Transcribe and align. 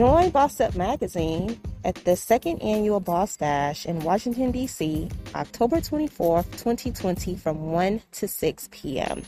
Join 0.00 0.30
Boss 0.30 0.62
Up 0.62 0.74
Magazine 0.76 1.60
at 1.84 1.94
the 2.06 2.16
second 2.16 2.62
annual 2.62 3.00
Boss 3.00 3.36
Bash 3.36 3.84
in 3.84 4.00
Washington, 4.00 4.50
D.C., 4.50 5.10
October 5.34 5.76
24th, 5.76 6.50
2020, 6.52 7.36
from 7.36 7.70
1 7.70 8.00
to 8.12 8.26
6 8.26 8.68
p.m. 8.72 9.22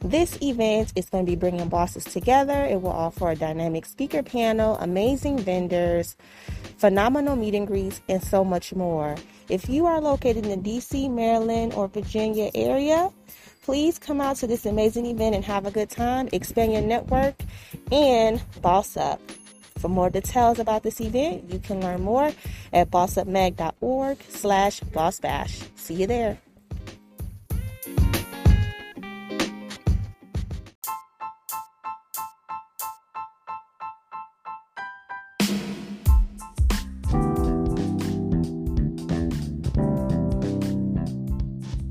This 0.00 0.38
event 0.40 0.94
is 0.96 1.10
going 1.10 1.26
to 1.26 1.30
be 1.30 1.36
bringing 1.36 1.68
bosses 1.68 2.04
together. 2.04 2.64
It 2.64 2.80
will 2.80 2.92
offer 2.92 3.28
a 3.28 3.36
dynamic 3.36 3.84
speaker 3.84 4.22
panel, 4.22 4.78
amazing 4.78 5.38
vendors, 5.40 6.16
phenomenal 6.78 7.36
meet 7.36 7.54
and 7.54 7.66
greets, 7.66 8.00
and 8.08 8.24
so 8.24 8.42
much 8.42 8.72
more. 8.72 9.16
If 9.50 9.68
you 9.68 9.84
are 9.84 10.00
located 10.00 10.46
in 10.46 10.62
the 10.62 10.78
DC, 10.78 11.10
Maryland, 11.10 11.74
or 11.74 11.88
Virginia 11.88 12.50
area, 12.54 13.10
please 13.60 13.98
come 13.98 14.22
out 14.22 14.36
to 14.36 14.46
this 14.46 14.64
amazing 14.64 15.04
event 15.04 15.34
and 15.34 15.44
have 15.44 15.66
a 15.66 15.70
good 15.70 15.90
time, 15.90 16.30
expand 16.32 16.72
your 16.72 16.80
network, 16.80 17.34
and 17.92 18.42
boss 18.62 18.96
up. 18.96 19.20
For 19.80 19.88
more 19.88 20.10
details 20.10 20.58
about 20.58 20.82
this 20.82 21.00
event, 21.00 21.50
you 21.50 21.58
can 21.58 21.80
learn 21.80 22.02
more 22.02 22.32
at 22.70 22.90
bossupmag.org 22.90 24.18
slash 24.28 24.80
bossbash. 24.80 25.64
See 25.76 25.94
you 25.94 26.06
there. 26.06 26.38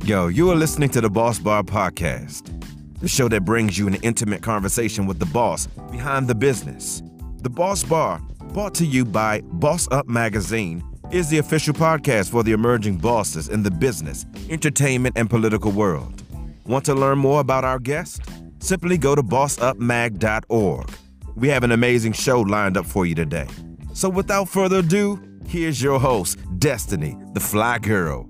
Yo, 0.06 0.28
you 0.28 0.52
are 0.52 0.56
listening 0.56 0.90
to 0.90 1.02
the 1.02 1.10
Boss 1.10 1.40
Bar 1.40 1.64
Podcast, 1.64 2.52
the 3.00 3.08
show 3.08 3.28
that 3.30 3.46
brings 3.46 3.80
you 3.80 3.88
an 3.88 3.96
intimate 3.96 4.44
conversation 4.44 5.08
with 5.08 5.18
the 5.18 5.26
boss 5.28 5.66
behind 5.92 6.28
the 6.28 6.36
business. 6.36 7.02
The 7.42 7.50
Boss 7.50 7.86
Bar, 7.86 8.20
brought 8.54 8.76
to 8.76 8.86
you 8.86 9.06
by 9.06 9.40
Boss 9.42 9.88
Up 9.92 10.10
Magazine, 10.10 10.84
is 11.10 11.30
the 11.30 11.38
official 11.38 11.74
podcast 11.74 12.30
for 12.30 12.44
the 12.44 12.52
emerging 12.52 12.98
bosses 12.98 13.48
in 13.48 13.64
the 13.64 13.72
business, 13.72 14.26
entertainment, 14.50 15.18
and 15.18 15.30
political 15.30 15.72
world. 15.72 16.22
Want 16.66 16.84
to 16.86 16.94
learn 16.94 17.18
more 17.18 17.40
about 17.40 17.64
our 17.64 17.80
guest? 17.80 18.24
Simply 18.60 18.98
go 18.98 19.16
to 19.16 19.24
bossupmag.org. 19.24 20.92
We 21.38 21.48
have 21.48 21.64
an 21.64 21.72
amazing 21.72 22.12
show 22.12 22.42
lined 22.42 22.76
up 22.76 22.86
for 22.86 23.06
you 23.06 23.16
today. 23.16 23.48
So 23.94 24.10
without 24.10 24.50
further 24.50 24.80
ado, 24.80 25.22
here's 25.48 25.82
your 25.82 26.00
host, 26.02 26.38
Destiny, 26.60 27.18
the 27.34 27.40
Fly 27.40 27.80
Girl. 27.80 28.28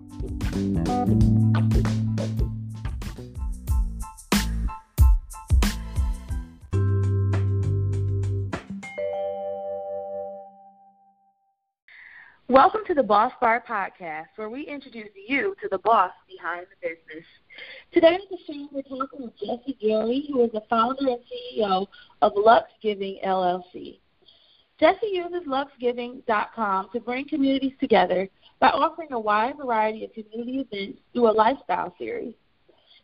Welcome 12.50 12.82
to 12.88 12.96
the 12.96 13.04
Boss 13.04 13.32
Bar 13.40 13.64
Podcast, 13.70 14.30
where 14.36 14.50
we 14.50 14.66
introduce 14.66 15.10
you 15.28 15.56
to 15.62 15.68
the 15.70 15.78
boss 15.78 16.10
behind 16.28 16.66
the 16.66 16.88
business. 16.90 17.24
Today 17.94 18.16
on 18.16 18.22
the 18.32 18.38
show, 18.48 18.68
we're 18.72 18.82
talking 18.82 19.22
with 19.22 19.34
Jese 19.40 19.80
Gary, 19.80 20.28
who 20.28 20.44
is 20.44 20.52
the 20.52 20.64
founder 20.68 21.10
and 21.10 21.20
CEO 21.30 21.86
of 22.24 22.32
Luxe 22.36 22.72
Giving 22.82 23.20
LLC. 23.24 24.00
Jese 24.82 24.96
uses 25.04 25.48
luxegiving.com 25.48 26.90
to 26.92 27.00
bring 27.00 27.28
communities 27.28 27.74
together 27.80 28.28
by 28.60 28.70
offering 28.70 29.12
a 29.12 29.20
wide 29.20 29.56
variety 29.56 30.04
of 30.06 30.14
community 30.14 30.68
events 30.72 30.98
through 31.14 31.30
a 31.30 31.32
lifestyle 31.32 31.94
series. 32.00 32.34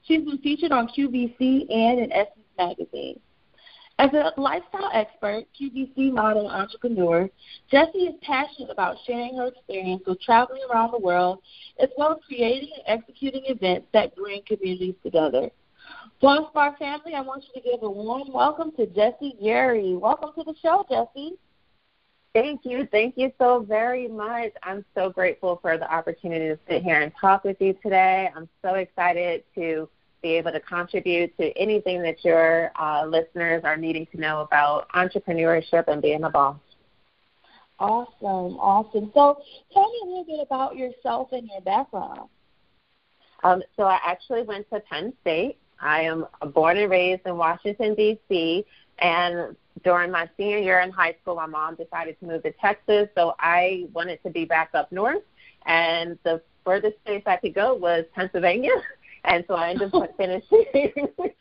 She's 0.08 0.26
been 0.26 0.40
featured 0.40 0.72
on 0.72 0.88
QVC 0.88 1.72
and 1.72 2.00
in 2.00 2.12
Essence 2.12 2.48
magazine. 2.58 3.20
As 3.98 4.12
a 4.12 4.34
lifestyle 4.40 4.90
expert, 4.94 5.46
QVC 5.60 6.12
model 6.12 6.50
entrepreneur, 6.50 7.30
Jese 7.72 7.96
is 7.96 8.16
passionate 8.22 8.70
about 8.70 8.98
sharing 9.08 9.38
her 9.38 9.48
experience 9.48 10.04
with 10.06 10.20
traveling 10.20 10.64
around 10.70 10.92
the 10.92 11.00
world, 11.00 11.40
as 11.80 11.88
well 11.98 12.12
as 12.12 12.18
creating 12.28 12.72
and 12.76 13.00
executing 13.00 13.44
events 13.46 13.88
that 13.94 14.14
bring 14.14 14.42
communities 14.46 14.96
together. 15.02 15.50
Boss 16.22 16.52
Bar 16.54 16.76
family, 16.78 17.14
I 17.14 17.22
want 17.22 17.46
you 17.46 17.62
to 17.62 17.70
give 17.70 17.84
a 17.84 17.90
warm 17.90 18.34
welcome 18.34 18.74
to 18.74 18.86
Jese 18.86 19.42
Gary. 19.42 19.96
Welcome 19.96 20.32
to 20.38 20.44
the 20.44 20.56
show, 20.62 20.86
Jese. 20.92 21.38
Thank 22.34 22.66
you. 22.66 22.86
Thank 22.92 23.14
you 23.18 23.32
so 23.38 23.66
very 23.66 24.10
much. 24.10 24.52
I'm 24.62 24.84
so 24.94 25.10
grateful 25.10 25.58
for 25.62 25.78
the 25.78 25.90
opportunity 25.90 26.50
to 26.50 26.60
sit 26.68 26.84
here 26.84 27.00
and 27.00 27.14
talk 27.22 27.46
with 27.46 27.62
you 27.62 27.74
today. 27.82 28.30
I'm 28.36 28.50
so 28.62 28.74
excited 28.74 29.46
to 29.56 29.88
be 30.26 30.34
able 30.34 30.52
to 30.52 30.60
contribute 30.60 31.38
to 31.38 31.56
anything 31.56 32.02
that 32.02 32.26
your 32.26 32.72
uh, 32.82 33.06
listeners 33.06 33.62
are 33.64 33.78
needing 33.78 34.08
to 34.08 34.20
know 34.20 34.42
about 34.42 34.90
entrepreneurship 34.90 35.88
and 35.88 36.02
being 36.02 36.24
a 36.24 36.30
boss. 36.32 36.58
Awesome, 37.78 38.58
awesome. 38.58 39.12
So 39.14 39.38
tell 39.72 39.84
me 39.84 40.00
a 40.02 40.06
little 40.08 40.26
bit 40.26 40.40
about 40.42 40.76
yourself 40.76 41.32
and 41.32 41.48
your 41.48 41.62
background. 41.62 42.28
Um, 43.44 43.62
so 43.78 43.84
I 43.84 44.00
actually 44.04 44.42
went 44.42 44.68
to 44.72 44.80
Penn 44.80 45.14
State. 45.22 45.60
I 45.80 46.02
am 46.02 46.26
born 46.54 46.78
and 46.78 46.90
raised 46.90 47.22
in 47.28 47.38
Washington, 47.38 47.94
D.C., 47.94 48.66
and 48.98 49.56
during 49.84 50.10
my 50.10 50.28
senior 50.38 50.58
year 50.58 50.80
in 50.80 50.90
high 50.90 51.16
school, 51.22 51.36
my 51.36 51.46
mom 51.46 51.76
decided 51.76 52.18
to 52.22 52.26
move 52.26 52.42
to 52.44 52.52
Texas, 52.54 53.10
so 53.14 53.36
I 53.40 53.88
wanted 53.94 54.24
to 54.24 54.32
be 54.32 54.46
back 54.46 54.70
up 54.74 54.92
north. 54.92 55.22
And 55.68 56.18
the 56.24 56.42
furthest 56.64 56.96
place 57.06 57.22
I 57.26 57.36
could 57.36 57.54
go 57.54 57.76
was 57.76 58.06
Pennsylvania. 58.16 58.72
And 59.26 59.44
so 59.48 59.56
I 59.56 59.72
ended 59.72 59.94
up 59.94 60.16
finishing 60.18 60.66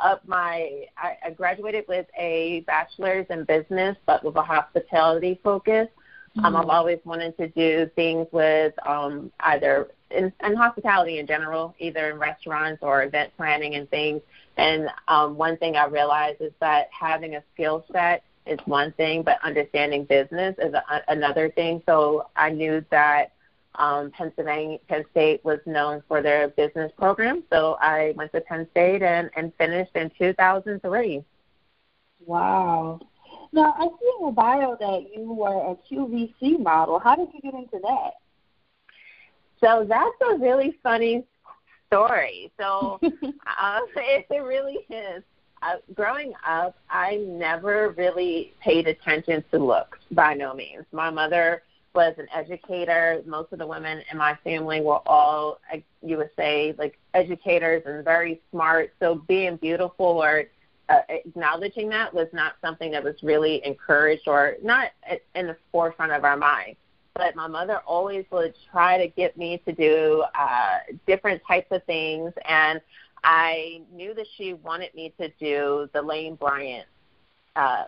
up 0.00 0.26
my. 0.26 0.86
I, 0.96 1.16
I 1.26 1.30
graduated 1.30 1.84
with 1.88 2.06
a 2.18 2.64
bachelor's 2.66 3.26
in 3.30 3.44
business, 3.44 3.96
but 4.06 4.24
with 4.24 4.36
a 4.36 4.42
hospitality 4.42 5.40
focus. 5.42 5.88
Mm-hmm. 6.36 6.44
Um, 6.44 6.56
I've 6.56 6.68
always 6.68 6.98
wanted 7.04 7.36
to 7.38 7.48
do 7.48 7.90
things 7.94 8.26
with 8.32 8.74
um, 8.86 9.32
either 9.40 9.88
in, 10.10 10.32
in 10.44 10.56
hospitality 10.56 11.18
in 11.18 11.26
general, 11.26 11.74
either 11.78 12.10
in 12.10 12.18
restaurants 12.18 12.82
or 12.82 13.02
event 13.02 13.32
planning 13.36 13.74
and 13.74 13.88
things. 13.90 14.20
And 14.56 14.88
um, 15.06 15.36
one 15.36 15.56
thing 15.58 15.76
I 15.76 15.86
realized 15.86 16.40
is 16.40 16.52
that 16.60 16.88
having 16.98 17.36
a 17.36 17.42
skill 17.54 17.84
set 17.92 18.24
is 18.46 18.58
one 18.64 18.92
thing, 18.92 19.22
but 19.22 19.38
understanding 19.44 20.04
business 20.04 20.56
is 20.58 20.74
a, 20.74 21.02
another 21.08 21.50
thing. 21.50 21.82
So 21.86 22.26
I 22.36 22.50
knew 22.50 22.84
that 22.90 23.32
um, 23.74 24.10
Pennsylvania, 24.10 24.78
Penn 24.88 25.04
State 25.10 25.44
was 25.44 25.60
known 25.66 26.02
for 26.08 26.22
their 26.22 26.48
business 26.48 26.92
program. 26.98 27.44
So 27.50 27.76
I 27.80 28.12
went 28.16 28.32
to 28.32 28.40
Penn 28.40 28.66
State 28.72 29.02
and, 29.02 29.30
and 29.36 29.52
finished 29.56 29.92
in 29.94 30.10
2003. 30.18 31.24
Wow. 32.26 33.00
Now, 33.52 33.74
I 33.78 33.84
see 33.84 34.10
in 34.16 34.20
your 34.20 34.32
bio 34.32 34.76
that 34.78 35.06
you 35.14 35.32
were 35.32 35.72
a 35.72 35.76
QVC 35.90 36.60
model. 36.60 36.98
How 36.98 37.14
did 37.14 37.28
you 37.32 37.40
get 37.40 37.54
into 37.54 37.78
that? 37.82 38.12
So 39.60 39.86
that's 39.88 40.32
a 40.32 40.36
really 40.38 40.78
funny 40.82 41.24
story. 41.86 42.52
So 42.58 42.98
uh, 43.02 43.80
it, 43.96 44.26
it 44.30 44.42
really 44.42 44.78
is. 44.90 45.22
Uh, 45.60 45.76
growing 45.94 46.32
up, 46.46 46.76
I 46.88 47.16
never 47.26 47.90
really 47.96 48.54
paid 48.60 48.86
attention 48.86 49.42
to 49.50 49.58
looks 49.58 49.98
by 50.12 50.34
no 50.34 50.54
means. 50.54 50.84
My 50.92 51.10
mother 51.10 51.62
was 51.94 52.14
an 52.18 52.26
educator. 52.34 53.22
Most 53.26 53.52
of 53.52 53.58
the 53.58 53.66
women 53.66 54.02
in 54.10 54.18
my 54.18 54.36
family 54.44 54.80
were 54.80 55.00
all, 55.06 55.60
you 56.02 56.16
would 56.16 56.30
say, 56.36 56.74
like 56.78 56.98
educators 57.14 57.82
and 57.86 58.04
very 58.04 58.40
smart. 58.50 58.92
So 59.00 59.16
being 59.26 59.56
beautiful 59.56 60.06
or 60.06 60.44
uh, 60.88 61.00
acknowledging 61.08 61.88
that 61.90 62.12
was 62.12 62.28
not 62.32 62.54
something 62.62 62.90
that 62.92 63.04
was 63.04 63.14
really 63.22 63.64
encouraged 63.64 64.26
or 64.26 64.56
not 64.62 64.92
in 65.34 65.46
the 65.46 65.56
forefront 65.70 66.12
of 66.12 66.24
our 66.24 66.36
mind. 66.36 66.76
But 67.14 67.34
my 67.34 67.48
mother 67.48 67.78
always 67.86 68.24
would 68.30 68.54
try 68.70 68.96
to 68.96 69.08
get 69.08 69.36
me 69.36 69.60
to 69.66 69.72
do 69.72 70.24
uh, 70.38 70.78
different 71.06 71.42
types 71.46 71.66
of 71.72 71.82
things, 71.84 72.32
and 72.48 72.80
I 73.24 73.82
knew 73.92 74.14
that 74.14 74.26
she 74.36 74.54
wanted 74.54 74.94
me 74.94 75.12
to 75.20 75.28
do 75.40 75.90
the 75.92 76.00
Lane 76.00 76.36
Bryant. 76.36 76.86
Uh, 77.56 77.84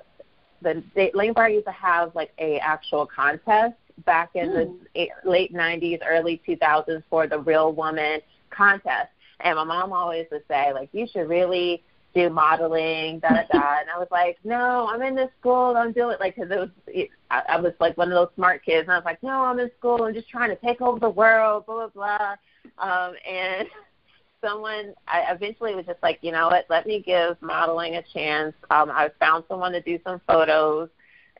the 0.63 0.83
they, 0.95 1.13
Lane 1.15 1.33
Bryant 1.33 1.55
used 1.55 1.67
to 1.67 1.73
have 1.73 2.15
like 2.17 2.33
a 2.39 2.59
actual 2.59 3.07
contest 3.07 3.77
back 4.05 4.31
in 4.35 4.51
mm. 4.51 4.79
the 4.95 5.09
late 5.25 5.53
90s, 5.53 6.01
early 6.07 6.41
2000s 6.47 7.03
for 7.09 7.27
the 7.27 7.39
Real 7.39 7.73
Woman 7.73 8.21
contest. 8.51 9.09
And 9.41 9.57
my 9.57 9.65
mom 9.65 9.93
always 9.93 10.27
would 10.31 10.43
say, 10.49 10.73
like, 10.73 10.91
you 10.93 11.07
should 11.07 11.29
really 11.29 11.83
do 12.15 12.29
modeling, 12.29 13.21
da 13.21 13.29
da 13.29 13.43
da. 13.53 13.79
And 13.81 13.91
I 13.91 13.99
was 13.99 14.09
like, 14.11 14.39
no, 14.45 14.89
I'm 14.91 15.03
in 15.03 15.15
this 15.15 15.31
school. 15.39 15.77
I'm 15.77 15.93
doing 15.93 16.17
like, 16.21 16.37
cause 16.37 16.49
it 16.51 16.59
was, 16.59 16.71
it, 16.89 17.11
I, 17.31 17.43
I 17.51 17.61
was 17.61 17.73
like 17.81 17.97
one 17.97 18.09
of 18.09 18.15
those 18.15 18.35
smart 18.35 18.65
kids, 18.65 18.83
and 18.83 18.93
I 18.93 18.97
was 18.97 19.05
like, 19.05 19.23
no, 19.23 19.45
I'm 19.45 19.61
in 19.61 19.71
school. 19.79 20.03
I'm 20.03 20.15
just 20.15 20.29
trying 20.29 20.51
to 20.51 20.57
take 20.57 20.81
over 20.81 20.99
the 20.99 21.11
world, 21.11 21.67
blah 21.67 21.89
blah 21.89 21.89
blah. 21.89 22.37
Um, 22.79 23.15
and 23.29 23.69
someone, 24.45 24.95
I 25.07 25.33
eventually 25.33 25.75
was 25.75 25.87
just 25.87 26.03
like, 26.03 26.19
you 26.23 26.33
know 26.33 26.49
what? 26.49 26.67
Let 26.69 26.87
me 26.87 27.01
give 27.01 27.41
modeling 27.41 27.97
a 27.97 28.03
chance. 28.13 28.55
Um, 28.71 28.91
I 28.91 29.11
found 29.21 29.45
someone 29.49 29.73
to 29.73 29.81
do 29.81 29.99
some 30.05 30.21
photos 30.27 30.89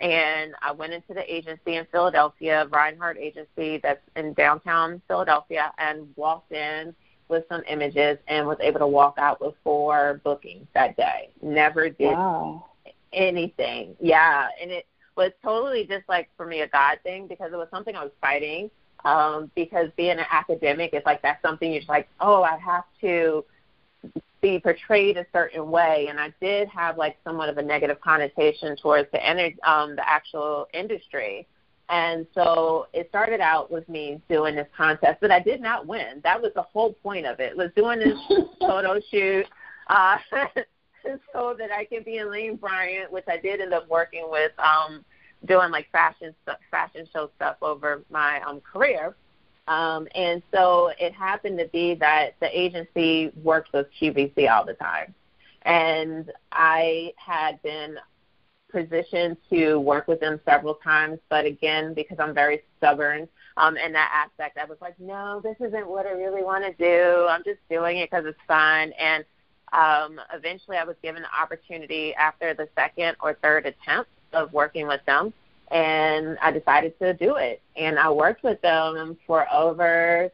and 0.01 0.55
I 0.63 0.73
went 0.73 0.95
into 0.95 1.13
the 1.13 1.33
agency 1.33 1.77
in 1.77 1.87
Philadelphia, 1.93 2.67
Reinhard 2.71 3.19
Agency, 3.19 3.79
that's 3.83 4.01
in 4.17 4.33
downtown 4.33 5.03
Philadelphia, 5.07 5.73
and 5.79 6.09
walked 6.17 6.53
in 6.53 6.95
with 7.29 7.45
some 7.49 7.63
images 7.69 8.19
and 8.27 8.47
was 8.47 8.57
able 8.61 8.81
to 8.81 8.87
walk 8.87 9.15
out 9.19 9.41
with 9.41 9.55
four 9.63 10.21
bookings 10.25 10.67
that 10.75 10.97
day. 10.97 11.31
Never 11.43 11.91
did 11.91 12.13
wow. 12.13 12.67
anything. 13.13 13.95
Yeah, 14.01 14.49
and 14.61 14.71
it 14.71 14.87
was 15.17 15.33
totally 15.43 15.87
just 15.87 16.09
like 16.09 16.31
for 16.37 16.47
me 16.47 16.63
a 16.63 16.69
God 16.69 16.99
thing 17.03 17.27
because 17.27 17.53
it 17.53 17.57
was 17.57 17.69
something 17.71 17.95
I 17.95 18.03
was 18.03 18.13
fighting. 18.21 18.71
Um, 19.03 19.51
because 19.55 19.89
being 19.97 20.19
an 20.19 20.27
academic 20.31 20.93
is 20.93 21.03
like 21.07 21.23
that's 21.23 21.41
something 21.41 21.71
you're 21.71 21.81
just 21.81 21.89
like, 21.89 22.09
oh, 22.21 22.43
I 22.43 22.59
have 22.59 22.85
to 23.01 23.45
be 24.41 24.59
portrayed 24.59 25.17
a 25.17 25.27
certain 25.33 25.71
way, 25.71 26.07
and 26.09 26.19
I 26.19 26.33
did 26.41 26.69
have 26.69 26.97
like 26.97 27.19
somewhat 27.25 27.49
of 27.49 27.59
a 27.59 27.63
negative 27.63 28.01
connotation 28.01 28.77
towards 28.77 29.11
the 29.13 29.19
ener- 29.19 29.63
um, 29.65 29.97
the 29.97 30.09
actual 30.09 30.67
industry. 30.73 31.47
And 31.89 32.27
so 32.35 32.87
it 32.93 33.09
started 33.09 33.41
out 33.41 33.71
with 33.71 33.89
me 33.89 34.23
doing 34.29 34.55
this 34.55 34.69
contest, 34.77 35.19
but 35.21 35.33
I 35.33 35.41
did 35.41 35.61
not 35.61 35.87
win. 35.87 36.21
That 36.23 36.41
was 36.41 36.53
the 36.55 36.63
whole 36.63 36.93
point 36.93 37.27
of 37.27 37.41
it. 37.41 37.57
Was 37.57 37.71
doing 37.75 37.99
this 37.99 38.17
photo 38.61 39.01
shoot 39.11 39.45
uh, 39.89 40.19
so 41.33 41.55
that 41.59 41.73
I 41.73 41.85
could 41.85 42.05
be 42.05 42.19
in 42.19 42.31
Lane 42.31 42.57
Bryant, 42.57 43.11
which 43.11 43.25
I 43.29 43.39
did 43.39 43.61
end 43.61 43.75
up 43.75 43.89
working 43.89 44.29
with, 44.31 44.53
um, 44.59 45.05
doing 45.47 45.71
like 45.71 45.91
fashion 45.91 46.33
stuff, 46.43 46.59
fashion 46.71 47.09
show 47.13 47.31
stuff 47.37 47.57
over 47.61 48.03
my 48.09 48.41
um, 48.43 48.61
career. 48.61 49.17
Um, 49.69 50.09
and 50.15 50.43
so 50.53 50.93
it 50.99 51.13
happened 51.13 51.59
to 51.59 51.67
be 51.69 51.95
that 51.95 52.35
the 52.41 52.59
agency 52.59 53.33
worked 53.43 53.73
with 53.73 53.87
QVC 54.01 54.51
all 54.51 54.65
the 54.65 54.75
time. 54.75 55.15
And 55.63 56.33
I 56.51 57.13
had 57.17 57.63
been 57.63 57.97
positioned 58.73 59.37
to 59.51 59.79
work 59.79 60.09
with 60.09 60.21
them 60.21 60.41
several 60.45 60.75
times, 60.75 61.19
but 61.29 61.45
again, 61.45 61.93
because 61.95 62.19
I'm 62.19 62.35
very 62.35 62.63
stubborn 62.79 63.29
um, 63.57 63.77
in 63.77 63.93
that 63.93 64.11
aspect, 64.15 64.59
I 64.59 64.65
was 64.65 64.79
like, 64.81 64.99
no, 64.99 65.41
this 65.43 65.57
isn't 65.61 65.87
what 65.87 66.07
I 66.07 66.13
really 66.13 66.43
want 66.43 66.65
to 66.65 66.73
do. 66.73 67.27
I'm 67.29 67.45
just 67.45 67.61
doing 67.69 67.99
it 67.99 68.11
because 68.11 68.25
it's 68.27 68.39
fun. 68.49 68.93
And 68.99 69.25
um, 69.73 70.21
eventually, 70.33 70.77
I 70.77 70.85
was 70.85 70.97
given 71.03 71.23
the 71.23 71.43
opportunity 71.43 72.15
after 72.15 72.55
the 72.55 72.69
second 72.75 73.17
or 73.21 73.35
third 73.43 73.67
attempt 73.67 74.11
of 74.33 74.53
working 74.53 74.87
with 74.87 75.05
them, 75.07 75.33
and 75.71 76.39
I 76.41 76.51
decided 76.51 76.99
to 76.99 77.15
do 77.15 77.37
it. 77.37 77.63
And 77.77 77.99
I 77.99 78.11
worked 78.11 78.43
with 78.43 78.61
them 78.63 79.17
for 79.27 79.47
over 79.53 80.31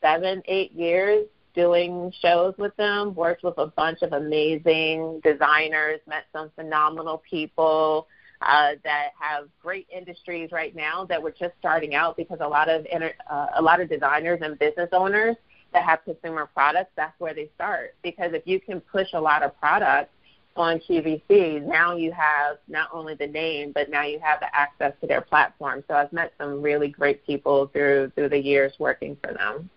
seven, 0.00 0.42
eight 0.46 0.72
years 0.72 1.26
doing 1.54 2.12
shows 2.22 2.54
with 2.56 2.74
them, 2.76 3.14
worked 3.14 3.42
with 3.42 3.58
a 3.58 3.66
bunch 3.66 4.02
of 4.02 4.12
amazing 4.12 5.20
designers, 5.24 6.00
met 6.06 6.24
some 6.32 6.50
phenomenal 6.54 7.22
people 7.28 8.06
uh, 8.42 8.72
that 8.84 9.08
have 9.18 9.48
great 9.60 9.86
industries 9.90 10.52
right 10.52 10.76
now 10.76 11.04
that 11.04 11.20
were 11.20 11.32
just 11.32 11.54
starting 11.58 11.94
out 11.94 12.16
because 12.16 12.38
a 12.40 12.48
lot 12.48 12.68
of 12.68 12.86
inter- 12.90 13.14
uh, 13.28 13.46
a 13.56 13.62
lot 13.62 13.80
of 13.80 13.88
designers 13.88 14.38
and 14.42 14.58
business 14.58 14.88
owners 14.92 15.34
that 15.72 15.82
have 15.82 16.02
consumer 16.04 16.48
products, 16.54 16.90
that's 16.96 17.18
where 17.18 17.34
they 17.34 17.50
start. 17.56 17.94
Because 18.02 18.32
if 18.32 18.46
you 18.46 18.60
can 18.60 18.80
push 18.80 19.08
a 19.12 19.20
lot 19.20 19.42
of 19.42 19.58
products 19.58 20.10
on 20.58 20.78
QVC, 20.80 21.62
now 21.62 21.96
you 21.96 22.12
have 22.12 22.58
not 22.66 22.88
only 22.92 23.14
the 23.14 23.26
name, 23.26 23.72
but 23.72 23.88
now 23.88 24.02
you 24.02 24.18
have 24.18 24.40
the 24.40 24.54
access 24.54 24.92
to 25.00 25.06
their 25.06 25.20
platform. 25.20 25.84
So 25.88 25.94
I've 25.94 26.12
met 26.12 26.32
some 26.38 26.60
really 26.60 26.88
great 26.88 27.24
people 27.24 27.68
through 27.68 28.12
through 28.14 28.30
the 28.30 28.38
years 28.38 28.72
working 28.78 29.16
for 29.22 29.32
them. 29.32 29.70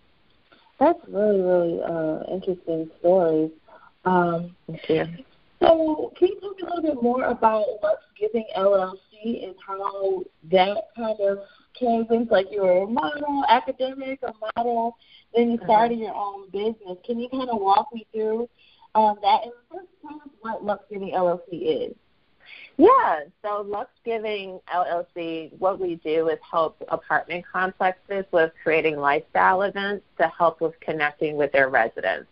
That's 0.79 0.99
really, 1.07 1.41
really 1.41 1.81
uh, 1.83 2.23
interesting 2.33 2.89
stories. 2.99 3.51
Um, 4.03 4.55
Thank 4.67 4.89
you. 4.89 5.05
So, 5.59 6.11
can 6.17 6.29
you 6.29 6.39
tell 6.39 6.53
me 6.53 6.61
a 6.63 6.65
little 6.65 6.95
bit 6.95 7.03
more 7.03 7.25
about 7.25 7.65
what's 7.81 8.01
Giving 8.19 8.45
LLC 8.57 9.43
and 9.43 9.55
how 9.65 10.23
that 10.51 10.77
kind 10.95 11.19
of 11.21 11.39
came 11.73 12.05
into 12.11 12.31
like 12.31 12.47
you 12.51 12.61
were 12.61 12.83
a 12.83 12.87
model, 12.87 13.43
academic, 13.47 14.19
a 14.23 14.33
model, 14.55 14.97
then 15.35 15.49
you 15.51 15.57
uh-huh. 15.57 15.65
started 15.65 15.99
your 15.99 16.13
own 16.13 16.49
business. 16.49 16.97
Can 17.05 17.19
you 17.19 17.29
kind 17.29 17.49
of 17.49 17.59
walk 17.59 17.87
me 17.93 18.05
through 18.13 18.47
um, 18.95 19.17
that? 19.21 19.43
And 19.43 19.53
tell 20.01 20.15
us 20.15 20.27
what 20.41 20.63
Luxe 20.63 20.83
Giving 20.89 21.11
LLC 21.11 21.89
is. 21.89 21.95
Yeah, 22.77 23.21
so 23.43 23.61
Luxe 23.61 23.91
Giving 24.03 24.59
LLC, 24.73 25.51
what 25.59 25.79
we 25.79 25.95
do 25.95 26.29
is 26.29 26.39
help 26.49 26.81
apartment 26.87 27.45
complexes 27.51 28.25
with 28.31 28.51
creating 28.63 28.97
lifestyle 28.97 29.61
events 29.61 30.05
to 30.19 30.27
help 30.35 30.61
with 30.61 30.73
connecting 30.79 31.35
with 31.35 31.51
their 31.51 31.69
residents. 31.69 32.27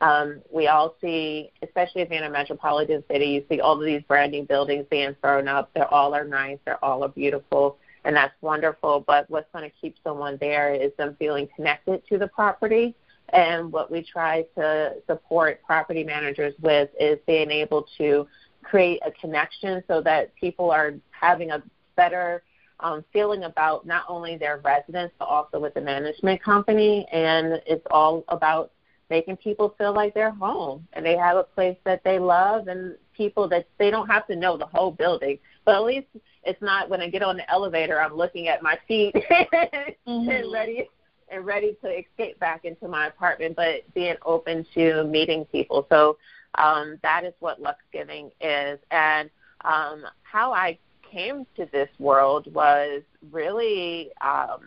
Um, 0.00 0.40
we 0.50 0.68
all 0.68 0.94
see, 1.00 1.50
especially 1.62 2.02
if 2.02 2.08
you're 2.08 2.18
in 2.18 2.24
a 2.24 2.30
metropolitan 2.30 3.04
city, 3.10 3.26
you 3.26 3.44
see 3.50 3.60
all 3.60 3.78
of 3.78 3.84
these 3.84 4.02
brand 4.08 4.32
new 4.32 4.44
buildings 4.44 4.86
being 4.90 5.14
thrown 5.20 5.46
up. 5.46 5.70
They're 5.74 5.92
all 5.92 6.14
are 6.14 6.24
nice, 6.24 6.58
they're 6.64 6.82
all 6.82 7.04
are 7.04 7.08
beautiful, 7.08 7.76
and 8.04 8.16
that's 8.16 8.32
wonderful. 8.40 9.04
But 9.06 9.28
what's 9.28 9.52
going 9.52 9.68
to 9.68 9.76
keep 9.78 9.96
someone 10.02 10.38
there 10.40 10.72
is 10.72 10.92
them 10.96 11.16
feeling 11.18 11.48
connected 11.54 12.02
to 12.08 12.16
the 12.16 12.28
property. 12.28 12.94
And 13.32 13.72
what 13.72 13.90
we 13.90 14.02
try 14.02 14.44
to 14.56 14.94
support 15.06 15.62
property 15.64 16.04
managers 16.04 16.54
with 16.60 16.90
is 16.98 17.18
being 17.26 17.50
able 17.50 17.86
to 17.98 18.26
create 18.62 19.00
a 19.04 19.10
connection 19.12 19.82
so 19.88 20.00
that 20.02 20.34
people 20.34 20.70
are 20.70 20.94
having 21.10 21.50
a 21.50 21.62
better 21.96 22.42
um, 22.80 23.04
feeling 23.12 23.44
about 23.44 23.86
not 23.86 24.04
only 24.08 24.36
their 24.36 24.58
residents 24.58 25.14
but 25.18 25.26
also 25.26 25.58
with 25.60 25.74
the 25.74 25.80
management 25.80 26.42
company. 26.42 27.06
And 27.12 27.60
it's 27.66 27.86
all 27.90 28.24
about 28.28 28.72
making 29.10 29.36
people 29.36 29.74
feel 29.76 29.92
like 29.92 30.14
they're 30.14 30.30
home 30.30 30.86
and 30.92 31.04
they 31.04 31.16
have 31.16 31.36
a 31.36 31.42
place 31.42 31.76
that 31.84 32.02
they 32.04 32.18
love 32.18 32.68
and 32.68 32.96
people 33.14 33.48
that 33.48 33.66
they 33.78 33.90
don't 33.90 34.06
have 34.08 34.26
to 34.28 34.36
know 34.36 34.56
the 34.56 34.66
whole 34.66 34.92
building. 34.92 35.38
But 35.64 35.74
at 35.74 35.82
least 35.82 36.06
it's 36.44 36.62
not 36.62 36.88
when 36.88 37.00
I 37.00 37.10
get 37.10 37.22
on 37.22 37.36
the 37.36 37.50
elevator, 37.50 38.00
I'm 38.00 38.14
looking 38.14 38.48
at 38.48 38.62
my 38.62 38.78
feet 38.88 39.14
mm-hmm. 39.30 40.30
and 40.30 40.52
ready 40.52 40.88
and 41.30 41.44
ready 41.46 41.76
to 41.82 41.88
escape 41.88 42.38
back 42.38 42.64
into 42.64 42.88
my 42.88 43.06
apartment, 43.06 43.56
but 43.56 43.82
being 43.94 44.16
open 44.24 44.66
to 44.74 45.04
meeting 45.04 45.44
people. 45.46 45.86
So 45.88 46.18
um, 46.56 46.98
that 47.02 47.24
is 47.24 47.32
what 47.40 47.60
Luxe 47.60 47.82
Giving 47.92 48.30
is. 48.40 48.78
And 48.90 49.30
um, 49.62 50.04
how 50.22 50.52
I 50.52 50.78
came 51.10 51.46
to 51.56 51.66
this 51.72 51.88
world 51.98 52.52
was 52.52 53.02
really 53.30 54.10
um, 54.20 54.60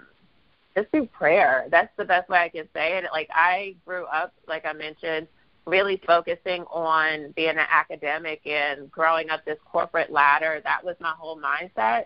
just 0.75 0.89
through 0.91 1.07
prayer. 1.07 1.65
That's 1.69 1.91
the 1.97 2.05
best 2.05 2.29
way 2.29 2.39
I 2.39 2.49
can 2.49 2.67
say 2.73 2.97
it. 2.97 3.05
Like 3.11 3.29
I 3.33 3.75
grew 3.85 4.05
up, 4.05 4.33
like 4.47 4.65
I 4.65 4.73
mentioned, 4.73 5.27
really 5.65 6.01
focusing 6.05 6.63
on 6.63 7.31
being 7.35 7.49
an 7.49 7.65
academic 7.69 8.45
and 8.45 8.91
growing 8.91 9.29
up 9.29 9.45
this 9.45 9.59
corporate 9.65 10.11
ladder. 10.11 10.61
That 10.63 10.83
was 10.83 10.95
my 10.99 11.13
whole 11.17 11.39
mindset. 11.39 12.05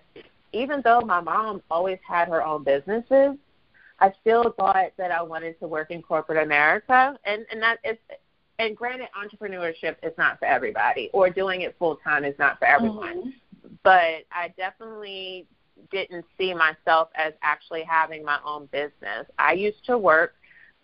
Even 0.54 0.82
though 0.84 1.02
my 1.02 1.20
mom 1.20 1.62
always 1.70 2.00
had 2.08 2.28
her 2.28 2.44
own 2.44 2.64
businesses, 2.64 3.36
I 4.00 4.14
still 4.22 4.54
thought 4.58 4.92
that 4.98 5.12
I 5.12 5.22
wanted 5.22 5.60
to 5.60 5.68
work 5.68 5.92
in 5.92 6.02
corporate 6.02 6.44
America, 6.44 7.18
and 7.26 7.46
and 7.52 7.62
that 7.62 7.80
is 7.84 7.98
and 8.60 8.76
granted, 8.76 9.10
entrepreneurship 9.16 9.98
is 10.02 10.14
not 10.18 10.40
for 10.40 10.46
everybody, 10.46 11.10
or 11.14 11.30
doing 11.30 11.62
it 11.62 11.76
full 11.78 11.98
time 11.98 12.26
is 12.26 12.38
not 12.40 12.58
for 12.60 12.66
everyone. 12.66 13.20
Mm-hmm. 13.20 13.70
But 13.84 14.26
I 14.32 14.54
definitely 14.58 15.46
didn't 15.92 16.26
see 16.38 16.54
myself 16.54 17.10
as 17.16 17.34
actually 17.44 17.84
having 17.84 18.24
my 18.26 18.40
own 18.44 18.68
business. 18.72 19.28
I 19.38 19.54
used 19.54 19.86
to 19.86 19.98
work 19.98 20.34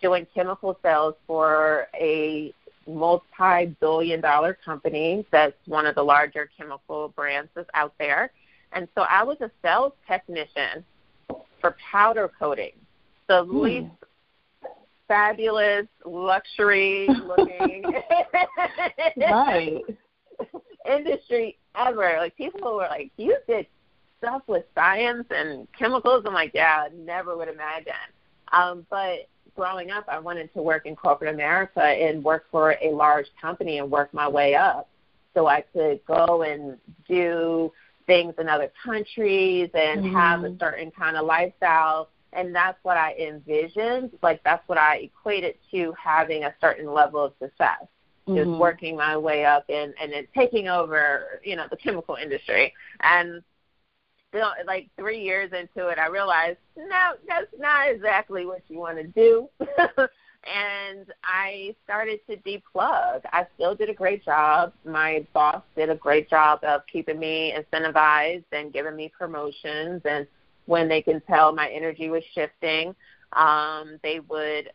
doing 0.02 0.28
chemical 0.34 0.78
sales 0.84 1.16
for 1.26 1.88
a 1.96 2.54
multi 2.88 3.66
billion 3.80 4.22
dollar 4.22 4.58
company 4.66 5.26
that's 5.32 5.56
one 5.66 5.86
of 5.86 5.96
the 5.96 6.04
larger 6.04 6.50
chemical 6.56 7.10
brands 7.10 7.50
that's 7.56 7.70
out 7.74 7.94
there. 7.98 8.32
And 8.74 8.88
so 8.96 9.02
I 9.02 9.24
was 9.24 9.38
a 9.42 9.50
sales 9.62 9.94
technician 10.08 10.84
for 11.62 11.76
powder 11.92 12.30
coating, 12.38 12.74
the 13.28 13.46
mm. 13.46 13.62
least 13.62 13.92
fabulous 15.08 15.88
luxury 16.06 17.08
looking 17.08 17.84
right. 19.18 19.82
industry 20.90 21.58
ever. 21.76 22.16
Like 22.18 22.36
people 22.36 22.76
were 22.76 22.88
like, 22.90 23.12
You 23.18 23.38
did 23.48 23.68
stuff 24.20 24.42
with 24.48 24.64
science 24.76 25.26
and 25.30 25.68
chemicals. 25.78 26.24
I'm 26.26 26.34
like, 26.34 26.52
Yeah, 26.54 26.88
never 26.96 27.38
would 27.38 27.50
imagine. 27.50 27.94
Um, 28.52 28.86
but 28.90 29.28
growing 29.56 29.92
up 29.92 30.06
I 30.08 30.20
wanted 30.20 30.52
to 30.54 30.62
work 30.62 30.86
in 30.86 30.96
corporate 30.96 31.34
America 31.34 31.82
and 31.82 32.24
work 32.24 32.46
for 32.50 32.76
a 32.82 32.92
large 32.92 33.28
company 33.40 33.78
and 33.78 33.90
work 33.92 34.14
my 34.14 34.28
way 34.28 34.56
up 34.56 34.90
so 35.34 35.48
I 35.48 35.62
could 35.74 36.00
go 36.06 36.44
and 36.44 36.78
do 37.08 37.72
things 38.06 38.34
in 38.40 38.50
other 38.50 38.72
countries 38.84 39.70
and 39.74 40.04
mm-hmm. 40.04 40.16
have 40.16 40.44
a 40.44 40.56
certain 40.60 40.92
kind 40.92 41.18
of 41.18 41.26
lifestyle 41.26 42.10
and 42.36 42.54
that's 42.54 42.78
what 42.84 42.98
I 42.98 43.14
envisioned. 43.16 44.12
Like 44.22 44.42
that's 44.44 44.68
what 44.68 44.78
I 44.78 44.98
equated 44.98 45.56
to 45.72 45.94
having 46.02 46.44
a 46.44 46.54
certain 46.62 46.92
level 46.92 47.24
of 47.24 47.34
success. 47.40 47.86
Mm-hmm. 48.28 48.36
Just 48.38 48.60
working 48.60 48.96
my 48.96 49.18
way 49.18 49.46
up 49.46 49.66
and 49.70 49.94
and 50.02 50.12
then 50.12 50.28
taking 50.36 50.68
over, 50.68 51.42
you 51.44 51.56
know, 51.56 51.66
the 51.70 51.78
chemical 51.78 52.16
industry. 52.16 52.74
And 53.02 53.42
you 54.34 54.40
know, 54.40 54.52
like 54.66 54.90
three 54.98 55.22
years 55.22 55.52
into 55.52 55.90
it, 55.90 56.00
I 56.00 56.08
realized 56.08 56.58
no, 56.78 57.14
that's 57.28 57.48
not 57.60 57.90
exactly 57.90 58.46
what 58.46 58.62
you 58.68 58.80
want 58.80 58.98
to 58.98 59.08
do. 59.08 59.50
and 60.46 61.06
I 61.24 61.76
started 61.84 62.20
to 62.30 62.38
deplug. 62.38 63.22
I 63.32 63.46
still 63.56 63.76
did 63.76 63.90
a 63.90 63.94
great 63.94 64.26
job. 64.26 64.74
My 64.86 65.26
boss 65.34 65.62
did 65.76 65.90
a 65.90 65.96
great 65.96 66.30
job 66.30 66.60
of 66.64 66.82
keeping 66.92 67.20
me 67.20 67.54
incentivized 67.54 68.46
and 68.52 68.74
giving 68.74 68.96
me 68.96 69.12
promotions 69.18 70.02
and 70.06 70.28
when 70.66 70.88
they 70.88 71.02
can 71.02 71.22
tell 71.22 71.54
my 71.54 71.70
energy 71.70 72.10
was 72.10 72.24
shifting. 72.34 72.96
Um, 73.34 74.00
they 74.04 74.20
would 74.20 74.70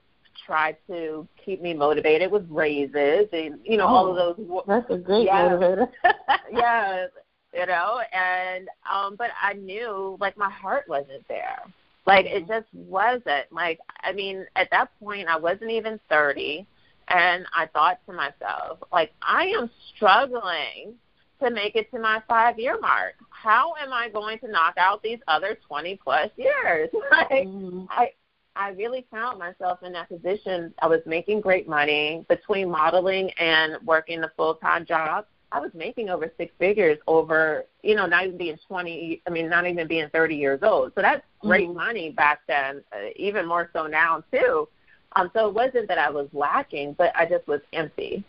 try 0.47 0.77
to 0.89 1.27
keep 1.45 1.61
me 1.61 1.75
motivated 1.75 2.31
with 2.31 2.47
raises 2.49 3.29
and 3.33 3.59
you 3.65 3.77
know 3.77 3.85
oh, 3.85 3.95
all 3.95 4.11
of 4.11 4.37
those. 4.37 4.65
That's 4.67 4.91
a 4.91 4.99
great 4.99 5.27
yeah, 5.27 5.51
motivator. 5.51 5.89
yeah, 6.53 7.07
you 7.55 7.67
know, 7.67 8.01
and 8.13 8.69
um 8.91 9.17
but 9.17 9.31
I 9.41 9.55
knew 9.55 10.17
like 10.21 10.37
my 10.37 10.51
heart 10.51 10.85
wasn't 10.89 11.27
there. 11.29 11.61
Like 12.07 12.27
it 12.27 12.49
just 12.49 12.67
wasn't. 12.73 13.51
Like 13.51 13.79
I 14.03 14.13
mean, 14.13 14.47
at 14.57 14.69
that 14.71 14.91
point 15.01 15.29
I 15.29 15.37
wasn't 15.37 15.71
even 15.71 16.01
30 16.09 16.67
and 17.09 17.47
I 17.55 17.67
thought 17.67 18.01
to 18.07 18.13
myself, 18.13 18.79
like 18.93 19.13
I 19.23 19.47
am 19.59 19.71
struggling 19.95 20.95
to 21.43 21.51
make 21.51 21.77
it 21.77 21.91
to 21.93 21.99
my 21.99 22.23
5-year 22.29 22.79
mark. 22.81 23.15
How 23.31 23.75
am 23.81 23.93
I 23.93 24.09
going 24.09 24.39
to 24.41 24.49
knock 24.49 24.75
out 24.77 25.03
these 25.03 25.19
other 25.29 25.59
20 25.67 26.01
plus 26.03 26.31
years? 26.37 26.91
like 27.11 27.31
mm-hmm. 27.31 27.85
I 27.91 28.11
I 28.59 28.71
really 28.71 29.07
found 29.09 29.39
myself 29.39 29.85
in 29.85 29.93
that 29.93 30.09
position. 30.09 30.75
I 30.83 30.89
was 30.89 31.01
making 31.07 31.43
great 31.43 31.69
money 31.69 32.27
between 32.29 32.69
modeling 32.69 33.31
and 33.39 33.77
working 33.87 34.21
the 34.21 34.33
full 34.37 34.57
time 34.57 34.85
job. 34.85 35.27
I 35.53 35.61
was 35.61 35.71
making 35.75 36.11
over 36.11 36.31
six 36.37 36.53
figures 36.59 36.99
over, 37.07 37.65
you 37.83 37.95
know, 37.95 38.05
not 38.05 38.27
even 38.27 38.37
being 38.37 38.59
20, 38.67 39.23
I 39.27 39.31
mean, 39.31 39.49
not 39.49 39.67
even 39.67 39.87
being 39.87 40.09
30 40.13 40.35
years 40.35 40.61
old. 40.63 40.93
So 40.95 41.03
that's 41.03 41.23
great 41.41 41.69
mm-hmm. 41.69 41.79
money 41.79 42.11
back 42.11 42.41
then, 42.49 42.83
uh, 42.93 43.11
even 43.17 43.47
more 43.47 43.71
so 43.73 43.87
now, 43.87 44.25
too. 44.33 44.69
Um, 45.17 45.31
so 45.33 45.49
it 45.49 45.55
wasn't 45.55 45.89
that 45.89 45.99
I 45.99 46.11
was 46.11 46.29
lacking, 46.33 46.95
but 46.99 47.17
I 47.17 47.27
just 47.27 47.47
was 47.47 47.61
empty. 47.73 48.25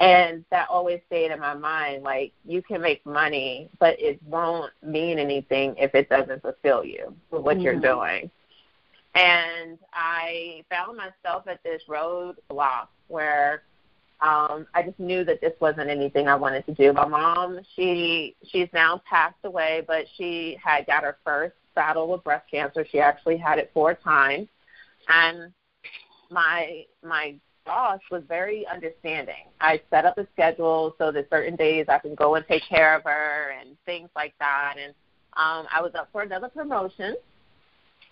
And 0.00 0.44
that 0.50 0.68
always 0.68 1.00
stayed 1.06 1.30
in 1.30 1.38
my 1.38 1.54
mind 1.54 2.02
like, 2.02 2.32
you 2.44 2.62
can 2.62 2.80
make 2.80 3.04
money, 3.06 3.70
but 3.78 4.00
it 4.00 4.20
won't 4.24 4.72
mean 4.82 5.18
anything 5.18 5.76
if 5.78 5.94
it 5.94 6.08
doesn't 6.08 6.42
fulfill 6.42 6.84
you 6.84 7.14
with 7.30 7.42
what 7.42 7.56
mm-hmm. 7.56 7.64
you're 7.64 7.80
doing. 7.80 8.30
And 9.14 9.78
I 9.92 10.64
found 10.68 10.96
myself 10.96 11.46
at 11.46 11.62
this 11.62 11.82
roadblock 11.88 12.88
where 13.06 13.62
um, 14.20 14.66
I 14.74 14.82
just 14.84 14.98
knew 14.98 15.24
that 15.24 15.40
this 15.40 15.52
wasn't 15.60 15.90
anything 15.90 16.26
I 16.26 16.34
wanted 16.34 16.66
to 16.66 16.74
do. 16.74 16.92
My 16.92 17.06
mom, 17.06 17.60
she 17.76 18.34
she's 18.44 18.68
now 18.72 19.00
passed 19.08 19.36
away, 19.44 19.82
but 19.86 20.06
she 20.16 20.56
had 20.62 20.86
got 20.86 21.04
her 21.04 21.18
first 21.24 21.54
battle 21.74 22.08
with 22.08 22.24
breast 22.24 22.50
cancer. 22.50 22.86
She 22.90 23.00
actually 23.00 23.36
had 23.36 23.58
it 23.58 23.70
four 23.74 23.94
times, 23.94 24.48
and 25.08 25.52
my 26.30 26.86
my 27.02 27.34
boss 27.64 28.00
was 28.10 28.22
very 28.28 28.66
understanding. 28.66 29.46
I 29.60 29.80
set 29.90 30.04
up 30.04 30.18
a 30.18 30.26
schedule 30.32 30.94
so 30.98 31.10
that 31.12 31.28
certain 31.30 31.56
days 31.56 31.86
I 31.88 31.98
can 31.98 32.14
go 32.14 32.34
and 32.34 32.46
take 32.46 32.62
care 32.68 32.94
of 32.94 33.04
her 33.04 33.54
and 33.58 33.76
things 33.86 34.08
like 34.14 34.34
that. 34.38 34.74
And 34.78 34.92
um, 35.36 35.66
I 35.72 35.80
was 35.80 35.92
up 35.94 36.08
for 36.12 36.22
another 36.22 36.48
promotion, 36.48 37.16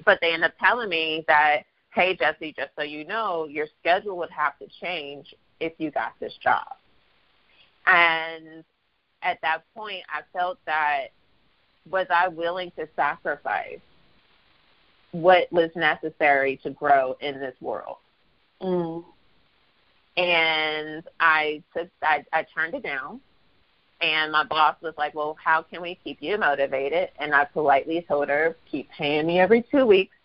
but 0.05 0.19
they 0.21 0.33
ended 0.33 0.51
up 0.51 0.59
telling 0.59 0.89
me 0.89 1.25
that, 1.29 1.63
hey, 1.95 2.17
Jese, 2.17 2.57
just 2.57 2.71
so 2.77 2.83
you 2.83 3.05
know, 3.05 3.47
your 3.47 3.67
schedule 3.81 4.17
would 4.19 4.31
have 4.31 4.59
to 4.59 4.67
change 4.81 5.35
if 5.61 5.73
you 5.79 5.91
got 5.91 6.13
this 6.21 6.33
job. 6.43 6.67
And 7.87 8.65
at 9.23 9.39
that 9.43 9.63
point, 9.75 10.03
I 10.09 10.23
felt 10.37 10.59
that 10.67 11.09
was 11.91 12.07
I 12.11 12.29
willing 12.29 12.73
to 12.79 12.89
sacrifice 12.97 13.81
what 15.13 15.51
was 15.53 15.71
necessary 15.77 16.59
to 16.63 16.71
grow 16.71 17.17
in 17.21 17.39
this 17.39 17.55
world? 17.61 17.97
Mm. 18.61 19.05
And 20.17 21.03
I 21.21 21.63
took, 21.77 21.89
I, 22.03 22.25
I 22.33 22.45
turned 22.55 22.75
it 22.75 22.83
down. 22.83 23.21
And 24.01 24.33
my 24.33 24.43
boss 24.43 24.75
was 24.83 24.95
like, 24.99 25.15
"Well, 25.15 25.37
how 25.43 25.63
can 25.63 25.81
we 25.81 25.95
keep 26.03 26.19
you 26.21 26.37
motivated?" 26.37 27.11
And 27.21 27.33
I 27.33 27.45
politely 27.45 28.05
told 28.09 28.29
her, 28.29 28.57
"Keep 28.69 28.91
paying 28.91 29.29
me 29.29 29.39
every 29.39 29.63
two 29.71 29.87
weeks. 29.87 30.17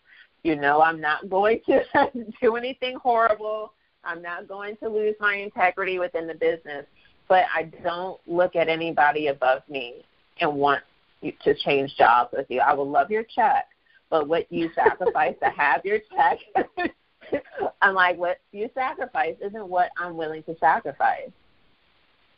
You 0.42 0.56
know, 0.56 0.82
I'm 0.82 1.00
not 1.00 1.30
going 1.30 1.62
to 1.68 1.84
do 2.42 2.56
anything 2.56 2.96
horrible. 2.96 3.74
I'm 4.04 4.22
not 4.22 4.48
going 4.48 4.78
to 4.78 4.90
lose 4.90 5.16
my 5.20 5.36
integrity 5.36 6.00
within 6.00 6.26
the 6.26 6.34
business, 6.34 6.86
but 7.28 7.46
I 7.54 7.64
don't 7.84 8.20
look 8.26 8.56
at 8.56 8.68
anybody 8.68 9.28
above 9.28 9.62
me 9.70 10.06
and 10.40 10.56
want 10.56 10.82
to 11.22 11.56
change 11.56 11.96
jobs 11.98 12.32
with 12.36 12.48
you. 12.50 12.62
I 12.62 12.74
will 12.74 12.90
love 12.90 13.12
your 13.12 13.24
check, 13.24 13.68
but 14.10 14.28
what 14.28 14.52
you 14.52 14.70
sacrifice 14.74 15.36
to 15.44 15.50
have 15.50 15.84
your 15.84 16.00
check, 16.16 16.40
I'm 17.82 17.96
like, 17.96 18.18
what 18.18 18.40
you 18.52 18.70
sacrifice 18.74 19.36
isn't 19.42 19.68
what 19.68 19.90
I'm 19.98 20.18
willing 20.18 20.44
to 20.44 20.58
sacrifice. 20.58 21.32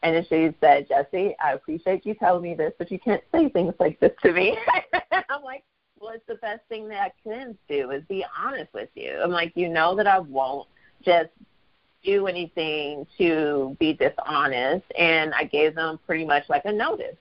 And 0.02 0.16
then 0.16 0.24
she 0.24 0.54
said, 0.62 0.88
Jese, 0.88 1.36
I 1.44 1.54
appreciate 1.54 2.06
you 2.06 2.14
telling 2.14 2.44
me 2.44 2.56
this, 2.56 2.74
but 2.78 2.90
you 2.90 3.00
can't 3.00 3.24
say 3.34 3.50
things 3.50 3.74
like 3.80 4.00
this 4.00 4.14
to 4.24 4.32
me. 4.32 4.58
I'm 5.12 5.44
like, 5.44 5.64
well, 6.00 6.12
it's 6.12 6.26
the 6.28 6.36
best 6.36 6.62
thing 6.70 6.88
that 6.90 7.02
I 7.02 7.12
can 7.24 7.58
do 7.68 7.92
is 7.92 8.04
be 8.08 8.26
honest 8.38 8.74
with 8.74 8.90
you. 8.96 9.20
I'm 9.22 9.32
like, 9.32 9.52
you 9.56 9.68
know 9.68 9.96
that 9.96 10.08
I 10.08 10.20
won't 10.20 10.68
just 11.04 11.30
do 12.04 12.28
anything 12.28 13.06
to 13.18 13.76
be 13.80 13.94
dishonest. 13.94 14.86
And 14.98 15.34
I 15.34 15.44
gave 15.44 15.76
them 15.76 16.00
pretty 16.06 16.26
much 16.26 16.48
like 16.48 16.64
a 16.66 16.72
notice. 16.72 17.18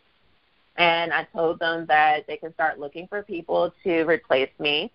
And 0.76 1.12
I 1.12 1.24
told 1.24 1.58
them 1.58 1.86
that 1.86 2.28
they 2.28 2.36
can 2.36 2.54
start 2.54 2.78
looking 2.78 3.08
for 3.08 3.22
people 3.24 3.74
to 3.82 4.04
replace 4.04 4.50
me. 4.60 4.92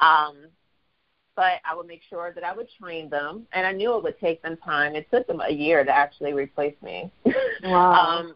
Um, 0.00 0.46
but 1.36 1.60
I 1.70 1.76
would 1.76 1.86
make 1.86 2.00
sure 2.08 2.32
that 2.34 2.42
I 2.42 2.54
would 2.54 2.68
train 2.80 3.08
them. 3.10 3.46
And 3.52 3.66
I 3.66 3.72
knew 3.72 3.94
it 3.96 4.02
would 4.02 4.18
take 4.18 4.42
them 4.42 4.56
time. 4.56 4.96
It 4.96 5.08
took 5.10 5.26
them 5.26 5.40
a 5.40 5.52
year 5.52 5.84
to 5.84 5.90
actually 5.94 6.32
replace 6.32 6.76
me. 6.82 7.10
Wow. 7.62 8.18
um, 8.20 8.34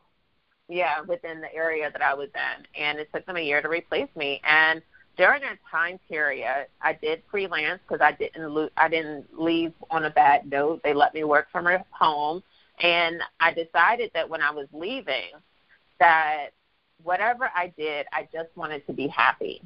yeah, 0.69 1.03
within 1.03 1.41
the 1.41 1.53
area 1.55 1.91
that 1.91 2.03
I 2.03 2.15
was 2.15 2.29
in. 2.35 2.83
And 2.83 2.99
it 2.99 3.11
took 3.13 3.27
them 3.27 3.37
a 3.37 3.41
year 3.41 3.61
to 3.61 3.69
replace 3.69 4.09
me. 4.17 4.41
And 4.45 4.81
during 5.17 5.43
that 5.43 5.59
time 5.71 5.99
period, 6.09 6.67
I 6.81 6.95
did 6.95 7.23
freelance 7.31 7.81
because 7.87 8.01
I 8.01 8.13
didn't 8.13 8.49
lo- 8.51 8.71
I 8.77 8.89
didn't 8.89 9.27
leave 9.39 9.73
on 9.91 10.05
a 10.05 10.11
bad 10.11 10.51
note. 10.51 10.81
They 10.83 10.95
let 10.95 11.13
me 11.13 11.25
work 11.25 11.49
from 11.53 11.69
home, 11.91 12.43
and 12.83 13.21
I 13.39 13.53
decided 13.53 14.11
that 14.15 14.29
when 14.29 14.41
I 14.41 14.51
was 14.51 14.67
leaving, 14.73 15.33
that 15.99 16.49
whatever 17.03 17.51
I 17.55 17.73
did, 17.77 18.07
I 18.13 18.29
just 18.33 18.49
wanted 18.57 18.87
to 18.87 18.93
be 18.93 19.09
happy. 19.09 19.61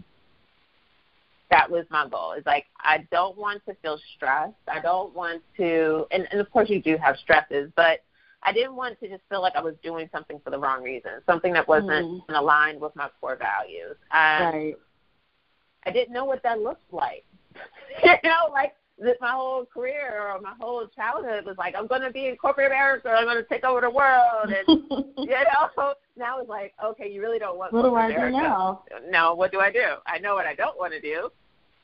That 1.51 1.71
was 1.71 1.85
my 1.91 2.09
goal. 2.09 2.33
It's 2.33 2.47
like 2.47 2.67
I 2.81 3.07
don't 3.11 3.37
want 3.37 3.65
to 3.67 3.75
feel 3.83 3.99
stressed. 4.17 4.55
I 4.67 4.81
don't 4.81 5.15
want 5.15 5.43
to, 5.59 6.07
and, 6.11 6.27
and 6.31 6.41
of 6.41 6.51
course 6.51 6.71
you 6.71 6.81
do 6.81 6.97
have 6.97 7.17
stresses, 7.19 7.71
but 7.77 8.01
I 8.43 8.53
didn't 8.53 8.77
want 8.77 8.99
to 9.01 9.09
just 9.09 9.23
feel 9.29 9.41
like 9.41 9.55
I 9.57 9.63
was 9.63 9.75
doing 9.83 10.09
something 10.13 10.41
for 10.43 10.51
the 10.51 10.59
wrong 10.59 10.83
reason, 10.83 11.13
something 11.27 11.53
that 11.53 11.67
wasn't 11.67 12.07
mm-hmm. 12.07 12.35
aligned 12.35 12.81
with 12.81 12.95
my 12.97 13.09
core 13.21 13.37
values. 13.37 13.97
Right 14.13 14.75
I 15.87 15.91
didn't 15.91 16.13
know 16.13 16.25
what 16.25 16.43
that 16.43 16.61
looked 16.61 16.93
like. 16.93 17.25
you 18.05 18.15
know, 18.25 18.51
like 18.53 18.75
this, 18.99 19.17
my 19.21 19.31
whole 19.31 19.67
career 19.67 20.31
or 20.33 20.41
my 20.41 20.55
whole 20.59 20.87
childhood 20.89 21.45
was 21.45 21.57
like, 21.59 21.75
I'm 21.77 21.87
going 21.87 22.03
to 22.03 22.11
be 22.11 22.27
in 22.27 22.37
corporate 22.37 22.67
America. 22.67 23.11
I'm 23.11 23.25
going 23.25 23.37
to 23.37 23.49
take 23.49 23.65
over 23.65 23.81
the 23.81 23.91
world. 23.91 24.47
And, 24.47 24.67
you 25.19 25.27
know, 25.27 25.95
now 26.17 26.41
it's 26.41 26.49
like, 26.49 26.75
okay, 26.83 27.11
you 27.11 27.21
really 27.21 27.39
don't 27.39 27.59
want 27.59 27.73
What 27.73 27.83
do 27.83 27.95
I 27.95 28.09
do 28.09 28.31
now? 28.31 28.83
No, 29.09 29.35
what 29.35 29.53
do 29.53 29.61
I 29.61 29.71
do? 29.71 29.97
I 30.07 30.19
know 30.19 30.35
what 30.35 30.47
I 30.47 30.55
don't 30.55 30.79
want 30.79 30.93
to 30.93 31.01
do. 31.01 31.31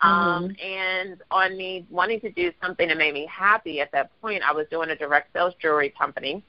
Mm-hmm. 0.03 0.09
Um, 0.09 0.57
and 0.63 1.23
on 1.31 1.57
me 1.57 1.87
wanting 1.91 2.21
to 2.21 2.31
do 2.31 2.53
something 2.63 2.89
that 2.89 2.97
made 2.97 3.13
me 3.13 3.29
happy 3.31 3.81
at 3.81 3.93
that 3.93 4.11
point, 4.21 4.43
I 4.43 4.53
was 4.53 4.67
doing 4.71 4.91
a 4.91 4.97
direct 4.97 5.33
sales 5.33 5.55
jewelry 5.61 5.93
company 5.97 6.43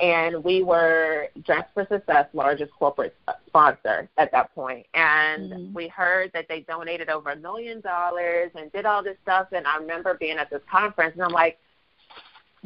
and 0.00 0.44
we 0.44 0.62
were 0.62 1.28
Dress 1.44 1.64
for 1.74 1.86
Success 1.90 2.26
largest 2.32 2.72
corporate 2.72 3.16
sponsor 3.46 4.08
at 4.16 4.30
that 4.32 4.54
point. 4.54 4.86
And 4.94 5.52
mm-hmm. 5.52 5.74
we 5.74 5.88
heard 5.88 6.30
that 6.34 6.46
they 6.48 6.60
donated 6.60 7.08
over 7.08 7.30
a 7.30 7.36
million 7.36 7.80
dollars 7.80 8.50
and 8.54 8.70
did 8.72 8.86
all 8.86 9.02
this 9.02 9.16
stuff. 9.22 9.48
And 9.52 9.66
I 9.66 9.76
remember 9.78 10.16
being 10.18 10.38
at 10.38 10.50
this 10.50 10.62
conference, 10.70 11.14
and 11.14 11.22
I'm 11.22 11.32
like, 11.32 11.58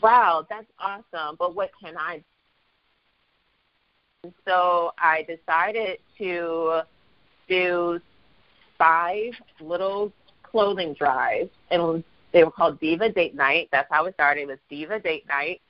"Wow, 0.02 0.46
that's 0.48 0.70
awesome! 0.78 1.36
But 1.38 1.54
what 1.54 1.70
can 1.82 1.96
I?" 1.96 2.22
And 4.24 4.32
so 4.46 4.92
I 4.98 5.26
decided 5.26 5.98
to 6.18 6.82
do 7.48 8.00
five 8.78 9.32
little 9.60 10.12
clothing 10.42 10.94
drives, 10.94 11.50
and 11.70 12.04
they 12.32 12.44
were 12.44 12.50
called 12.50 12.78
Diva 12.80 13.10
Date 13.10 13.34
Night. 13.34 13.68
That's 13.72 13.88
how 13.90 14.06
it 14.06 14.14
started. 14.14 14.42
It 14.42 14.48
was 14.48 14.58
Diva 14.70 15.00
Date 15.00 15.26
Night 15.26 15.60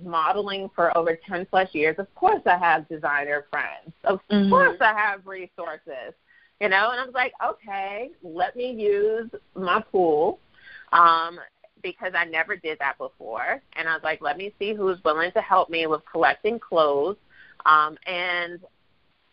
modeling 0.00 0.70
for 0.74 0.96
over 0.96 1.18
10 1.26 1.46
plus 1.46 1.68
years, 1.72 1.96
of 1.98 2.12
course 2.14 2.42
I 2.46 2.56
have 2.56 2.88
designer 2.88 3.46
friends. 3.50 3.92
Of 4.04 4.20
mm-hmm. 4.30 4.50
course 4.50 4.78
I 4.80 4.94
have 4.94 5.26
resources. 5.26 6.14
You 6.60 6.68
know, 6.68 6.90
and 6.92 7.00
I 7.00 7.04
was 7.04 7.14
like, 7.14 7.32
okay, 7.44 8.10
let 8.22 8.54
me 8.54 8.70
use 8.70 9.28
my 9.56 9.82
pool 9.90 10.38
um, 10.92 11.40
because 11.82 12.12
I 12.14 12.24
never 12.24 12.54
did 12.54 12.78
that 12.78 12.98
before. 12.98 13.60
And 13.74 13.88
I 13.88 13.94
was 13.94 14.04
like, 14.04 14.22
let 14.22 14.36
me 14.36 14.54
see 14.58 14.72
who's 14.72 15.02
willing 15.04 15.32
to 15.32 15.40
help 15.40 15.70
me 15.70 15.86
with 15.88 16.02
collecting 16.10 16.60
clothes. 16.60 17.16
Um, 17.66 17.96
and 18.06 18.60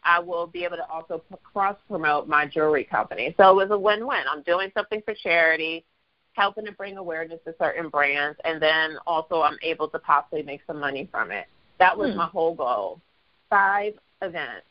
I 0.04 0.20
will 0.20 0.48
be 0.48 0.64
able 0.64 0.78
to 0.78 0.90
also 0.90 1.22
cross 1.44 1.76
promote 1.88 2.28
my 2.28 2.46
jewelry 2.46 2.84
company. 2.84 3.34
So 3.38 3.50
it 3.52 3.56
was 3.56 3.72
a 3.72 3.78
win 3.78 4.08
win. 4.08 4.24
I'm 4.30 4.44
doing 4.44 4.72
something 4.74 5.02
for 5.04 5.14
charity 5.14 5.86
helping 6.34 6.66
to 6.66 6.72
bring 6.72 6.98
awareness 6.98 7.40
to 7.46 7.54
certain 7.60 7.90
brands, 7.90 8.40
and 8.46 8.62
then 8.62 8.98
also 9.06 9.42
I'm 9.42 9.58
able 9.62 9.90
to 9.90 10.00
possibly 10.00 10.42
make 10.42 10.62
some 10.66 10.80
money 10.80 11.08
from 11.12 11.32
it. 11.32 11.48
That 11.80 11.98
was 11.98 12.12
hmm. 12.12 12.18
my 12.18 12.28
whole 12.28 12.56
goal. 12.56 13.02
Five 13.50 13.94
events 14.22 14.66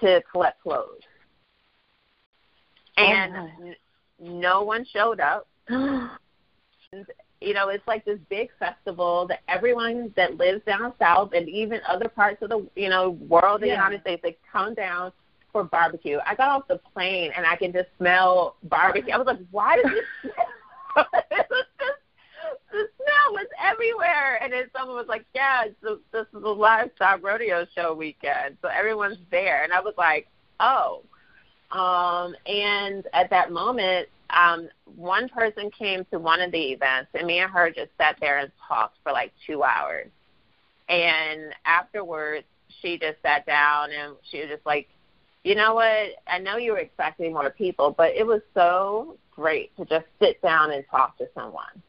to 0.00 0.22
collect 0.32 0.60
clothes. 0.62 1.02
And 2.96 3.34
oh 3.36 3.72
no 4.20 4.62
one 4.62 4.84
showed 4.92 5.20
up. 5.20 5.46
you 7.40 7.54
know, 7.54 7.68
it's 7.68 7.86
like 7.86 8.04
this 8.04 8.18
big 8.28 8.50
festival 8.58 9.26
that 9.28 9.40
everyone 9.48 10.12
that 10.16 10.36
lives 10.36 10.62
down 10.66 10.92
south 10.98 11.32
and 11.34 11.48
even 11.48 11.80
other 11.88 12.08
parts 12.08 12.42
of 12.42 12.50
the 12.50 12.66
you 12.76 12.88
know 12.90 13.10
world 13.10 13.62
the 13.62 13.68
Yeah. 13.68 13.74
United 13.74 14.02
States 14.02 14.20
they 14.22 14.36
come 14.52 14.74
down 14.74 15.12
for 15.52 15.64
barbecue. 15.64 16.18
I 16.24 16.34
got 16.34 16.48
off 16.50 16.68
the 16.68 16.78
plane 16.92 17.32
and 17.36 17.44
I 17.46 17.56
can 17.56 17.72
just 17.72 17.88
smell 17.98 18.56
barbecue. 18.64 19.12
I 19.12 19.18
was 19.18 19.26
like, 19.26 19.40
why 19.50 19.76
does 19.76 19.84
this? 20.22 20.32
smell? 20.92 21.06
just 21.78 22.00
the 22.72 22.86
smell 22.96 23.32
was 23.32 23.46
everywhere. 23.62 24.38
And 24.42 24.52
then 24.52 24.64
someone 24.76 24.96
was 24.96 25.06
like, 25.08 25.24
yeah, 25.34 25.64
it's 25.64 25.74
the, 25.82 26.00
this 26.12 26.26
is 26.34 26.42
the 26.42 26.48
livestock 26.48 27.22
rodeo 27.22 27.66
show 27.74 27.94
weekend, 27.94 28.58
so 28.62 28.68
everyone's 28.68 29.18
there. 29.30 29.64
And 29.64 29.72
I 29.72 29.80
was 29.80 29.94
like, 29.98 30.28
oh. 30.60 31.02
Um, 31.72 32.34
and 32.46 33.06
at 33.12 33.30
that 33.30 33.52
moment, 33.52 34.08
um, 34.34 34.68
one 34.96 35.28
person 35.28 35.70
came 35.70 36.04
to 36.12 36.18
one 36.18 36.40
of 36.40 36.52
the 36.52 36.72
events, 36.72 37.10
and 37.14 37.26
me 37.26 37.38
and 37.40 37.50
her 37.50 37.70
just 37.70 37.90
sat 37.98 38.16
there 38.20 38.38
and 38.38 38.50
talked 38.66 38.96
for 39.02 39.12
like 39.12 39.32
two 39.46 39.62
hours. 39.62 40.08
And 40.88 41.54
afterwards, 41.64 42.46
she 42.80 42.98
just 42.98 43.20
sat 43.22 43.46
down 43.46 43.90
and 43.92 44.16
she 44.30 44.40
was 44.40 44.48
just 44.48 44.66
like, 44.66 44.88
you 45.44 45.54
know 45.54 45.74
what? 45.74 46.10
I 46.26 46.38
know 46.38 46.56
you 46.56 46.72
were 46.72 46.78
expecting 46.78 47.32
more 47.32 47.50
people, 47.50 47.94
but 47.96 48.14
it 48.14 48.26
was 48.26 48.40
so 48.54 49.16
great 49.34 49.74
to 49.76 49.84
just 49.84 50.06
sit 50.20 50.40
down 50.42 50.72
and 50.72 50.84
talk 50.90 51.16
to 51.18 51.28
someone 51.34 51.82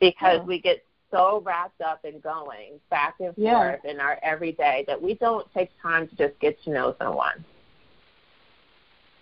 because 0.00 0.38
Yeah. 0.38 0.44
we 0.44 0.60
get 0.60 0.84
so 1.10 1.40
wrapped 1.40 1.80
up 1.80 2.04
in 2.04 2.20
going 2.20 2.80
back 2.90 3.14
and 3.20 3.34
Yeah. 3.36 3.72
forth 3.72 3.84
in 3.84 4.00
our 4.00 4.18
everyday 4.22 4.84
that 4.86 5.00
we 5.00 5.14
don't 5.14 5.50
take 5.52 5.70
time 5.80 6.08
to 6.08 6.16
just 6.16 6.38
get 6.40 6.60
to 6.64 6.70
know 6.70 6.94
someone. 6.98 7.44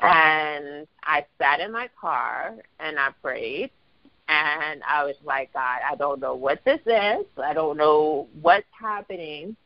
And 0.03 0.87
I 1.05 1.25
sat 1.39 1.61
in 1.61 1.71
my 1.71 1.89
car 2.01 2.57
and 2.81 2.99
I 2.99 3.11
prayed 3.23 3.71
and 4.29 4.83
I 4.83 5.05
was 5.05 5.15
like, 5.25 5.53
God, 5.53 5.81
I 5.89 5.95
don't 5.95 6.21
know 6.21 6.35
what 6.35 6.65
this 6.65 6.81
is. 6.87 7.27
I 7.43 7.53
don't 7.55 7.77
know 7.77 8.29
what's 8.41 8.67
happening, 8.79 9.57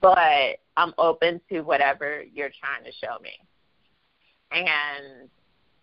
but 0.00 0.58
I'm 0.76 0.94
open 0.98 1.40
to 1.50 1.62
whatever 1.62 2.22
you're 2.32 2.50
trying 2.60 2.84
to 2.84 2.92
show 2.92 3.18
me. 3.22 3.32
And 4.52 5.28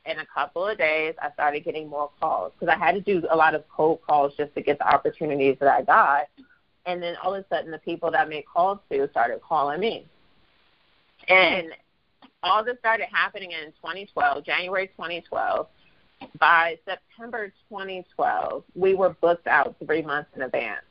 in 0.05 0.19
a 0.19 0.25
couple 0.33 0.65
of 0.67 0.77
days, 0.77 1.15
I 1.21 1.31
started 1.33 1.65
getting 1.65 1.89
more 1.89 2.09
calls 2.19 2.53
because 2.57 2.73
I 2.73 2.77
had 2.77 2.93
to 2.93 3.01
do 3.01 3.25
a 3.29 3.35
lot 3.35 3.55
of 3.55 3.63
cold 3.69 3.99
calls 4.07 4.33
just 4.37 4.53
to 4.55 4.61
get 4.61 4.79
the 4.79 4.87
opportunities 4.87 5.57
that 5.59 5.69
I 5.69 5.81
got. 5.81 6.23
And 6.85 7.01
then 7.01 7.15
all 7.23 7.35
of 7.35 7.43
a 7.43 7.47
sudden, 7.47 7.71
the 7.71 7.77
people 7.79 8.11
that 8.11 8.19
I 8.19 8.25
made 8.25 8.45
calls 8.45 8.79
to 8.91 9.07
started 9.11 9.41
calling 9.41 9.79
me. 9.79 10.05
And 11.27 11.67
all 12.43 12.63
this 12.63 12.77
started 12.79 13.07
happening 13.11 13.51
in 13.51 13.71
2012, 13.73 14.43
January 14.45 14.87
2012. 14.87 15.67
By 16.39 16.77
September 16.85 17.51
2012, 17.69 18.63
we 18.75 18.93
were 18.93 19.15
booked 19.21 19.47
out 19.47 19.75
three 19.85 20.01
months 20.01 20.29
in 20.35 20.43
advance. 20.43 20.85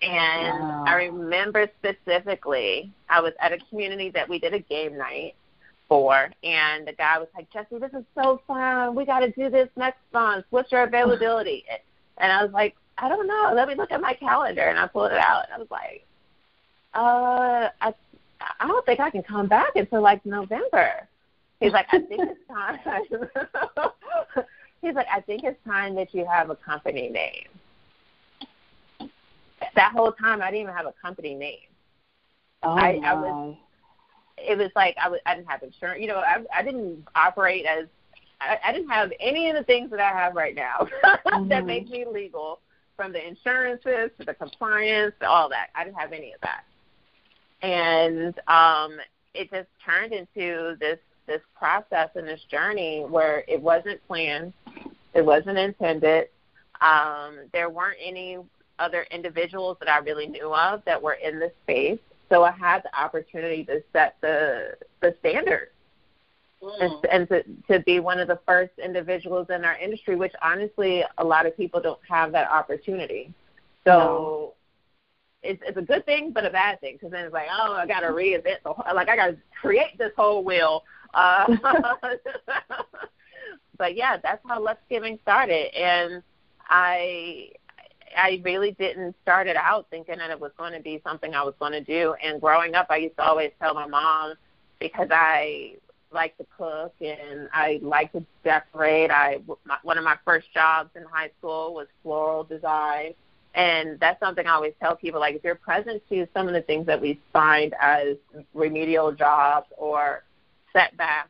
And 0.00 0.58
Wow. 0.58 0.84
I 0.86 0.94
remember 0.94 1.68
specifically, 1.78 2.92
I 3.08 3.20
was 3.20 3.32
at 3.40 3.52
a 3.52 3.58
community 3.70 4.10
that 4.10 4.28
we 4.28 4.38
did 4.40 4.52
a 4.52 4.58
game 4.58 4.98
night 4.98 5.34
for, 5.88 6.30
and 6.42 6.86
the 6.88 6.92
guy 6.92 7.18
was 7.18 7.28
like, 7.36 7.48
Jese, 7.52 7.78
this 7.80 7.92
is 7.92 8.04
so 8.16 8.40
fun. 8.46 8.96
We 8.96 9.04
got 9.04 9.20
to 9.20 9.30
do 9.30 9.48
this 9.48 9.68
next 9.76 10.00
month. 10.12 10.44
What's 10.50 10.72
your 10.72 10.82
availability? 10.82 11.64
And 12.18 12.32
I 12.32 12.42
was 12.42 12.52
like, 12.52 12.74
I 12.98 13.08
don't 13.08 13.26
know. 13.28 13.52
Let 13.54 13.68
me 13.68 13.74
look 13.76 13.92
at 13.92 14.00
my 14.00 14.14
calendar. 14.14 14.62
And 14.62 14.78
I 14.78 14.86
pulled 14.88 15.12
it 15.12 15.18
out, 15.18 15.44
and 15.44 15.54
I 15.54 15.58
was 15.58 15.70
like, 15.70 16.04
uh, 16.94 17.68
I, 17.80 17.94
I 18.60 18.66
don't 18.66 18.84
think 18.86 19.00
I 19.00 19.10
can 19.10 19.22
come 19.22 19.46
back 19.48 19.70
until 19.76 20.02
like 20.02 20.24
November. 20.26 21.08
He's 21.60 21.72
like, 21.72 21.86
I 21.92 21.98
think 22.00 22.20
it's 22.22 22.40
time. 22.48 22.78
He's 24.82 24.94
like, 24.94 25.06
I 25.12 25.20
think 25.20 25.44
it's 25.44 25.58
time 25.64 25.94
that 25.94 26.12
you 26.12 26.26
have 26.26 26.50
a 26.50 26.56
company 26.56 27.08
name. 27.08 27.46
That 29.76 29.92
whole 29.92 30.12
time, 30.12 30.42
I 30.42 30.50
didn't 30.50 30.62
even 30.62 30.74
have 30.74 30.86
a 30.86 30.94
company 31.00 31.34
name. 31.34 31.58
Oh 32.62 32.70
I-. 32.76 33.00
I 33.04 33.14
was- 33.14 33.56
It 34.38 34.58
was 34.58 34.70
like 34.74 34.96
I, 35.00 35.08
was, 35.08 35.20
I 35.24 35.34
didn't 35.36 35.48
have 35.48 35.62
insurance. 35.62 36.00
You 36.00 36.08
know, 36.08 36.16
I, 36.18 36.42
I 36.54 36.62
didn't 36.62 37.06
operate 37.14 37.64
as 37.64 37.86
I, 38.40 38.58
I 38.64 38.72
didn't 38.72 38.88
have 38.90 39.12
any 39.20 39.48
of 39.50 39.56
the 39.56 39.62
things 39.62 39.88
that 39.90 40.00
I 40.00 40.08
have 40.10 40.34
right 40.34 40.54
now 40.56 40.88
that 41.02 41.22
Mhm. 41.24 41.66
make 41.66 41.88
me 41.88 42.04
legal, 42.10 42.58
from 42.96 43.12
the 43.12 43.24
insurances 43.24 44.10
to 44.18 44.24
the 44.26 44.34
compliance 44.34 45.14
to 45.20 45.28
all 45.28 45.48
that. 45.50 45.68
I 45.76 45.84
didn't 45.84 45.96
have 45.98 46.12
any 46.12 46.32
of 46.32 46.40
that, 46.40 46.64
and 47.62 48.34
um, 48.48 48.98
it 49.34 49.50
just 49.50 49.68
turned 49.84 50.12
into 50.12 50.76
this 50.80 50.98
this 51.26 51.40
process 51.56 52.10
and 52.16 52.26
this 52.26 52.42
journey 52.50 53.04
where 53.08 53.44
it 53.46 53.60
wasn't 53.60 54.04
planned, 54.08 54.52
it 55.14 55.24
wasn't 55.24 55.56
intended. 55.56 56.28
Um, 56.80 57.38
there 57.52 57.70
weren't 57.70 57.98
any 58.04 58.38
other 58.80 59.06
individuals 59.12 59.76
that 59.78 59.88
I 59.88 59.98
really 59.98 60.26
knew 60.26 60.52
of 60.52 60.82
that 60.84 61.00
were 61.00 61.14
in 61.14 61.38
this 61.38 61.52
space, 61.62 62.00
so 62.28 62.42
I 62.42 62.50
had 62.50 62.82
the 62.82 63.00
opportunity 63.00 63.64
to 63.64 63.82
set 63.92 64.16
the 64.20 64.74
the 65.00 65.14
standard 65.20 65.68
and, 66.80 66.92
and 67.10 67.28
to, 67.28 67.44
to 67.70 67.80
be 67.84 68.00
one 68.00 68.18
of 68.18 68.28
the 68.28 68.38
first 68.46 68.72
individuals 68.82 69.48
in 69.50 69.64
our 69.64 69.76
industry, 69.76 70.16
which 70.16 70.32
honestly 70.42 71.04
a 71.18 71.24
lot 71.24 71.46
of 71.46 71.56
people 71.56 71.80
don't 71.80 72.00
have 72.08 72.32
that 72.32 72.50
opportunity. 72.50 73.32
So 73.84 74.54
it's 75.42 75.62
it's 75.66 75.76
a 75.76 75.82
good 75.82 76.04
thing, 76.06 76.32
but 76.32 76.44
a 76.44 76.50
bad 76.50 76.80
thing 76.80 76.94
because 76.94 77.10
then 77.10 77.24
it's 77.24 77.32
like, 77.32 77.48
oh, 77.50 77.72
I 77.72 77.86
got 77.86 78.00
to 78.00 78.08
reinvent 78.08 78.62
the 78.64 78.72
whole, 78.72 78.94
like 78.94 79.08
I 79.08 79.16
got 79.16 79.26
to 79.26 79.36
create 79.60 79.98
this 79.98 80.12
whole 80.16 80.44
wheel. 80.44 80.84
Uh, 81.14 81.56
but 83.78 83.96
yeah, 83.96 84.16
that's 84.22 84.40
how 84.46 84.62
Luxe 84.62 84.80
Giving 84.88 85.18
started, 85.22 85.74
and 85.76 86.22
I 86.68 87.50
I 88.16 88.40
really 88.44 88.72
didn't 88.72 89.16
start 89.22 89.46
it 89.46 89.56
out 89.56 89.86
thinking 89.90 90.18
that 90.18 90.30
it 90.30 90.40
was 90.40 90.52
going 90.58 90.72
to 90.72 90.80
be 90.80 91.00
something 91.04 91.34
I 91.34 91.42
was 91.42 91.54
going 91.58 91.72
to 91.72 91.80
do. 91.80 92.14
And 92.22 92.40
growing 92.40 92.74
up, 92.74 92.86
I 92.90 92.96
used 92.96 93.16
to 93.16 93.24
always 93.24 93.52
tell 93.60 93.74
my 93.74 93.86
mom 93.86 94.34
because 94.78 95.08
I 95.10 95.76
like 96.12 96.36
to 96.36 96.46
cook 96.56 96.94
and 97.00 97.48
I 97.52 97.80
like 97.82 98.12
to 98.12 98.24
decorate. 98.44 99.10
I 99.10 99.38
my, 99.64 99.78
one 99.82 99.98
of 99.98 100.04
my 100.04 100.16
first 100.24 100.52
jobs 100.52 100.90
in 100.94 101.04
high 101.04 101.30
school 101.38 101.74
was 101.74 101.86
floral 102.02 102.44
design, 102.44 103.14
and 103.54 103.98
that's 104.00 104.18
something 104.20 104.46
I 104.46 104.52
always 104.52 104.74
tell 104.80 104.96
people. 104.96 105.20
Like 105.20 105.34
if 105.36 105.44
you're 105.44 105.54
present 105.54 106.02
to 106.08 106.26
some 106.34 106.48
of 106.48 106.54
the 106.54 106.62
things 106.62 106.86
that 106.86 107.00
we 107.00 107.20
find 107.32 107.74
as 107.80 108.16
remedial 108.54 109.12
jobs 109.12 109.66
or 109.76 110.22
setbacks, 110.72 111.28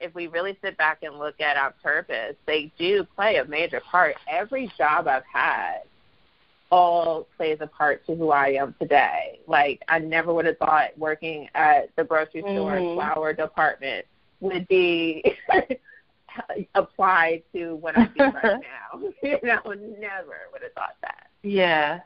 if 0.00 0.14
we 0.14 0.28
really 0.28 0.56
sit 0.62 0.76
back 0.78 1.02
and 1.02 1.18
look 1.18 1.40
at 1.40 1.56
our 1.56 1.74
purpose, 1.82 2.36
they 2.46 2.72
do 2.78 3.04
play 3.16 3.36
a 3.36 3.44
major 3.44 3.80
part. 3.80 4.14
Every 4.28 4.70
job 4.78 5.08
I've 5.08 5.24
had 5.30 5.80
all 6.70 7.26
plays 7.36 7.58
a 7.60 7.66
part 7.66 8.06
to 8.06 8.14
who 8.14 8.30
I 8.30 8.48
am 8.50 8.74
today. 8.80 9.40
Like 9.46 9.82
I 9.88 9.98
never 9.98 10.32
would 10.32 10.46
have 10.46 10.58
thought 10.58 10.96
working 10.96 11.48
at 11.54 11.94
the 11.96 12.04
grocery 12.04 12.42
store 12.42 12.76
Mhm. 12.76 12.94
flower 12.94 13.32
department 13.32 14.06
would 14.40 14.68
be 14.68 15.36
applied 16.74 17.42
to 17.54 17.74
what 17.76 17.98
I 17.98 18.06
do 18.06 18.24
right 18.24 18.34
now. 18.44 19.00
you 19.22 19.38
know, 19.42 19.60
never 19.98 20.36
would 20.52 20.62
have 20.62 20.72
thought 20.74 20.96
that. 21.02 21.26
Yeah. 21.42 22.00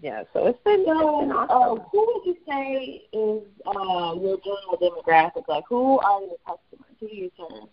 Yeah, 0.00 0.24
so 0.32 0.46
it's 0.46 0.58
been, 0.64 0.80
it's 0.80 0.86
So, 1.00 1.18
been 1.18 1.32
uh, 1.32 1.74
who 1.92 2.06
would 2.06 2.24
you 2.26 2.36
say 2.46 3.08
is 3.12 3.42
uh, 3.66 4.14
your 4.20 4.38
general 4.44 4.78
demographic? 4.80 5.48
Like, 5.48 5.64
who 5.68 5.98
are 6.00 6.20
your 6.22 6.36
customers? 6.46 6.94
Who 7.00 7.08
do 7.08 7.16
you 7.16 7.30
serve? 7.36 7.68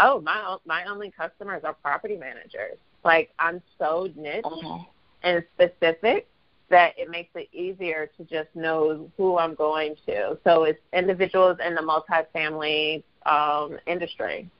Oh, 0.00 0.20
my 0.20 0.56
my 0.66 0.84
only 0.86 1.10
customers 1.10 1.62
are 1.64 1.74
property 1.74 2.16
managers. 2.16 2.78
Like 3.04 3.30
I'm 3.38 3.62
so 3.78 4.08
niche 4.16 4.44
Uh-huh. 4.44 4.78
and 5.22 5.44
specific 5.54 6.26
that 6.70 6.94
it 6.98 7.10
makes 7.10 7.30
it 7.34 7.48
easier 7.52 8.08
to 8.16 8.24
just 8.24 8.48
know 8.54 9.10
who 9.16 9.38
I'm 9.38 9.54
going 9.54 9.96
to. 10.06 10.38
So 10.44 10.64
it's 10.64 10.80
individuals 10.92 11.58
in 11.64 11.74
the 11.74 11.82
multifamily 11.82 13.02
um, 13.26 13.78
industry, 13.86 14.50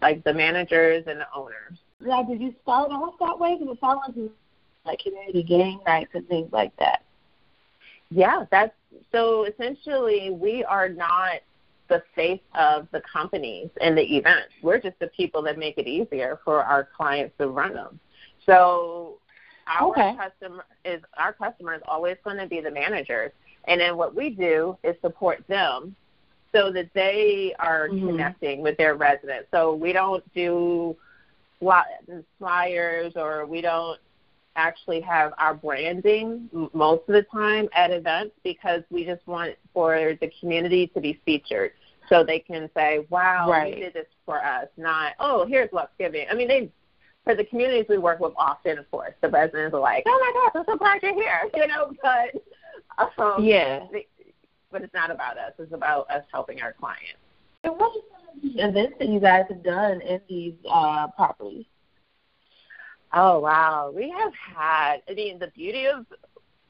like 0.00 0.24
the 0.24 0.32
managers 0.34 1.04
and 1.06 1.20
the 1.20 1.26
owners. 1.34 1.78
Did 2.04 2.40
you 2.40 2.54
start 2.62 2.90
off 2.90 3.14
that 3.20 3.38
way? 3.38 3.56
Because 3.58 3.74
it 3.74 3.80
sounds 3.80 4.00
like 4.06 4.16
you 4.16 4.30
like 4.84 4.98
community 4.98 5.42
game 5.42 5.80
nights 5.86 6.10
and 6.14 6.26
things 6.28 6.52
like 6.52 6.76
that. 6.76 7.02
Yeah, 8.10 8.44
that's 8.50 8.74
so 9.10 9.44
essentially 9.44 10.30
we 10.30 10.62
are 10.64 10.88
not 10.88 11.40
the 11.88 12.02
face 12.14 12.40
of 12.54 12.86
the 12.92 13.02
companies 13.10 13.70
and 13.80 13.96
the 13.96 14.02
events. 14.16 14.52
We're 14.62 14.80
just 14.80 14.98
the 14.98 15.08
people 15.08 15.42
that 15.42 15.58
make 15.58 15.78
it 15.78 15.86
easier 15.86 16.38
for 16.44 16.62
our 16.62 16.88
clients 16.96 17.34
to 17.38 17.48
run 17.48 17.74
them. 17.74 17.98
So 18.46 19.18
our 19.66 19.90
Okay. 19.90 20.14
customer 20.16 20.64
is 20.84 21.02
our 21.16 21.32
customer 21.32 21.74
is 21.74 21.82
always 21.88 22.16
going 22.24 22.36
to 22.36 22.46
be 22.46 22.60
the 22.60 22.70
managers. 22.70 23.32
And 23.66 23.80
then 23.80 23.96
what 23.96 24.14
we 24.14 24.30
do 24.30 24.76
is 24.84 24.94
support 25.00 25.42
them 25.48 25.96
so 26.52 26.70
that 26.70 26.92
they 26.94 27.54
are 27.58 27.88
Mhm. 27.88 28.10
connecting 28.10 28.60
with 28.60 28.76
their 28.76 28.94
residents. 28.94 29.50
So 29.50 29.74
we 29.74 29.92
don't 29.92 30.22
do 30.34 30.96
flyers 32.38 33.12
or 33.16 33.46
we 33.46 33.60
don't 33.60 33.98
actually 34.56 35.00
have 35.00 35.32
our 35.38 35.54
branding 35.54 36.48
most 36.72 37.02
of 37.08 37.14
the 37.14 37.24
time 37.32 37.68
at 37.74 37.90
events 37.90 38.34
because 38.44 38.82
we 38.90 39.04
just 39.04 39.26
want 39.26 39.54
for 39.72 40.14
the 40.20 40.30
community 40.40 40.86
to 40.88 41.00
be 41.00 41.20
featured. 41.24 41.72
so 42.10 42.22
they 42.22 42.38
can 42.38 42.68
say, 42.74 43.06
"Wow, 43.08 43.50
right. 43.50 43.74
you 43.74 43.84
did 43.84 43.94
this 43.94 44.06
for 44.26 44.44
us." 44.44 44.68
Not, 44.76 45.14
"Oh, 45.18 45.46
here's 45.46 45.72
Luxe 45.72 45.90
Giving." 45.98 46.26
I 46.30 46.34
mean, 46.34 46.48
they 46.48 46.70
for 47.24 47.34
the 47.34 47.44
communities 47.44 47.86
we 47.88 47.96
work 47.96 48.20
with 48.20 48.34
often, 48.36 48.78
of 48.78 48.90
course, 48.90 49.14
the 49.22 49.28
residents 49.28 49.74
are 49.74 49.80
like, 49.80 50.04
"Oh 50.06 50.18
my 50.20 50.32
gosh, 50.42 50.60
I'm 50.60 50.64
so 50.70 50.76
glad 50.76 51.02
you're 51.02 51.14
here," 51.14 51.48
you 51.54 51.66
know. 51.66 51.92
But 52.02 52.42
um, 53.18 53.42
yeah, 53.42 53.86
they, 53.90 54.06
but 54.70 54.82
it's 54.82 54.92
not 54.92 55.10
about 55.10 55.38
us. 55.38 55.54
It's 55.58 55.72
about 55.72 56.10
us 56.10 56.24
helping 56.30 56.60
our 56.60 56.74
clients. 56.74 57.18
And 57.64 57.72
what 57.78 57.92
are 58.34 58.40
some 58.40 58.68
of 58.68 58.74
the 58.74 58.80
events 58.80 58.94
that 58.98 59.08
you 59.08 59.20
guys 59.20 59.44
have 59.48 59.62
done 59.62 60.00
in 60.00 60.20
these 60.28 60.54
uh, 60.70 61.08
properties? 61.08 61.64
Oh 63.12 63.38
wow, 63.38 63.92
we 63.94 64.10
have 64.10 64.32
had. 64.34 64.96
I 65.08 65.14
mean, 65.14 65.38
the 65.38 65.48
beauty 65.48 65.86
of 65.86 66.06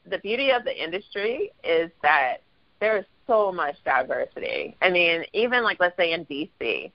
the 0.09 0.19
beauty 0.19 0.51
of 0.51 0.63
the 0.63 0.83
industry 0.83 1.51
is 1.63 1.89
that 2.03 2.37
there 2.79 2.97
is 2.97 3.05
so 3.27 3.51
much 3.51 3.75
diversity. 3.83 4.75
I 4.81 4.89
mean, 4.89 5.23
even 5.33 5.63
like 5.63 5.79
let's 5.79 5.97
say 5.97 6.13
in 6.13 6.25
DC, 6.25 6.91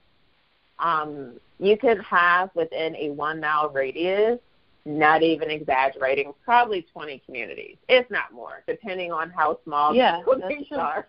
um, 0.79 1.41
you 1.59 1.77
could 1.77 2.01
have 2.03 2.51
within 2.55 2.95
a 2.97 3.11
one 3.11 3.41
mile 3.41 3.71
radius, 3.71 4.39
not 4.85 5.23
even 5.23 5.51
exaggerating, 5.51 6.33
probably 6.45 6.87
20 6.93 7.23
communities, 7.27 7.77
if 7.89 8.09
not 8.11 8.33
more, 8.33 8.63
depending 8.67 9.13
on 9.13 9.31
how 9.31 9.59
small 9.65 9.95
yeah, 9.95 10.21
the 10.27 10.33
communities 10.33 10.69
are. 10.73 11.07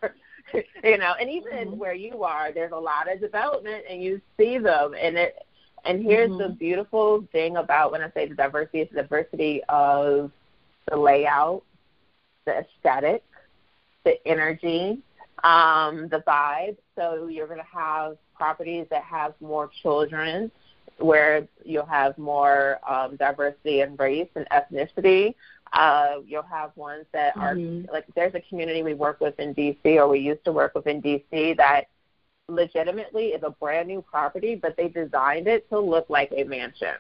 you 0.84 0.98
know, 0.98 1.14
and 1.20 1.30
even 1.30 1.52
mm-hmm. 1.52 1.78
where 1.78 1.94
you 1.94 2.24
are, 2.24 2.52
there's 2.52 2.72
a 2.72 2.80
lot 2.80 3.12
of 3.12 3.20
development, 3.20 3.84
and 3.90 4.02
you 4.02 4.22
see 4.38 4.58
them, 4.58 4.94
and 5.00 5.18
it. 5.18 5.46
And 5.84 6.04
here's 6.04 6.30
mm-hmm. 6.30 6.44
the 6.44 6.50
beautiful 6.50 7.28
thing 7.32 7.58
about 7.58 7.92
when 7.92 8.04
I 8.04 8.12
say 8.12 8.28
the 8.28 8.36
diversity, 8.36 8.82
it's 8.82 8.94
the 8.94 9.02
diversity 9.02 9.62
of 9.68 10.32
the 10.88 10.96
layout, 10.96 11.64
the 12.46 12.60
aesthetic, 12.60 13.24
the 14.04 14.16
energy, 14.28 15.00
um, 15.44 16.08
the 16.10 16.24
vibe. 16.28 16.78
So 16.96 17.28
you're 17.28 17.48
going 17.48 17.60
to 17.60 17.66
have 17.78 18.18
properties 18.36 18.86
that 18.92 19.04
have 19.04 19.34
more 19.42 19.72
children, 19.82 20.52
where 21.00 21.48
you'll 21.66 21.86
have 21.86 22.18
more 22.18 22.80
um, 22.88 23.16
diversity 23.16 23.82
in 23.82 23.96
race 23.96 24.30
and 24.36 24.48
ethnicity. 24.52 25.34
Uh, 25.74 26.16
you'll 26.26 26.44
have 26.44 26.76
ones 26.76 27.06
that 27.14 27.36
mm-hmm. 27.36 27.90
are 27.90 27.94
like 27.94 28.06
there's 28.16 28.36
a 28.36 28.42
community 28.42 28.84
we 28.84 28.94
work 28.94 29.22
with 29.22 29.40
in 29.40 29.56
DC, 29.56 29.78
or 29.96 30.08
we 30.08 30.20
used 30.20 30.44
to 30.46 30.52
work 30.52 30.76
with 30.76 30.88
in 30.88 31.02
DC 31.02 31.56
that 31.58 31.86
legitimately 32.50 33.28
is 33.28 33.44
a 33.44 33.50
brand 33.50 33.88
new 33.88 34.02
property, 34.02 34.56
but 34.56 34.76
they 34.76 34.90
designed 34.90 35.48
it 35.48 35.68
to 35.70 35.80
look 35.80 36.10
like 36.10 36.32
a 36.36 36.44
mansion. 36.44 36.96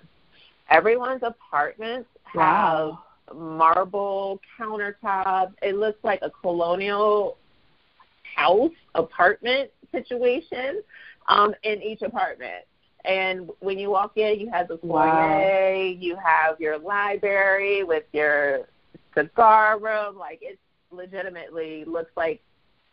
Everyone's 0.69 1.23
apartments 1.23 2.09
have 2.33 2.35
wow. 2.35 3.03
marble 3.35 4.39
countertops. 4.57 5.53
It 5.61 5.75
looks 5.75 5.99
like 6.03 6.19
a 6.21 6.29
colonial 6.29 7.37
house 8.35 8.71
apartment 8.95 9.69
situation 9.91 10.81
um, 11.27 11.53
in 11.63 11.81
each 11.81 12.01
apartment. 12.01 12.63
And 13.05 13.49
when 13.59 13.79
you 13.79 13.89
walk 13.89 14.17
in, 14.17 14.39
you 14.39 14.49
have 14.51 14.67
the 14.67 14.77
foyer, 14.77 15.07
wow. 15.07 15.95
you 15.97 16.15
have 16.15 16.59
your 16.59 16.77
library 16.77 17.83
with 17.83 18.03
your 18.13 18.67
cigar 19.15 19.79
room. 19.79 20.17
Like 20.17 20.39
it 20.41 20.59
legitimately 20.91 21.85
looks 21.85 22.11
like 22.15 22.41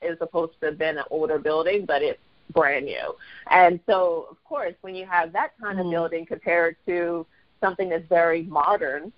it's 0.00 0.18
supposed 0.18 0.52
to 0.60 0.66
have 0.66 0.78
been 0.78 0.98
an 0.98 1.04
older 1.10 1.38
building, 1.38 1.84
but 1.84 2.02
it's 2.02 2.20
brand 2.52 2.86
new. 2.86 3.14
And 3.50 3.80
so, 3.86 4.28
of 4.30 4.42
course, 4.44 4.74
when 4.80 4.94
you 4.94 5.06
have 5.06 5.32
that 5.32 5.52
kind 5.60 5.76
mm. 5.76 5.80
of 5.80 5.84
mm-hmm. 5.86 5.92
building 5.92 6.26
compared 6.26 6.76
to 6.86 7.26
something 7.60 7.88
that's 7.88 8.08
very 8.08 8.42
modern, 8.44 9.12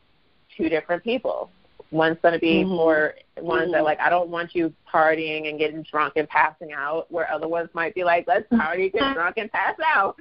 two 0.57 0.69
different 0.69 1.05
people. 1.05 1.51
One's 1.91 2.19
going 2.23 2.35
to 2.35 2.41
be 2.41 2.63
mm-hmm. 2.63 2.77
for 2.77 3.15
ones 3.41 3.65
mm-hmm. 3.65 3.73
that 3.73 3.85
like 3.85 3.99
I 4.01 4.11
don't 4.11 4.29
want 4.29 4.55
you 4.55 4.73
partying 4.93 5.49
and 5.49 5.59
getting 5.59 5.83
drunk 5.83 6.15
and 6.17 6.29
passing 6.29 6.73
out, 6.73 7.11
where 7.11 7.31
other 7.31 7.49
ones 7.49 7.69
might 7.73 7.95
be 7.95 8.05
like 8.05 8.27
let's 8.29 8.47
party, 8.49 8.91
get 8.91 9.15
drunk, 9.15 9.39
and 9.39 9.51
pass 9.51 9.75
out. 9.85 10.17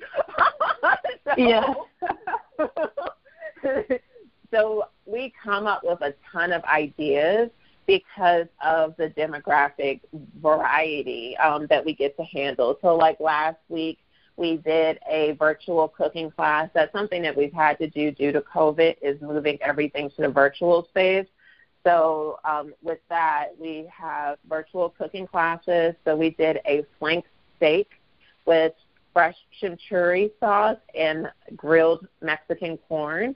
so, 1.26 1.34
yeah. 1.38 1.74
so 4.52 4.86
we 5.06 5.34
come 5.44 5.68
up 5.68 5.82
with 5.84 6.02
a 6.02 6.14
ton 6.32 6.52
of 6.52 6.64
ideas 6.64 7.50
because 7.86 8.48
of 8.64 8.96
the 8.98 9.10
demographic 9.10 10.02
variety 10.42 11.36
um, 11.38 11.66
that 11.72 11.84
we 11.84 11.96
get 11.96 12.16
to 12.18 12.24
handle. 12.24 12.78
So, 12.82 12.96
like 12.96 13.20
last 13.20 13.58
week, 13.68 13.98
we 14.38 14.58
did 14.58 15.00
a 15.10 15.32
virtual 15.40 15.88
cooking 15.88 16.30
class. 16.30 16.70
That's 16.74 16.92
something 16.94 17.22
that 17.24 17.36
we've 17.36 17.52
had 17.52 17.78
to 17.80 17.90
do 17.90 18.12
due 18.12 18.32
to 18.32 18.42
COVID, 18.42 18.96
is 19.02 19.20
moving 19.22 19.58
everything 19.62 20.10
to 20.12 20.22
the 20.22 20.30
virtual 20.30 20.86
space. 20.90 21.26
So 21.86 22.40
um, 22.44 22.74
with 22.82 23.00
that, 23.10 23.50
we 23.60 23.90
have 23.96 24.38
virtual 24.48 24.90
cooking 24.90 25.28
classes. 25.28 25.96
So 26.06 26.16
we 26.16 26.32
did 26.32 26.60
a 26.66 26.86
flank 27.00 27.26
steak 27.58 27.90
with 28.46 28.74
fresh 29.14 29.36
chimichurri 29.62 30.32
sauce 30.40 30.78
and 30.96 31.32
grilled 31.56 32.08
Mexican 32.22 32.78
corn. 32.88 33.36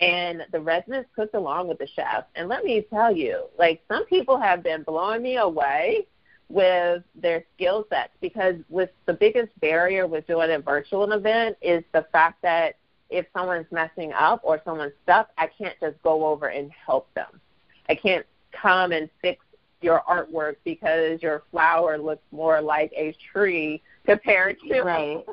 And 0.00 0.42
the 0.52 0.60
residents 0.60 1.08
cooked 1.14 1.34
along 1.34 1.68
with 1.68 1.78
the 1.78 1.86
chef. 1.86 2.24
And 2.34 2.48
let 2.48 2.64
me 2.64 2.84
tell 2.90 3.14
you, 3.14 3.44
like 3.58 3.82
some 3.88 4.04
people 4.06 4.38
have 4.38 4.62
been 4.62 4.82
blowing 4.82 5.22
me 5.22 5.36
away 5.36 6.06
with 6.48 7.02
their 7.14 7.44
skill 7.54 7.86
sets 7.88 8.12
because 8.20 8.56
with 8.68 8.90
the 9.06 9.14
biggest 9.14 9.48
barrier 9.60 10.06
with 10.06 10.26
doing 10.26 10.50
a 10.50 10.58
virtual 10.58 11.10
event 11.12 11.56
is 11.62 11.82
the 11.92 12.06
fact 12.12 12.42
that 12.42 12.76
if 13.14 13.26
someone's 13.32 13.70
messing 13.70 14.12
up 14.12 14.40
or 14.42 14.60
someone's 14.64 14.92
stuck, 15.04 15.30
I 15.38 15.46
can't 15.46 15.76
just 15.80 16.02
go 16.02 16.26
over 16.26 16.48
and 16.48 16.70
help 16.72 17.12
them. 17.14 17.40
I 17.88 17.94
can't 17.94 18.26
come 18.50 18.90
and 18.90 19.08
fix 19.22 19.44
your 19.80 20.02
artwork 20.08 20.56
because 20.64 21.22
your 21.22 21.44
flower 21.52 21.96
looks 21.96 22.24
more 22.32 22.60
like 22.60 22.92
a 22.96 23.14
tree 23.32 23.82
compared 24.04 24.56
to 24.68 24.82
right. 24.82 25.24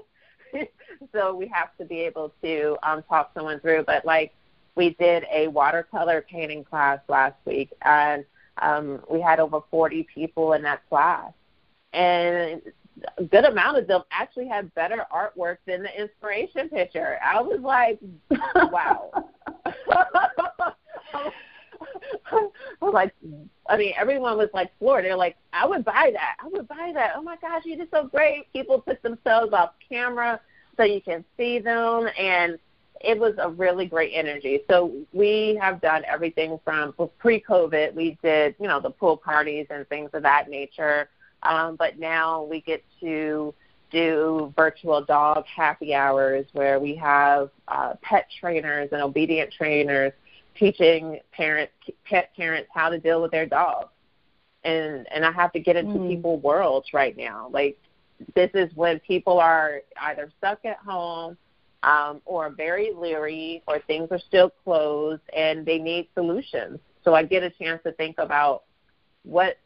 so 1.12 1.34
we 1.34 1.48
have 1.48 1.76
to 1.80 1.86
be 1.86 2.02
able 2.02 2.32
to 2.44 2.78
um, 2.84 3.02
talk 3.04 3.32
someone 3.34 3.60
through. 3.62 3.84
But 3.84 4.06
like 4.06 4.34
we 4.76 4.91
did 4.91 5.26
a 5.34 5.48
watercolor 5.48 6.24
painting 6.30 6.63
class 6.63 7.00
last 7.08 7.36
week, 7.46 7.72
and 7.82 8.24
um, 8.62 9.02
we 9.10 9.22
had 9.22 9.39
over 9.39 9.62
40 9.72 10.08
people 10.13 10.54
in 10.54 10.62
that 10.63 10.88
class, 10.88 11.32
and 11.94 12.62
a 13.18 13.24
good 13.24 13.46
amount 13.46 13.78
of 13.78 13.88
them 13.88 14.04
actually 14.12 14.48
had 14.48 14.74
better 14.74 15.06
artwork 15.14 15.58
than 15.66 15.84
the 15.84 16.02
inspiration 16.02 16.70
picture. 16.70 17.20
I 17.24 17.42
was 17.42 17.60
like, 17.62 18.00
wow. 18.72 19.12
I 22.32 22.50
was 22.82 22.92
like, 22.94 23.14
I 23.68 23.78
mean, 23.78 23.94
everyone 23.98 24.38
was 24.38 24.50
like 24.54 24.72
floored. 24.80 25.06
They're 25.06 25.16
like, 25.16 25.38
I 25.54 25.66
would 25.66 25.86
buy 25.86 26.12
that. 26.14 26.38
I 26.40 26.48
would 26.48 26.68
buy 26.68 26.92
that. 26.94 27.14
Oh 27.16 27.22
my 27.22 27.38
gosh, 27.38 27.64
you 27.66 27.78
did 27.78 27.90
so 27.92 28.06
great. 28.06 28.52
People 28.54 28.80
put 28.80 29.02
themselves 29.02 29.54
off 29.54 29.72
camera 29.88 30.40
so 30.78 30.84
you 30.84 31.02
can 31.02 31.24
see 31.38 31.60
them, 31.60 32.08
and 32.18 32.58
it 33.04 33.20
was 33.20 33.34
a 33.40 33.50
really 33.50 33.86
great 33.86 34.12
energy. 34.14 34.62
So 34.70 34.94
we 35.12 35.58
have 35.62 35.82
done 35.82 36.04
everything 36.08 36.60
from 36.64 36.94
pre-COVID. 37.18 37.94
We 37.94 38.18
did, 38.24 38.56
you 38.60 38.68
know, 38.68 38.80
the 38.80 38.92
pool 38.92 39.18
parties 39.18 39.68
and 39.70 39.88
things 39.90 40.12
of 40.14 40.24
that 40.24 40.50
nature. 40.50 41.10
Um, 41.43 41.75
but 41.75 41.99
now 41.99 42.43
we 42.43 42.62
get 42.62 42.84
to 42.99 43.54
do 43.91 44.54
virtual 44.56 45.04
dog 45.04 45.45
happy 45.45 45.93
hours 45.93 46.45
where 46.54 46.80
we 46.80 46.95
have 46.95 47.49
uh, 47.67 47.93
pet 48.01 48.27
trainers 48.39 48.89
and 48.91 49.01
obedient 49.01 49.51
trainers 49.51 50.13
teaching 50.56 51.19
parents, 51.32 51.73
pet 52.06 52.32
parents 52.36 52.69
how 52.73 52.89
to 52.89 52.99
deal 52.99 53.21
with 53.21 53.32
their 53.32 53.45
dogs. 53.45 53.89
And 54.63 55.08
and 55.12 55.25
I 55.25 55.32
have 55.32 55.51
to 55.54 55.60
get 55.60 55.75
into 55.75 55.97
mm. 55.97 56.10
people's 56.10 56.43
worlds 56.43 56.88
right 56.93 57.17
now. 57.17 57.49
Like 57.51 57.80
this 58.36 58.51
is 58.54 58.71
when 58.75 58.99
people 58.99 59.39
are 59.39 59.82
either 59.99 60.32
stuck 60.38 60.63
at 60.65 60.77
home 60.77 61.38
um, 61.84 62.21
or 62.25 62.49
very 62.51 62.91
leery 62.95 63.63
or 63.67 63.80
things 63.80 64.10
are 64.12 64.19
still 64.19 64.51
closed 64.63 65.23
and 65.36 65.65
they 65.65 65.80
need 65.80 66.08
solutions. 66.13 66.80
So 67.04 67.15
I 67.15 67.23
get 67.23 67.41
a 67.43 67.49
chance 67.49 67.82
to 67.84 67.91
think 67.93 68.17
about 68.19 68.63
what 69.23 69.58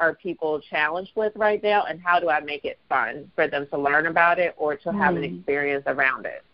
are 0.00 0.14
people 0.14 0.60
challenged 0.60 1.12
with 1.16 1.32
right 1.36 1.62
now 1.62 1.84
and 1.84 2.00
how 2.00 2.20
do 2.20 2.28
I 2.28 2.40
make 2.40 2.64
it 2.64 2.78
fun 2.88 3.30
for 3.34 3.48
them 3.48 3.66
to 3.72 3.78
learn 3.78 4.06
about 4.06 4.38
it 4.38 4.54
or 4.56 4.76
to 4.76 4.92
have 4.92 5.14
mm. 5.14 5.18
an 5.18 5.24
experience 5.24 5.84
around 5.86 6.26
it. 6.26 6.44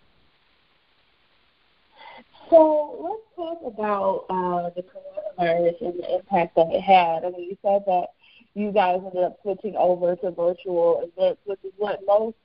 So 2.50 2.98
let's 3.00 3.36
talk 3.36 3.60
about 3.66 4.26
uh, 4.30 4.70
the 4.76 4.82
coronavirus 4.82 5.80
and 5.80 5.98
the 5.98 6.14
impact 6.16 6.56
that 6.56 6.68
it 6.70 6.80
had. 6.80 7.24
I 7.24 7.30
mean, 7.30 7.50
you 7.50 7.56
said 7.62 7.84
that 7.86 8.08
you 8.54 8.70
guys 8.70 9.00
ended 9.04 9.24
up 9.24 9.38
switching 9.42 9.76
over 9.76 10.14
to 10.16 10.30
virtual 10.30 11.10
events, 11.16 11.40
which 11.44 11.60
is 11.64 11.72
what 11.76 12.00
most 12.06 12.36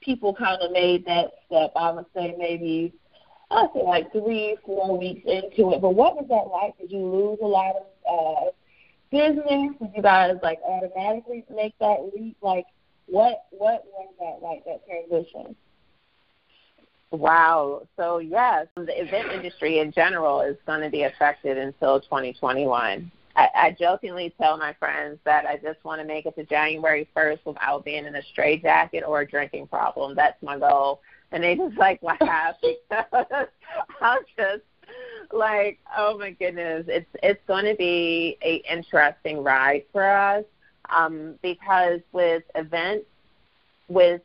people 0.00 0.34
kind 0.34 0.60
of 0.62 0.72
made 0.72 1.04
that 1.06 1.32
step. 1.46 1.72
I 1.76 1.90
would 1.90 2.06
say 2.14 2.34
maybe 2.38 2.92
I 3.50 3.62
would 3.62 3.70
say 3.74 3.82
like 3.82 4.12
three, 4.12 4.56
four 4.64 4.96
weeks 4.98 5.22
into 5.26 5.72
it. 5.72 5.82
But 5.82 5.94
what 5.94 6.16
was 6.16 6.26
that 6.28 6.50
like? 6.50 6.78
Did 6.78 6.90
you 6.90 7.04
lose 7.04 7.38
a 7.42 7.46
lot 7.46 7.74
of 7.76 7.86
uh, 8.08 8.50
business? 9.12 9.76
Did 9.80 9.90
you 9.94 10.02
guys 10.02 10.36
like 10.42 10.58
automatically 10.66 11.44
make 11.54 11.78
that 11.78 12.10
leap? 12.16 12.36
Like, 12.42 12.66
what 13.06 13.44
what 13.50 13.84
was 13.92 14.08
that 14.18 14.44
like 14.44 14.64
that 14.64 14.80
transition? 14.86 15.54
Wow. 17.12 17.86
So 17.96 18.18
yes, 18.18 18.66
the 18.74 19.00
event 19.00 19.30
industry 19.32 19.78
in 19.78 19.92
general 19.92 20.40
is 20.40 20.56
going 20.66 20.80
to 20.80 20.90
be 20.90 21.02
affected 21.02 21.58
until 21.58 22.00
2021. 22.00 23.12
I, 23.36 23.48
I 23.54 23.76
jokingly 23.78 24.34
tell 24.38 24.56
my 24.56 24.74
friends 24.74 25.18
that 25.24 25.46
I 25.46 25.56
just 25.56 25.82
want 25.84 26.00
to 26.00 26.06
make 26.06 26.26
it 26.26 26.34
to 26.36 26.44
January 26.44 27.08
1st 27.16 27.40
without 27.44 27.84
being 27.84 28.04
in 28.04 28.14
a 28.14 28.22
straitjacket 28.32 29.04
or 29.06 29.22
a 29.22 29.26
drinking 29.26 29.68
problem. 29.68 30.14
That's 30.14 30.42
my 30.42 30.58
goal. 30.58 31.00
And 31.32 31.42
they 31.42 31.56
just 31.56 31.76
like 31.78 32.02
laugh 32.02 32.56
because 32.62 33.46
I'm 34.00 34.20
just 34.36 34.62
like, 35.32 35.78
oh 35.96 36.18
my 36.18 36.30
goodness, 36.30 36.84
it's 36.88 37.08
it's 37.22 37.40
going 37.46 37.64
to 37.64 37.74
be 37.74 38.36
a 38.42 38.62
interesting 38.70 39.42
ride 39.42 39.84
for 39.92 40.04
us 40.04 40.44
um, 40.94 41.34
because 41.42 42.00
with 42.12 42.42
events, 42.54 43.06
with 43.88 44.20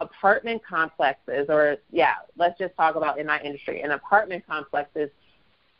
apartment 0.00 0.62
complexes, 0.68 1.46
or 1.48 1.76
yeah, 1.90 2.14
let's 2.36 2.58
just 2.58 2.76
talk 2.76 2.96
about 2.96 3.18
in 3.18 3.26
my 3.26 3.40
industry, 3.42 3.82
in 3.82 3.92
apartment 3.92 4.44
complexes, 4.46 5.10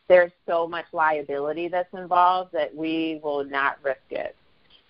there's 0.09 0.33
so 0.47 0.67
much 0.67 0.87
liability 0.93 1.69
that's 1.69 1.93
involved 1.95 2.53
that 2.53 2.75
we 2.75 3.21
will 3.23 3.45
not 3.45 3.79
risk 3.83 4.01
it. 4.11 4.37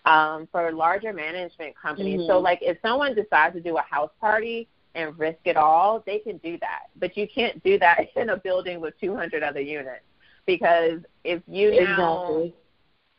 Um, 0.04 0.48
for 0.50 0.72
larger 0.72 1.12
management 1.12 1.76
companies, 1.80 2.20
mm-hmm. 2.20 2.28
so 2.28 2.40
like 2.40 2.58
if 2.60 2.76
someone 2.82 3.14
decides 3.14 3.54
to 3.54 3.60
do 3.60 3.76
a 3.76 3.82
house 3.82 4.10
party 4.20 4.66
and 4.94 5.18
risk 5.18 5.38
it 5.44 5.56
all, 5.56 6.02
they 6.06 6.18
can 6.18 6.38
do 6.38 6.58
that. 6.58 6.88
But 6.96 7.16
you 7.16 7.26
can't 7.28 7.62
do 7.62 7.78
that 7.78 8.08
in 8.16 8.30
a 8.30 8.36
building 8.36 8.80
with 8.80 8.98
200 9.00 9.42
other 9.42 9.60
units 9.60 10.04
because 10.46 11.00
if 11.24 11.42
you 11.46 11.70
now 11.70 11.92
exactly 11.92 12.54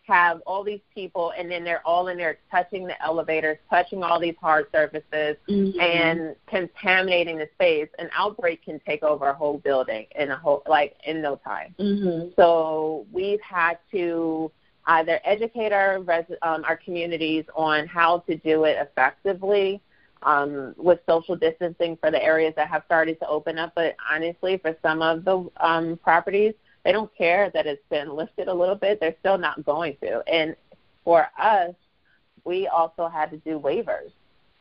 have 0.05 0.41
all 0.45 0.63
these 0.63 0.81
people 0.93 1.31
and 1.37 1.49
then 1.49 1.63
they're 1.63 1.85
all 1.87 2.09
in 2.09 2.17
there 2.17 2.37
touching 2.51 2.85
the 2.85 3.01
elevators, 3.01 3.57
touching 3.69 4.03
all 4.03 4.19
these 4.19 4.35
hard 4.41 4.65
surfaces 4.71 5.37
mm-hmm. 5.49 5.79
and 5.79 6.35
contaminating 6.47 7.37
the 7.37 7.47
space, 7.53 7.87
an 7.99 8.09
outbreak 8.13 8.63
can 8.63 8.79
take 8.85 9.03
over 9.03 9.27
a 9.27 9.33
whole 9.33 9.57
building 9.59 10.05
in 10.15 10.31
a 10.31 10.35
whole 10.35 10.61
like 10.67 10.95
in 11.05 11.21
no 11.21 11.37
time. 11.37 11.73
Mm-hmm. 11.79 12.29
So 12.35 13.05
we've 13.11 13.41
had 13.41 13.79
to 13.91 14.51
either 14.87 15.19
educate 15.23 15.71
our 15.71 16.01
res- 16.01 16.25
um, 16.41 16.65
our 16.65 16.75
communities 16.75 17.45
on 17.55 17.87
how 17.87 18.19
to 18.19 18.35
do 18.35 18.65
it 18.65 18.77
effectively 18.81 19.81
um, 20.25 20.73
with 20.77 20.99
social 21.07 21.35
distancing 21.35 21.97
for 21.97 22.11
the 22.11 22.21
areas 22.21 22.53
that 22.55 22.69
have 22.69 22.83
started 22.85 23.19
to 23.19 23.27
open 23.27 23.57
up. 23.57 23.73
But 23.75 23.95
honestly, 24.11 24.57
for 24.57 24.75
some 24.81 25.01
of 25.01 25.25
the 25.25 25.49
um, 25.59 25.99
properties, 26.03 26.53
they 26.83 26.91
don't 26.91 27.13
care 27.15 27.49
that 27.53 27.65
it's 27.65 27.83
been 27.89 28.15
lifted 28.15 28.47
a 28.47 28.53
little 28.53 28.75
bit. 28.75 28.99
They're 28.99 29.15
still 29.19 29.37
not 29.37 29.63
going 29.65 29.97
to. 30.01 30.21
And 30.27 30.55
for 31.03 31.27
us, 31.39 31.73
we 32.43 32.67
also 32.67 33.07
had 33.07 33.31
to 33.31 33.37
do 33.37 33.59
waivers 33.59 34.11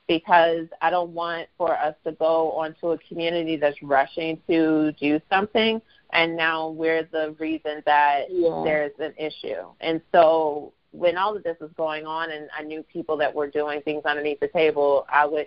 because 0.08 0.66
I 0.80 0.90
don't 0.90 1.10
want 1.10 1.48
for 1.56 1.76
us 1.76 1.94
to 2.04 2.12
go 2.12 2.52
onto 2.52 2.90
a 2.90 2.98
community 2.98 3.56
that's 3.56 3.80
rushing 3.82 4.40
to 4.48 4.92
do 5.00 5.20
something 5.30 5.80
and 6.12 6.36
now 6.36 6.68
we're 6.68 7.04
the 7.04 7.34
reason 7.38 7.82
that 7.86 8.26
yeah. 8.30 8.62
there's 8.64 8.92
an 8.98 9.14
issue. 9.16 9.64
And 9.80 10.00
so 10.12 10.72
when 10.92 11.16
all 11.16 11.36
of 11.36 11.42
this 11.42 11.56
was 11.60 11.70
going 11.76 12.06
on 12.06 12.30
and 12.30 12.48
I 12.56 12.62
knew 12.62 12.82
people 12.84 13.16
that 13.16 13.34
were 13.34 13.48
doing 13.48 13.82
things 13.82 14.04
underneath 14.04 14.40
the 14.40 14.48
table, 14.48 15.06
I 15.08 15.26
would 15.26 15.46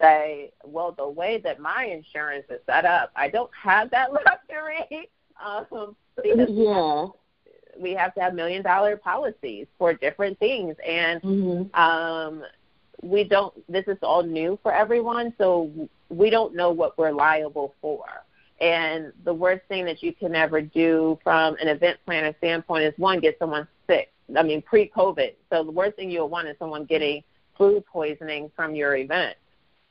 say, 0.00 0.52
well, 0.64 0.92
the 0.92 1.08
way 1.08 1.38
that 1.38 1.60
my 1.60 1.84
insurance 1.84 2.46
is 2.50 2.60
set 2.66 2.84
up, 2.84 3.10
I 3.16 3.28
don't 3.28 3.50
have 3.60 3.90
that 3.90 4.12
luxury. 4.12 5.08
Um, 5.44 5.96
yeah. 6.24 7.06
We 7.78 7.92
have 7.92 8.14
to 8.14 8.20
have 8.20 8.34
million 8.34 8.62
dollar 8.62 8.96
policies 8.96 9.66
for 9.76 9.92
different 9.92 10.38
things, 10.38 10.76
and 10.86 11.20
mm-hmm. 11.20 11.78
um, 11.78 12.42
we 13.02 13.22
don't. 13.22 13.52
This 13.70 13.84
is 13.86 13.98
all 14.02 14.22
new 14.22 14.58
for 14.62 14.72
everyone, 14.72 15.34
so 15.36 15.70
we 16.08 16.30
don't 16.30 16.54
know 16.54 16.70
what 16.70 16.96
we're 16.96 17.12
liable 17.12 17.74
for. 17.82 18.06
And 18.62 19.12
the 19.24 19.34
worst 19.34 19.66
thing 19.68 19.84
that 19.84 20.02
you 20.02 20.14
can 20.14 20.34
ever 20.34 20.62
do 20.62 21.18
from 21.22 21.56
an 21.60 21.68
event 21.68 21.98
planner 22.06 22.34
standpoint 22.38 22.84
is 22.84 22.94
one, 22.96 23.20
get 23.20 23.38
someone 23.38 23.68
sick. 23.86 24.10
I 24.36 24.42
mean, 24.42 24.62
pre-COVID. 24.62 25.34
So 25.50 25.64
the 25.64 25.70
worst 25.70 25.96
thing 25.96 26.10
you'll 26.10 26.28
want 26.28 26.48
is 26.48 26.56
someone 26.58 26.84
getting 26.84 27.22
food 27.56 27.84
poisoning 27.86 28.50
from 28.56 28.74
your 28.74 28.96
event. 28.96 29.36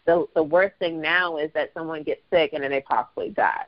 The 0.06 0.26
the 0.36 0.44
worst 0.44 0.76
thing 0.78 1.02
now 1.02 1.38
is 1.38 1.52
that 1.54 1.72
someone 1.74 2.04
gets 2.04 2.22
sick 2.32 2.52
and 2.54 2.64
then 2.64 2.72
they 2.72 2.82
possibly 2.82 3.30
die 3.30 3.66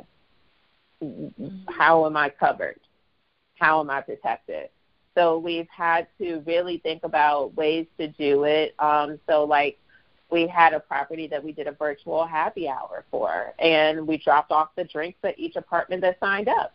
how 1.69 2.05
am 2.05 2.17
I 2.17 2.29
covered? 2.29 2.79
How 3.59 3.79
am 3.79 3.89
I 3.89 4.01
protected? 4.01 4.69
So 5.15 5.37
we've 5.37 5.67
had 5.69 6.07
to 6.19 6.43
really 6.45 6.77
think 6.79 7.03
about 7.03 7.55
ways 7.55 7.87
to 7.99 8.07
do 8.07 8.43
it. 8.43 8.75
Um, 8.79 9.19
so 9.27 9.43
like 9.45 9.79
we 10.29 10.47
had 10.47 10.73
a 10.73 10.79
property 10.79 11.27
that 11.27 11.43
we 11.43 11.51
did 11.51 11.67
a 11.67 11.71
virtual 11.71 12.25
happy 12.25 12.67
hour 12.67 13.05
for, 13.09 13.53
and 13.59 14.05
we 14.05 14.17
dropped 14.17 14.51
off 14.51 14.69
the 14.75 14.83
drinks 14.83 15.17
at 15.23 15.39
each 15.39 15.55
apartment 15.55 16.01
that 16.01 16.19
signed 16.19 16.49
up. 16.49 16.73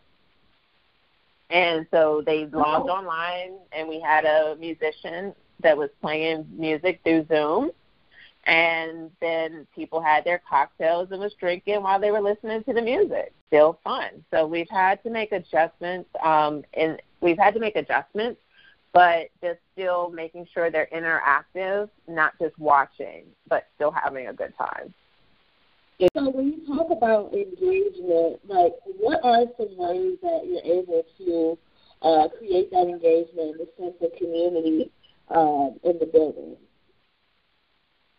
And 1.53 1.87
so 1.91 2.21
they 2.25 2.47
logged 2.47 2.89
online, 2.89 3.53
and 3.71 3.87
we 3.87 4.01
had 4.01 4.25
a 4.25 4.57
musician 4.59 5.33
that 5.61 5.77
was 5.77 5.89
playing 6.01 6.45
music 6.57 6.99
through 7.03 7.25
Zoom 7.27 7.71
and 8.45 9.09
then 9.21 9.65
people 9.73 10.01
had 10.01 10.25
their 10.25 10.41
cocktails 10.49 11.09
and 11.11 11.19
was 11.19 11.33
drinking 11.39 11.81
while 11.81 11.99
they 11.99 12.11
were 12.11 12.21
listening 12.21 12.63
to 12.63 12.73
the 12.73 12.81
music. 12.81 13.33
Still 13.47 13.79
fun. 13.83 14.23
So 14.31 14.45
we've 14.45 14.69
had 14.69 15.01
to 15.03 15.09
make 15.09 15.31
adjustments, 15.31 16.09
um, 16.23 16.63
and 16.73 17.01
we've 17.21 17.37
had 17.37 17.53
to 17.53 17.59
make 17.59 17.75
adjustments, 17.75 18.41
but 18.91 19.29
just 19.41 19.59
still 19.73 20.09
making 20.09 20.47
sure 20.53 20.69
they're 20.69 20.89
interactive, 20.93 21.89
not 22.07 22.33
just 22.39 22.57
watching, 22.59 23.23
but 23.47 23.67
still 23.75 23.91
having 23.91 24.27
a 24.27 24.33
good 24.33 24.53
time. 24.57 24.93
So 25.99 26.29
when 26.29 26.47
you 26.47 26.65
talk 26.67 26.89
about 26.91 27.33
engagement, 27.33 28.39
like 28.47 28.73
what 28.97 29.23
are 29.23 29.45
some 29.57 29.77
ways 29.77 30.17
that 30.21 30.41
you're 30.45 30.79
able 30.79 31.03
to 31.19 31.57
uh, 32.01 32.27
create 32.37 32.71
that 32.71 32.87
engagement 32.87 33.57
the 33.57 33.67
sense 33.77 33.95
of 34.01 34.17
community 34.17 34.91
um, 35.29 35.79
in 35.83 35.99
the 35.99 36.05
building? 36.05 36.57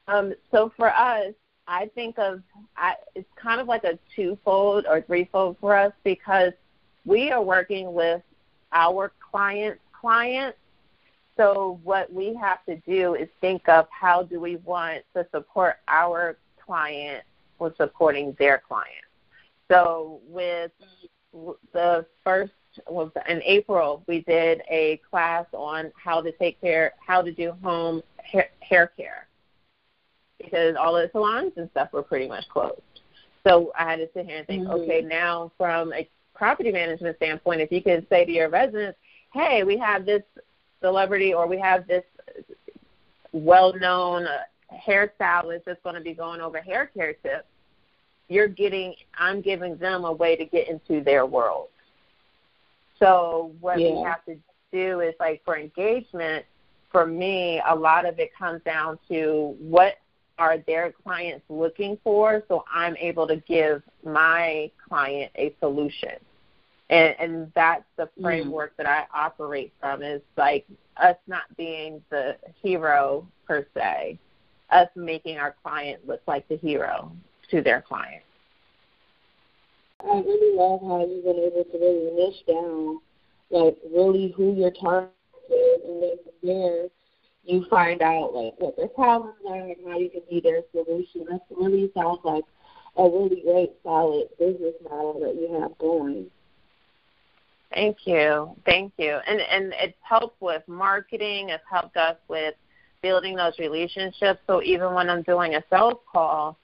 Um, 0.06 0.34
so 0.50 0.72
for 0.76 0.94
us, 0.94 1.34
I 1.66 1.90
think 1.94 2.18
of 2.18 2.42
I, 2.76 2.94
it's 3.14 3.28
kind 3.36 3.60
of 3.60 3.66
like 3.66 3.84
a 3.84 3.98
twofold 4.14 4.86
or 4.88 5.00
threefold 5.00 5.56
for 5.60 5.76
us 5.76 5.92
because 6.04 6.52
we 7.04 7.30
are 7.30 7.42
working 7.42 7.92
with 7.92 8.22
our 8.72 9.12
clients' 9.30 9.80
clients. 9.98 10.58
So 11.36 11.80
what 11.82 12.12
we 12.12 12.34
have 12.34 12.64
to 12.66 12.76
do 12.86 13.14
is 13.14 13.28
think 13.40 13.68
of 13.68 13.88
how 13.90 14.22
do 14.22 14.38
we 14.40 14.56
want 14.56 15.02
to 15.14 15.26
support 15.32 15.76
our 15.88 16.36
client 16.64 17.24
with 17.58 17.76
supporting 17.76 18.36
their 18.38 18.62
clients. 18.66 18.90
So 19.70 20.20
with 20.28 20.72
the 21.72 22.06
first 22.22 22.52
was 22.88 23.10
in 23.28 23.40
April, 23.44 24.02
we 24.06 24.20
did 24.22 24.62
a 24.70 25.00
class 25.08 25.46
on 25.52 25.92
how 25.96 26.20
to 26.20 26.32
take 26.32 26.60
care, 26.60 26.92
how 27.04 27.22
to 27.22 27.32
do 27.32 27.52
home 27.62 28.02
hair, 28.18 28.48
hair 28.60 28.90
care 28.96 29.28
because 30.38 30.76
all 30.78 30.94
the 30.94 31.08
salons 31.12 31.52
and 31.56 31.70
stuff 31.70 31.92
were 31.92 32.02
pretty 32.02 32.28
much 32.28 32.44
closed. 32.48 32.80
So 33.46 33.72
I 33.78 33.90
had 33.90 33.96
to 33.96 34.08
sit 34.14 34.26
here 34.26 34.38
and 34.38 34.46
think, 34.46 34.64
mm-hmm. 34.64 34.82
okay, 34.82 35.00
now 35.00 35.52
from 35.56 35.92
a 35.92 36.08
property 36.34 36.72
management 36.72 37.16
standpoint, 37.16 37.60
if 37.60 37.70
you 37.70 37.82
can 37.82 38.06
say 38.08 38.24
to 38.24 38.32
your 38.32 38.48
residents, 38.48 38.98
hey, 39.32 39.62
we 39.64 39.76
have 39.78 40.06
this 40.06 40.22
celebrity 40.80 41.34
or 41.34 41.46
we 41.46 41.58
have 41.58 41.86
this 41.86 42.04
well-known 43.32 44.26
hairstylist 44.74 45.64
that's 45.66 45.82
going 45.82 45.94
to 45.94 46.00
be 46.00 46.14
going 46.14 46.40
over 46.40 46.60
hair 46.60 46.86
care 46.86 47.14
tips, 47.14 47.46
you're 48.28 48.48
getting, 48.48 48.94
I'm 49.18 49.40
giving 49.40 49.76
them 49.76 50.04
a 50.04 50.12
way 50.12 50.36
to 50.36 50.44
get 50.44 50.68
into 50.68 51.02
their 51.02 51.26
world. 51.26 51.68
So 52.98 53.52
what 53.60 53.78
yeah. 53.78 53.90
we 53.90 54.02
have 54.02 54.24
to 54.26 54.36
do 54.72 55.00
is 55.00 55.14
like 55.20 55.42
for 55.44 55.58
engagement, 55.58 56.44
for 56.90 57.06
me, 57.06 57.60
a 57.68 57.74
lot 57.74 58.06
of 58.06 58.18
it 58.18 58.30
comes 58.36 58.62
down 58.64 58.98
to 59.08 59.56
what 59.58 59.94
are 60.38 60.58
their 60.66 60.92
clients 60.92 61.44
looking 61.48 61.98
for 62.02 62.42
so 62.48 62.64
I'm 62.72 62.96
able 62.96 63.26
to 63.28 63.36
give 63.36 63.82
my 64.04 64.70
client 64.88 65.30
a 65.36 65.54
solution. 65.60 66.14
And, 66.90 67.14
and 67.18 67.52
that's 67.54 67.84
the 67.96 68.04
mm-hmm. 68.04 68.22
framework 68.22 68.74
mm. 68.74 68.76
that 68.78 68.86
I 68.86 69.04
operate 69.14 69.72
from 69.80 70.02
is 70.02 70.22
like 70.36 70.66
us 70.96 71.16
not 71.26 71.44
being 71.56 72.02
the 72.10 72.36
hero 72.62 73.26
per 73.46 73.66
se, 73.74 74.18
us 74.74 74.88
making 74.96 75.38
our 75.38 75.54
client 75.62 76.06
look 76.06 76.20
like 76.26 76.46
the 76.48 76.56
hero 76.56 77.12
to 77.50 77.62
their 77.62 77.80
client. 77.80 78.22
I 80.00 80.18
really 80.18 80.56
love 80.56 80.80
how 80.82 81.06
you've 81.06 81.24
been 81.24 81.38
able 81.38 81.64
to 81.64 81.78
really 81.78 82.10
niche 82.14 82.44
down 82.46 83.00
like 83.50 83.76
really 83.90 84.34
who 84.36 84.54
your 84.54 84.70
target 84.72 85.12
is 85.50 85.80
and 85.84 86.02
then 86.02 86.16
from 86.24 86.32
there 86.42 86.88
you 87.44 87.64
find 87.70 88.02
out 88.02 88.34
like 88.34 88.54
what 88.58 88.76
their 88.76 88.88
problems 88.88 89.36
are 89.48 89.56
and 89.56 89.76
how 89.86 89.98
you 89.98 90.10
can 90.10 90.22
be 90.28 90.40
their 90.40 90.62
solution. 90.72 91.26
That 91.30 91.40
really 91.50 91.90
sounds 91.94 92.20
like 92.24 92.44
a 92.96 93.02
really 93.02 93.42
great, 93.44 93.72
solid 93.82 94.28
business 94.38 94.74
model 94.82 95.20
that 95.20 95.34
you 95.34 95.60
have 95.60 95.76
going. 95.78 96.30
Thank 97.72 97.98
you, 98.06 98.54
thank 98.64 98.92
you, 98.98 99.18
and 99.26 99.40
and 99.40 99.74
it's 99.78 99.96
helped 100.02 100.40
with 100.40 100.62
marketing. 100.68 101.48
It's 101.48 101.64
helped 101.68 101.96
us 101.96 102.16
with 102.28 102.54
building 103.04 103.36
those 103.36 103.58
relationships. 103.58 104.40
So 104.46 104.62
even 104.62 104.94
when 104.94 105.10
I'm 105.10 105.22
doing 105.22 105.56
a 105.56 105.62
sales 105.68 106.00
call 106.10 106.56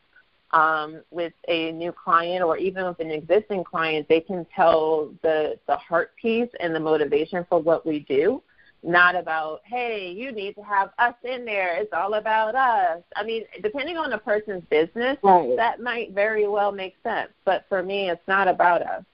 um, 0.52 1.02
with 1.10 1.34
a 1.48 1.70
new 1.72 1.92
client 1.92 2.42
or 2.42 2.56
even 2.56 2.86
with 2.86 2.98
an 2.98 3.10
existing 3.10 3.62
client, 3.62 4.08
they 4.08 4.20
can 4.20 4.46
tell 4.56 5.12
the 5.22 5.58
the 5.68 5.76
heart 5.76 6.12
piece 6.20 6.48
and 6.58 6.74
the 6.74 6.80
motivation 6.80 7.46
for 7.50 7.60
what 7.60 7.86
we 7.86 8.00
do 8.00 8.42
not 8.82 9.14
about, 9.14 9.60
hey, 9.64 10.10
you 10.10 10.32
need 10.32 10.54
to 10.54 10.62
have 10.62 10.90
us 10.98 11.14
in 11.22 11.44
there. 11.44 11.76
It's 11.76 11.92
all 11.92 12.14
about 12.14 12.54
us. 12.54 13.02
I 13.14 13.22
mean, 13.24 13.44
depending 13.62 13.98
on 13.98 14.10
a 14.14 14.18
person's 14.18 14.64
business, 14.70 15.18
right. 15.22 15.54
that 15.56 15.80
might 15.80 16.12
very 16.12 16.48
well 16.48 16.72
make 16.72 16.96
sense. 17.02 17.30
But 17.44 17.66
for 17.68 17.82
me, 17.82 18.08
it's 18.08 18.26
not 18.26 18.48
about 18.48 18.80
us. 18.80 19.04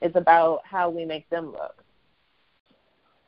It's 0.00 0.16
about 0.16 0.60
how 0.64 0.88
we 0.88 1.04
make 1.04 1.28
them 1.28 1.52
look. 1.52 1.84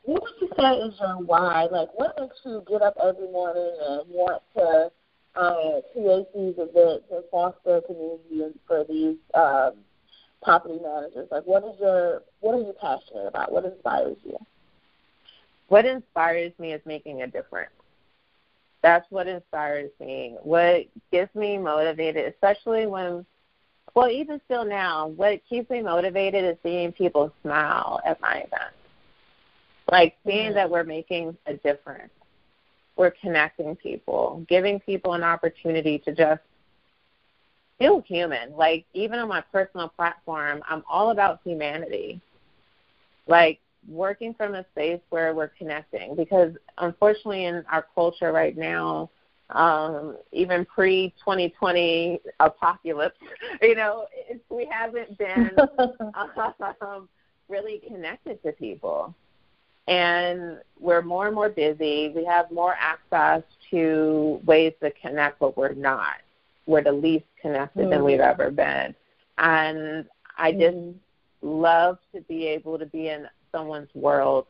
What 0.03 0.23
would 0.23 0.31
you 0.41 0.49
say 0.57 0.73
is 0.77 0.93
your 0.99 1.15
why? 1.23 1.67
Like, 1.71 1.89
what 1.95 2.15
makes 2.19 2.35
you 2.45 2.63
get 2.67 2.81
up 2.81 2.95
every 3.01 3.31
morning 3.31 3.71
and 3.87 4.01
want 4.09 4.41
to 4.55 4.91
uh, 5.35 5.81
create 5.93 6.27
these 6.35 6.55
events 6.57 7.05
and 7.11 7.23
foster 7.31 7.81
community 7.87 8.59
for 8.67 8.83
these 8.87 9.17
um, 9.33 9.73
property 10.41 10.79
managers? 10.83 11.27
Like, 11.31 11.43
what 11.45 11.63
is 11.63 11.79
your 11.79 12.23
what 12.41 12.55
are 12.55 12.61
you 12.61 12.73
passionate 12.79 13.27
about? 13.27 13.51
What 13.51 13.65
inspires 13.65 14.17
you? 14.25 14.37
what 15.73 15.85
inspires 15.85 16.51
me 16.59 16.71
is 16.71 16.81
making 16.85 17.23
a 17.23 17.27
difference. 17.27 17.71
That's 18.83 19.05
what 19.09 19.27
inspires 19.27 19.89
me. 19.99 20.35
What 20.43 20.85
gets 21.11 21.33
me 21.33 21.57
motivated, 21.57 22.31
especially 22.31 22.85
when, 22.85 23.25
well, 23.95 24.07
even 24.07 24.39
still 24.45 24.65
now, 24.65 25.07
what 25.07 25.41
keeps 25.49 25.69
me 25.71 25.81
motivated 25.81 26.45
is 26.45 26.57
seeing 26.61 26.91
people 26.91 27.33
smile 27.41 28.01
at 28.05 28.21
my 28.21 28.35
events. 28.35 28.75
Like 29.91 30.15
seeing 30.25 30.47
mm-hmm. 30.47 30.55
that 30.55 30.69
we're 30.69 30.83
making 30.83 31.37
a 31.45 31.53
difference. 31.55 32.11
We're 32.95 33.11
connecting 33.11 33.75
people, 33.75 34.45
giving 34.47 34.79
people 34.79 35.13
an 35.13 35.23
opportunity 35.23 35.97
to 35.99 36.13
just 36.13 36.41
feel 37.79 38.01
human. 38.01 38.55
Like 38.55 38.85
even 38.93 39.19
on 39.19 39.27
my 39.27 39.41
personal 39.51 39.89
platform, 39.89 40.61
I'm 40.69 40.83
all 40.89 41.09
about 41.11 41.41
humanity. 41.43 42.21
Like 43.27 43.59
working 43.87 44.33
from 44.33 44.53
a 44.53 44.65
space 44.71 45.01
where 45.09 45.33
we're 45.33 45.49
connecting 45.49 46.15
because 46.15 46.53
unfortunately 46.77 47.45
in 47.45 47.65
our 47.69 47.85
culture 47.95 48.31
right 48.31 48.55
now 48.55 49.09
um, 49.49 50.17
even 50.31 50.65
pre 50.65 51.13
2020 51.19 52.19
apocalypse, 52.39 53.17
you 53.61 53.75
know, 53.75 54.07
we 54.49 54.67
haven't 54.69 55.17
been 55.17 55.51
um, 56.81 57.09
really 57.49 57.81
connected 57.87 58.41
to 58.43 58.51
people. 58.53 59.13
And 59.87 60.59
we're 60.79 61.01
more 61.01 61.27
and 61.27 61.35
more 61.35 61.49
busy. 61.49 62.11
We 62.15 62.23
have 62.25 62.49
more 62.51 62.75
access 62.79 63.43
to 63.71 64.39
ways 64.45 64.73
to 64.81 64.91
connect, 64.91 65.39
but 65.39 65.57
we're 65.57 65.73
not. 65.73 66.15
We're 66.65 66.83
the 66.83 66.91
least 66.91 67.25
connected 67.41 67.81
mm-hmm. 67.81 67.89
than 67.89 68.03
we've 68.03 68.19
ever 68.19 68.49
been. 68.49 68.95
And 69.37 70.05
I 70.37 70.51
just 70.51 70.75
mm-hmm. 70.77 70.97
love 71.41 71.97
to 72.15 72.21
be 72.21 72.47
able 72.47 72.79
to 72.79 72.85
be 72.85 73.09
in 73.09 73.27
someone's 73.51 73.93
world 73.93 74.47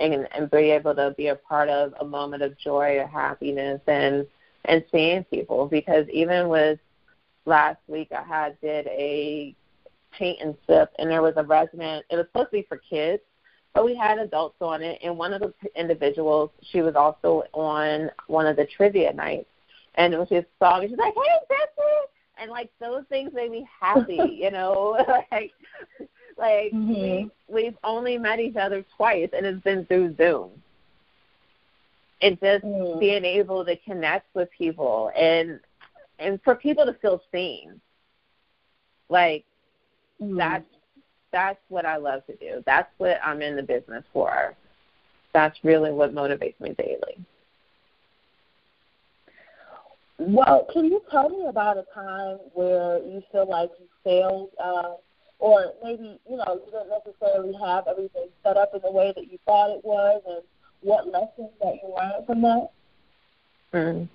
and 0.00 0.26
and 0.34 0.50
be 0.50 0.70
able 0.70 0.94
to 0.94 1.14
be 1.16 1.28
a 1.28 1.36
part 1.36 1.68
of 1.68 1.94
a 2.00 2.04
moment 2.04 2.42
of 2.42 2.58
joy 2.58 2.98
or 2.98 3.06
happiness 3.06 3.80
and 3.86 4.26
and 4.64 4.84
seeing 4.90 5.24
people 5.24 5.66
because 5.66 6.08
even 6.08 6.48
with 6.48 6.78
last 7.44 7.78
week 7.86 8.10
I 8.12 8.22
had 8.22 8.60
did 8.60 8.86
a 8.88 9.54
paint 10.12 10.38
and 10.42 10.56
sip 10.66 10.90
and 10.98 11.10
there 11.10 11.22
was 11.22 11.34
a 11.36 11.44
resident 11.44 12.04
it 12.10 12.16
was 12.16 12.26
supposed 12.26 12.50
to 12.50 12.58
be 12.58 12.66
for 12.68 12.78
kids 12.78 13.22
but 13.74 13.84
we 13.84 13.94
had 13.94 14.18
adults 14.18 14.56
on 14.60 14.82
it 14.82 14.98
and 15.02 15.16
one 15.16 15.32
of 15.32 15.40
the 15.40 15.52
individuals 15.76 16.50
she 16.70 16.82
was 16.82 16.94
also 16.94 17.44
on 17.52 18.10
one 18.26 18.46
of 18.46 18.56
the 18.56 18.66
trivia 18.76 19.12
nights 19.12 19.48
and 19.96 20.16
when 20.16 20.26
she 20.26 20.40
saw 20.58 20.80
me 20.80 20.88
she's 20.88 20.98
like 20.98 21.14
hey 21.14 21.38
Betsy 21.48 22.40
and 22.40 22.50
like 22.50 22.70
those 22.80 23.04
things 23.08 23.32
made 23.32 23.50
me 23.50 23.68
happy 23.80 24.18
you 24.40 24.50
know 24.50 24.96
like 25.30 25.52
like 26.40 26.72
mm-hmm. 26.72 26.92
we 26.92 27.30
we've 27.48 27.76
only 27.84 28.16
met 28.16 28.40
each 28.40 28.56
other 28.56 28.84
twice, 28.96 29.28
and 29.36 29.44
it's 29.44 29.62
been 29.62 29.84
through 29.84 30.16
Zoom. 30.16 30.50
And 32.22 32.38
just 32.40 32.64
mm. 32.64 33.00
being 33.00 33.24
able 33.24 33.64
to 33.64 33.76
connect 33.76 34.34
with 34.34 34.48
people 34.56 35.10
and 35.16 35.60
and 36.18 36.40
for 36.42 36.54
people 36.54 36.86
to 36.86 36.94
feel 36.94 37.22
seen. 37.30 37.80
Like 39.10 39.44
mm. 40.20 40.36
that's 40.36 40.64
that's 41.32 41.60
what 41.68 41.86
I 41.86 41.96
love 41.96 42.26
to 42.26 42.36
do. 42.36 42.62
That's 42.66 42.90
what 42.98 43.18
I'm 43.24 43.42
in 43.42 43.56
the 43.56 43.62
business 43.62 44.04
for. 44.12 44.54
That's 45.32 45.56
really 45.62 45.92
what 45.92 46.14
motivates 46.14 46.58
me 46.60 46.74
daily. 46.76 47.24
Well, 50.18 50.66
can 50.72 50.86
you 50.86 51.00
tell 51.10 51.30
me 51.30 51.46
about 51.46 51.78
a 51.78 51.84
time 51.94 52.38
where 52.52 52.98
you 52.98 53.22
feel 53.32 53.48
like 53.48 53.70
you 53.78 53.86
failed 54.04 54.50
uh, 54.62 54.94
or 55.38 55.72
maybe 55.82 56.20
you 56.28 56.36
know 56.36 56.60
you 56.64 56.70
don't 56.70 56.90
necessarily 56.90 57.54
have 57.64 57.84
everything 57.88 58.28
set 58.42 58.56
up 58.56 58.72
in 58.74 58.80
the 58.82 58.90
way 58.90 59.12
that 59.16 59.32
you 59.32 59.38
thought 59.46 59.70
it 59.70 59.84
was, 59.84 60.22
and 60.26 60.42
what 60.82 61.06
lessons 61.06 61.50
that 61.62 61.74
you 61.82 61.94
learned 61.96 62.26
from 62.26 62.42
that? 62.42 62.68
Mm. 63.72 64.08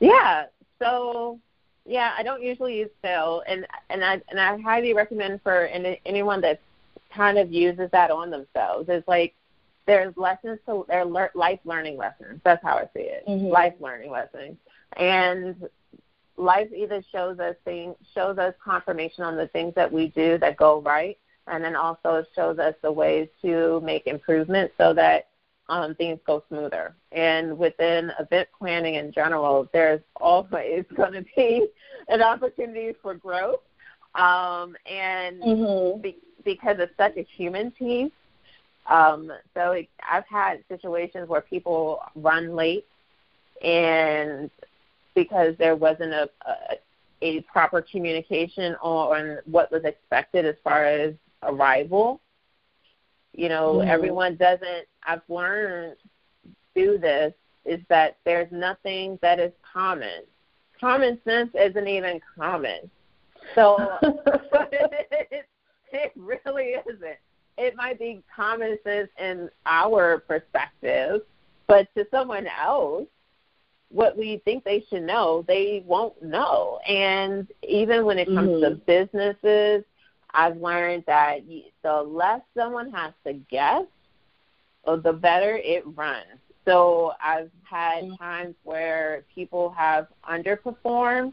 Yeah. 0.00 0.44
So 0.78 1.40
yeah, 1.86 2.12
I 2.16 2.22
don't 2.22 2.42
usually 2.42 2.78
use 2.78 2.90
fail, 3.02 3.42
and 3.46 3.66
and 3.90 4.04
I 4.04 4.20
and 4.28 4.40
I 4.40 4.58
highly 4.60 4.92
recommend 4.92 5.40
for 5.42 5.66
any, 5.66 6.00
anyone 6.04 6.40
that 6.42 6.60
kind 7.14 7.38
of 7.38 7.52
uses 7.52 7.90
that 7.92 8.10
on 8.10 8.30
themselves. 8.30 8.88
It's 8.88 9.06
like 9.06 9.34
there's 9.86 10.16
lessons 10.16 10.58
to 10.66 10.84
there 10.88 11.04
life 11.04 11.60
learning 11.64 11.96
lessons. 11.96 12.40
That's 12.44 12.62
how 12.62 12.76
I 12.76 12.84
see 12.94 13.04
it. 13.04 13.24
Mm-hmm. 13.28 13.46
Life 13.46 13.74
learning 13.80 14.10
lessons, 14.10 14.56
and 14.96 15.68
life 16.36 16.68
either 16.74 17.02
shows 17.12 17.38
us 17.38 17.56
things 17.64 17.96
shows 18.14 18.38
us 18.38 18.54
confirmation 18.62 19.24
on 19.24 19.36
the 19.36 19.46
things 19.48 19.74
that 19.74 19.90
we 19.90 20.08
do 20.08 20.38
that 20.38 20.56
go 20.56 20.80
right 20.82 21.18
and 21.46 21.64
then 21.64 21.76
also 21.76 22.16
it 22.16 22.28
shows 22.34 22.58
us 22.58 22.74
the 22.82 22.90
ways 22.90 23.28
to 23.40 23.80
make 23.82 24.06
improvements 24.06 24.74
so 24.76 24.92
that 24.92 25.28
um, 25.68 25.94
things 25.94 26.18
go 26.26 26.42
smoother. 26.48 26.94
And 27.12 27.58
within 27.58 28.12
event 28.20 28.48
planning 28.58 28.94
in 28.94 29.12
general, 29.12 29.68
there's 29.72 30.00
always 30.16 30.84
going 30.96 31.12
to 31.12 31.24
be 31.36 31.68
an 32.08 32.22
opportunity 32.22 32.94
for 33.02 33.14
growth. 33.14 33.60
Um, 34.14 34.76
and 34.90 35.42
mm-hmm. 35.42 36.00
be, 36.00 36.16
because 36.44 36.76
it's 36.78 36.96
such 36.96 37.16
a 37.16 37.22
human 37.22 37.70
piece, 37.70 38.12
um, 38.88 39.32
so 39.54 39.72
it, 39.72 39.88
I've 40.08 40.26
had 40.26 40.62
situations 40.68 41.28
where 41.28 41.40
people 41.40 42.00
run 42.14 42.54
late 42.54 42.86
and 43.62 44.50
because 45.14 45.56
there 45.58 45.74
wasn't 45.76 46.12
a, 46.12 46.28
a, 46.46 46.76
a 47.22 47.40
proper 47.42 47.82
communication 47.82 48.74
on 48.76 49.38
what 49.46 49.72
was 49.72 49.84
expected 49.84 50.44
as 50.44 50.54
far 50.62 50.84
as 50.84 51.14
arrival. 51.42 52.20
You 53.32 53.48
know, 53.48 53.76
mm-hmm. 53.76 53.88
everyone 53.88 54.36
doesn't. 54.36 54.86
I've 55.06 55.22
learned 55.28 55.96
through 56.74 56.98
this 56.98 57.32
is 57.64 57.80
that 57.88 58.18
there's 58.24 58.50
nothing 58.50 59.18
that 59.22 59.40
is 59.40 59.52
common. 59.72 60.22
Common 60.78 61.18
sense 61.24 61.50
isn't 61.54 61.88
even 61.88 62.20
common. 62.36 62.90
So 63.54 63.98
it, 64.02 65.46
it 65.92 66.12
really 66.16 66.74
isn't. 66.86 67.18
It 67.58 67.74
might 67.76 67.98
be 67.98 68.22
common 68.34 68.78
sense 68.84 69.08
in 69.18 69.48
our 69.64 70.18
perspective, 70.18 71.22
but 71.66 71.88
to 71.96 72.06
someone 72.10 72.46
else, 72.46 73.06
what 73.90 74.18
we 74.18 74.42
think 74.44 74.64
they 74.64 74.84
should 74.90 75.04
know, 75.04 75.44
they 75.46 75.82
won't 75.86 76.20
know. 76.22 76.78
And 76.86 77.46
even 77.66 78.04
when 78.04 78.18
it 78.18 78.26
comes 78.26 78.62
mm-hmm. 78.62 78.74
to 78.74 78.80
businesses, 78.86 79.84
I've 80.32 80.58
learned 80.58 81.04
that 81.06 81.40
the 81.82 82.02
less 82.02 82.42
someone 82.54 82.92
has 82.92 83.12
to 83.26 83.34
guess, 83.50 83.84
the 84.94 85.12
better 85.12 85.56
it 85.56 85.82
runs. 85.96 86.38
So 86.64 87.12
I've 87.20 87.50
had 87.64 88.04
mm-hmm. 88.04 88.14
times 88.14 88.54
where 88.62 89.24
people 89.34 89.70
have 89.70 90.06
underperformed, 90.28 91.32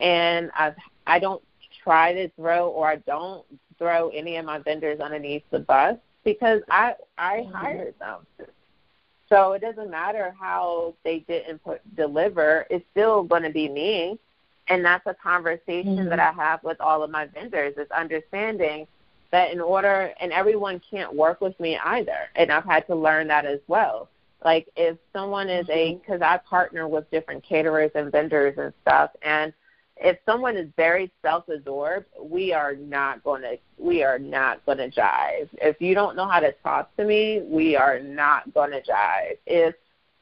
and 0.00 0.50
I've 0.56 0.76
I 1.06 1.18
don't 1.18 1.42
try 1.82 2.14
to 2.14 2.28
throw 2.30 2.68
or 2.68 2.88
I 2.88 2.96
don't 2.96 3.44
throw 3.78 4.08
any 4.10 4.36
of 4.36 4.46
my 4.46 4.58
vendors 4.58 5.00
underneath 5.00 5.42
the 5.50 5.58
bus 5.58 5.96
because 6.24 6.62
I 6.70 6.94
I 7.18 7.38
mm-hmm. 7.38 7.52
hired 7.52 7.94
them. 7.98 8.26
So 9.30 9.52
it 9.52 9.60
doesn't 9.60 9.90
matter 9.90 10.34
how 10.38 10.94
they 11.04 11.20
didn't 11.20 11.62
put, 11.62 11.80
deliver, 11.94 12.66
it's 12.68 12.84
still 12.90 13.22
going 13.22 13.44
to 13.44 13.50
be 13.50 13.68
me. 13.68 14.18
And 14.68 14.84
that's 14.84 15.06
a 15.06 15.14
conversation 15.14 15.96
mm-hmm. 15.96 16.08
that 16.08 16.18
I 16.18 16.32
have 16.32 16.62
with 16.64 16.80
all 16.80 17.02
of 17.02 17.10
my 17.10 17.26
vendors 17.26 17.74
is 17.76 17.90
understanding 17.92 18.86
that 19.30 19.52
in 19.52 19.60
order, 19.60 20.12
and 20.20 20.32
everyone 20.32 20.80
can't 20.90 21.14
work 21.14 21.40
with 21.40 21.58
me 21.60 21.78
either. 21.78 22.28
And 22.34 22.50
I've 22.50 22.64
had 22.64 22.86
to 22.88 22.94
learn 22.94 23.28
that 23.28 23.46
as 23.46 23.60
well. 23.68 24.08
Like 24.44 24.68
if 24.76 24.96
someone 25.12 25.48
is 25.48 25.66
mm-hmm. 25.66 25.72
a, 25.72 25.94
because 25.96 26.22
I 26.22 26.38
partner 26.38 26.88
with 26.88 27.10
different 27.10 27.44
caterers 27.44 27.90
and 27.94 28.10
vendors 28.10 28.54
and 28.58 28.72
stuff, 28.82 29.10
and 29.22 29.52
if 30.02 30.18
someone 30.24 30.56
is 30.56 30.68
very 30.76 31.10
self-absorbed, 31.20 32.06
we 32.18 32.54
are 32.54 32.74
not 32.74 33.22
going 33.22 33.42
to 33.42 33.58
we 33.76 34.02
are 34.02 34.18
not 34.18 34.64
going 34.64 34.78
to 34.78 34.90
jive. 34.90 35.48
If 35.60 35.80
you 35.80 35.94
don't 35.94 36.16
know 36.16 36.26
how 36.26 36.40
to 36.40 36.52
talk 36.64 36.94
to 36.96 37.04
me, 37.04 37.42
we 37.44 37.76
are 37.76 37.98
not 37.98 38.52
going 38.54 38.70
to 38.70 38.80
jive. 38.80 39.36
If 39.46 39.74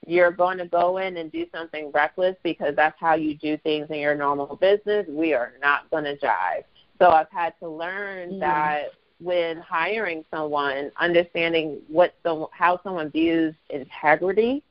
you're 0.07 0.33
going 0.33 0.59
to 0.59 0.67
go 0.67 0.99
in 0.99 1.17
and 1.17 1.31
do 1.31 1.47
something 1.55 1.93
reckless 1.93 2.35
because 2.43 2.75
that's 2.75 2.99
how 2.99 3.15
you 3.15 3.35
do 3.37 3.57
things 3.59 3.87
in 3.91 4.01
your 4.01 4.15
normal 4.15 4.57
business, 4.57 5.07
we 5.09 5.33
are 5.35 5.53
not 5.61 5.89
going 5.91 6.05
to 6.05 6.17
jive. 6.17 6.65
So 6.99 7.11
I've 7.11 7.31
had 7.31 7.55
to 7.61 7.69
learn 7.69 8.33
mm. 8.33 8.41
that 8.41 8.93
when 9.21 9.59
hiring 9.59 10.25
someone, 10.31 10.91
understanding 10.99 11.81
what 11.89 12.15
the, 12.23 12.47
how 12.53 12.81
someone 12.83 13.11
views 13.11 13.55
integrity, 13.71 14.63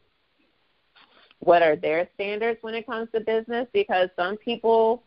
what 1.39 1.61
are 1.61 1.75
their 1.75 2.07
standards 2.15 2.57
when 2.61 2.73
it 2.73 2.85
comes 2.85 3.09
to 3.13 3.19
business, 3.19 3.67
because 3.73 4.09
some 4.15 4.37
people 4.37 5.03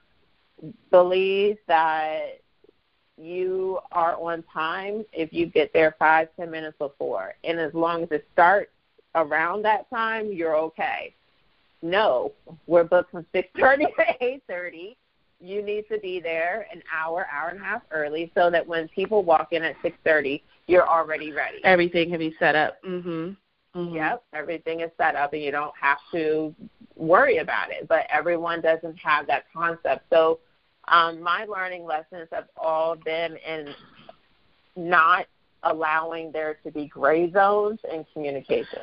believe 0.91 1.57
that 1.67 2.41
you 3.17 3.79
are 3.93 4.17
on 4.21 4.43
time 4.53 5.05
if 5.13 5.33
you 5.33 5.47
get 5.47 5.73
there 5.73 5.95
five, 5.99 6.29
ten 6.37 6.51
minutes 6.51 6.77
before. 6.79 7.35
And 7.45 7.59
as 7.59 7.75
long 7.75 8.03
as 8.05 8.11
it 8.11 8.27
starts 8.33 8.71
around 9.15 9.63
that 9.63 9.89
time, 9.91 10.33
you're 10.33 10.57
okay. 10.57 11.15
No, 11.83 12.33
we're 12.67 12.85
booked 12.85 13.11
from 13.11 13.27
6.30 13.35 13.79
to 14.21 14.41
8.30 14.51 14.97
you 15.41 15.63
need 15.63 15.87
to 15.91 15.99
be 15.99 16.21
there 16.21 16.67
an 16.73 16.83
hour, 16.95 17.27
hour 17.33 17.49
and 17.49 17.61
a 17.61 17.65
half 17.65 17.83
early 17.91 18.31
so 18.35 18.51
that 18.51 18.67
when 18.67 18.89
people 18.89 19.23
walk 19.23 19.53
in 19.53 19.63
at 19.63 19.77
6:30, 19.83 20.43
you're 20.67 20.89
already 20.89 21.33
ready. 21.33 21.65
Everything 21.65 22.11
can 22.11 22.19
be 22.19 22.35
set 22.39 22.55
up. 22.55 22.83
Mhm. 22.83 23.37
Mm-hmm. 23.75 23.95
Yep, 23.95 24.25
everything 24.33 24.81
is 24.81 24.91
set 24.97 25.15
up 25.15 25.33
and 25.33 25.43
you 25.43 25.53
don't 25.53 25.75
have 25.81 25.99
to 26.13 26.55
worry 26.97 27.39
about 27.39 27.71
it. 27.71 27.87
But 27.89 28.07
everyone 28.11 28.61
doesn't 28.61 28.97
have 28.99 29.27
that 29.29 29.45
concept. 29.53 30.07
So 30.11 30.41
um, 30.89 31.21
my 31.21 31.45
learning 31.45 31.85
lessons 31.85 32.29
have 32.33 32.49
all 32.57 32.97
been 32.97 33.37
in 33.37 33.75
not 34.77 35.27
allowing 35.63 36.33
there 36.33 36.55
to 36.65 36.71
be 36.71 36.87
gray 36.87 37.31
zones 37.31 37.79
in 37.93 38.05
communication. 38.13 38.83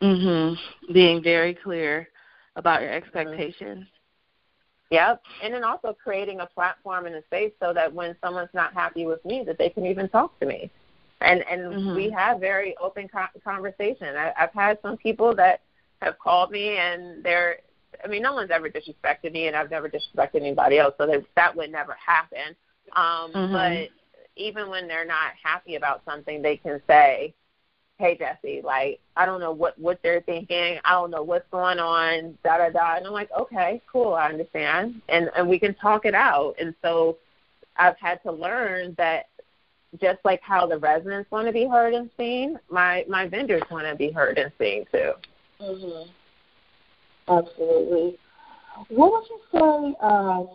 Mhm. 0.00 0.58
Being 0.92 1.22
very 1.22 1.54
clear 1.54 2.08
about 2.56 2.80
your 2.82 2.92
expectations. 2.92 3.86
Yep, 4.90 5.22
and 5.42 5.52
then 5.52 5.64
also 5.64 5.96
creating 6.00 6.40
a 6.40 6.46
platform 6.46 7.06
and 7.06 7.14
a 7.16 7.22
space 7.24 7.52
so 7.58 7.72
that 7.72 7.92
when 7.92 8.14
someone's 8.22 8.54
not 8.54 8.72
happy 8.72 9.04
with 9.04 9.24
me, 9.24 9.42
that 9.44 9.58
they 9.58 9.68
can 9.68 9.84
even 9.84 10.08
talk 10.08 10.38
to 10.38 10.46
me, 10.46 10.70
and 11.20 11.44
and 11.50 11.60
mm-hmm. 11.62 11.94
we 11.96 12.08
have 12.10 12.38
very 12.38 12.76
open 12.80 13.08
co- 13.08 13.40
conversation. 13.42 14.14
I, 14.16 14.32
I've 14.38 14.52
had 14.52 14.78
some 14.82 14.96
people 14.96 15.34
that 15.34 15.62
have 16.02 16.18
called 16.18 16.50
me 16.50 16.76
and 16.76 17.24
they're, 17.24 17.56
I 18.04 18.06
mean, 18.08 18.22
no 18.22 18.34
one's 18.34 18.50
ever 18.50 18.68
disrespected 18.68 19.32
me, 19.32 19.46
and 19.46 19.56
I've 19.56 19.70
never 19.70 19.88
disrespected 19.88 20.36
anybody 20.36 20.78
else, 20.78 20.94
so 20.98 21.06
that 21.06 21.24
that 21.34 21.56
would 21.56 21.72
never 21.72 21.94
happen. 21.94 22.54
Um, 22.94 23.32
mm-hmm. 23.32 23.52
But 23.52 23.88
even 24.36 24.68
when 24.68 24.86
they're 24.86 25.06
not 25.06 25.32
happy 25.42 25.76
about 25.76 26.02
something, 26.04 26.42
they 26.42 26.58
can 26.58 26.80
say, 26.86 27.34
hey 27.98 28.18
Jese, 28.18 28.62
like 28.62 29.00
I 29.16 29.26
don't 29.26 29.40
know 29.40 29.52
what 29.52 29.78
what 29.78 30.00
they're 30.02 30.20
thinking. 30.22 30.78
I 30.84 30.92
don't 30.92 31.10
know 31.10 31.22
what's 31.22 31.48
going 31.50 31.78
on. 31.78 32.36
Da 32.44 32.58
da 32.58 32.70
da. 32.70 32.96
And 32.96 33.06
I'm 33.06 33.12
like, 33.12 33.30
okay, 33.38 33.82
cool, 33.90 34.14
I 34.14 34.28
understand, 34.28 35.00
and 35.08 35.30
and 35.36 35.48
we 35.48 35.58
can 35.58 35.74
talk 35.74 36.04
it 36.04 36.14
out. 36.14 36.54
And 36.60 36.74
so 36.82 37.18
I've 37.76 37.98
had 37.98 38.22
to 38.24 38.32
learn 38.32 38.94
that 38.98 39.28
just 40.00 40.18
like 40.24 40.42
how 40.42 40.66
the 40.66 40.78
residents 40.78 41.30
want 41.30 41.46
to 41.46 41.52
be 41.52 41.66
heard 41.66 41.94
and 41.94 42.10
seen, 42.16 42.58
my 42.70 43.04
my 43.08 43.26
vendors 43.28 43.62
want 43.70 43.86
to 43.86 43.94
be 43.94 44.10
heard 44.10 44.38
and 44.38 44.52
seen 44.58 44.84
too. 44.92 45.12
Mhm. 45.60 46.08
Absolutely. 47.28 48.18
What 48.88 49.12
would 49.12 49.24
you 49.30 49.40
say 49.52 50.06
um, 50.06 50.48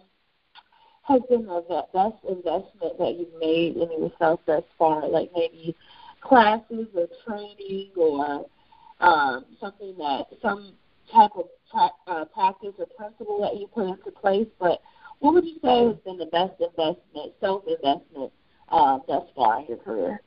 has 1.03 1.21
been 1.29 1.45
the 1.45 1.85
best 1.93 2.23
investment 2.29 2.97
that 2.99 3.15
you've 3.17 3.39
made 3.39 3.75
in 3.75 4.03
yourself 4.03 4.39
thus 4.45 4.63
far? 4.77 5.07
Like 5.07 5.31
maybe 5.35 5.75
classes 6.21 6.87
or 6.95 7.07
training 7.25 7.91
or 7.95 8.45
um, 8.99 9.45
something 9.59 9.95
that 9.97 10.25
some 10.41 10.73
type 11.11 11.31
of 11.35 11.45
pra- 11.69 11.89
uh, 12.07 12.25
practice 12.25 12.73
or 12.77 12.85
principle 12.97 13.41
that 13.41 13.59
you 13.59 13.67
put 13.67 13.87
into 13.87 14.11
place. 14.11 14.47
But 14.59 14.79
what 15.19 15.33
would 15.33 15.45
you 15.45 15.59
say 15.63 15.85
has 15.85 15.97
been 16.05 16.17
the 16.17 16.27
best 16.27 16.53
investment, 16.59 17.33
self 17.39 17.63
investment 17.67 18.31
uh, 18.69 18.99
thus 19.07 19.23
far 19.35 19.59
in 19.59 19.67
your 19.67 19.77
career? 19.77 20.21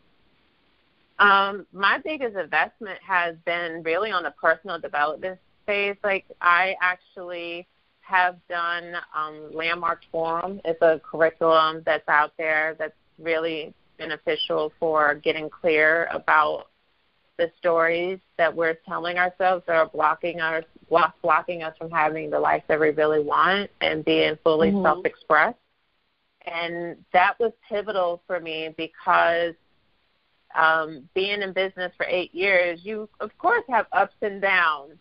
Um, 1.18 1.66
my 1.72 1.98
biggest 2.04 2.36
investment 2.36 2.98
has 3.06 3.36
been 3.44 3.82
really 3.84 4.10
on 4.10 4.24
the 4.24 4.32
personal 4.32 4.78
development 4.80 5.38
space. 5.62 5.96
Like 6.02 6.24
I 6.40 6.74
actually 6.82 7.66
have 8.00 8.36
done 8.48 8.94
um, 9.16 9.50
Landmark 9.52 10.00
Forum. 10.10 10.60
It's 10.64 10.82
a 10.82 11.00
curriculum 11.08 11.82
that's 11.86 12.08
out 12.08 12.32
there 12.36 12.74
that's 12.78 12.94
really 13.18 13.72
beneficial 13.98 14.72
for 14.78 15.14
getting 15.16 15.48
clear 15.48 16.08
about 16.12 16.68
the 17.36 17.50
stories 17.58 18.18
that 18.38 18.54
we're 18.54 18.74
telling 18.86 19.18
ourselves 19.18 19.64
that 19.66 19.74
are 19.74 19.88
blocking 19.88 20.40
us 20.40 20.64
block, 20.88 21.14
blocking 21.22 21.62
us 21.62 21.76
from 21.78 21.90
having 21.90 22.30
the 22.30 22.38
life 22.38 22.62
that 22.68 22.78
we 22.78 22.90
really 22.90 23.22
want 23.22 23.70
and 23.80 24.04
being 24.04 24.38
fully 24.44 24.70
mm-hmm. 24.70 24.84
self-expressed. 24.84 25.58
And 26.46 26.96
that 27.12 27.38
was 27.40 27.52
pivotal 27.68 28.22
for 28.26 28.38
me 28.38 28.74
because 28.76 29.54
um, 30.54 31.08
being 31.14 31.42
in 31.42 31.52
business 31.52 31.92
for 31.96 32.06
eight 32.06 32.34
years, 32.34 32.80
you 32.82 33.08
of 33.20 33.36
course 33.38 33.64
have 33.68 33.86
ups 33.92 34.14
and 34.22 34.40
downs, 34.40 34.92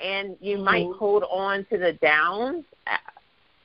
and 0.00 0.36
you 0.40 0.56
mm-hmm. 0.56 0.64
might 0.64 0.86
hold 0.96 1.24
on 1.24 1.64
to 1.70 1.78
the 1.78 1.94
downs 1.94 2.64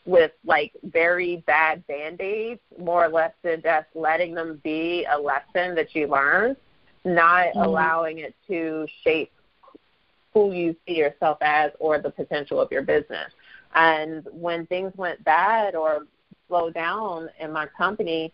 with 0.08 0.32
like 0.46 0.72
very 0.86 1.44
bad 1.46 1.86
band 1.86 2.20
aids, 2.22 2.62
more 2.80 3.06
or 3.06 3.10
less 3.10 3.34
than 3.44 3.62
just 3.62 3.88
letting 3.94 4.34
them 4.34 4.60
be 4.64 5.06
a 5.12 5.20
lesson 5.20 5.76
that 5.76 5.94
you 5.94 6.08
learn, 6.08 6.56
not 7.04 7.48
mm-hmm. 7.48 7.60
allowing 7.60 8.20
it 8.20 8.34
to 8.48 8.88
shape 9.04 9.32
who 10.34 10.54
you 10.54 10.76
see 10.88 10.96
yourself 10.96 11.38
as 11.42 11.72
or 11.80 12.00
the 12.00 12.10
potential 12.10 12.60
of 12.60 12.72
your 12.72 12.84
business. 12.84 13.32
And 13.76 14.26
when 14.32 14.66
things 14.68 14.94
went 14.96 15.24
bad 15.26 15.76
or 15.76 16.08
slowed 16.48 16.74
down 16.74 17.30
in 17.40 17.52
my 17.52 17.68
company, 17.78 18.34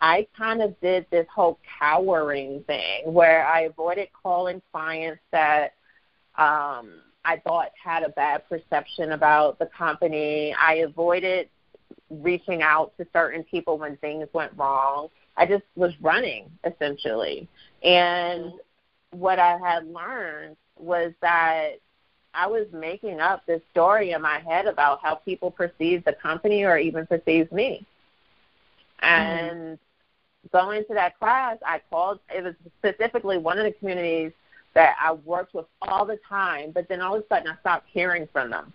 I 0.00 0.26
kind 0.36 0.62
of 0.62 0.80
did 0.80 1.04
this 1.10 1.26
whole 1.32 1.58
cowering 1.78 2.64
thing 2.66 3.12
where 3.12 3.46
I 3.46 3.62
avoided 3.62 4.08
calling 4.22 4.62
clients 4.72 5.20
that 5.32 5.74
um 6.38 7.02
I 7.24 7.36
thought 7.38 7.70
had 7.82 8.02
a 8.02 8.08
bad 8.10 8.48
perception 8.48 9.12
about 9.12 9.58
the 9.58 9.66
company. 9.66 10.54
I 10.58 10.76
avoided 10.76 11.48
reaching 12.10 12.62
out 12.62 12.92
to 12.98 13.06
certain 13.12 13.44
people 13.44 13.78
when 13.78 13.96
things 13.98 14.28
went 14.32 14.52
wrong. 14.56 15.08
I 15.36 15.46
just 15.46 15.64
was 15.76 15.92
running 16.00 16.50
essentially. 16.64 17.48
And 17.82 18.52
what 19.12 19.38
I 19.38 19.58
had 19.58 19.86
learned 19.86 20.56
was 20.78 21.12
that 21.20 21.72
I 22.32 22.46
was 22.46 22.66
making 22.72 23.20
up 23.20 23.44
this 23.46 23.60
story 23.72 24.12
in 24.12 24.22
my 24.22 24.38
head 24.38 24.66
about 24.66 25.00
how 25.02 25.16
people 25.16 25.50
perceive 25.50 26.04
the 26.04 26.12
company 26.12 26.64
or 26.64 26.78
even 26.78 27.06
perceive 27.06 27.50
me. 27.50 27.86
And 29.00 29.78
mm-hmm. 29.78 30.56
going 30.56 30.84
to 30.84 30.94
that 30.94 31.18
class, 31.18 31.58
I 31.64 31.80
called, 31.90 32.20
it 32.34 32.44
was 32.44 32.54
specifically 32.78 33.38
one 33.38 33.58
of 33.58 33.64
the 33.64 33.72
communities 33.72 34.32
that 34.74 34.96
I 35.00 35.12
worked 35.12 35.54
with 35.54 35.66
all 35.82 36.04
the 36.04 36.18
time, 36.28 36.70
but 36.72 36.88
then 36.88 37.00
all 37.00 37.16
of 37.16 37.22
a 37.22 37.26
sudden 37.28 37.48
I 37.48 37.58
stopped 37.60 37.86
hearing 37.90 38.28
from 38.32 38.50
them. 38.50 38.72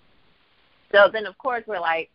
So 0.91 1.10
then, 1.12 1.26
of 1.26 1.38
course, 1.38 1.64
we're 1.68 1.80
like, 1.80 2.10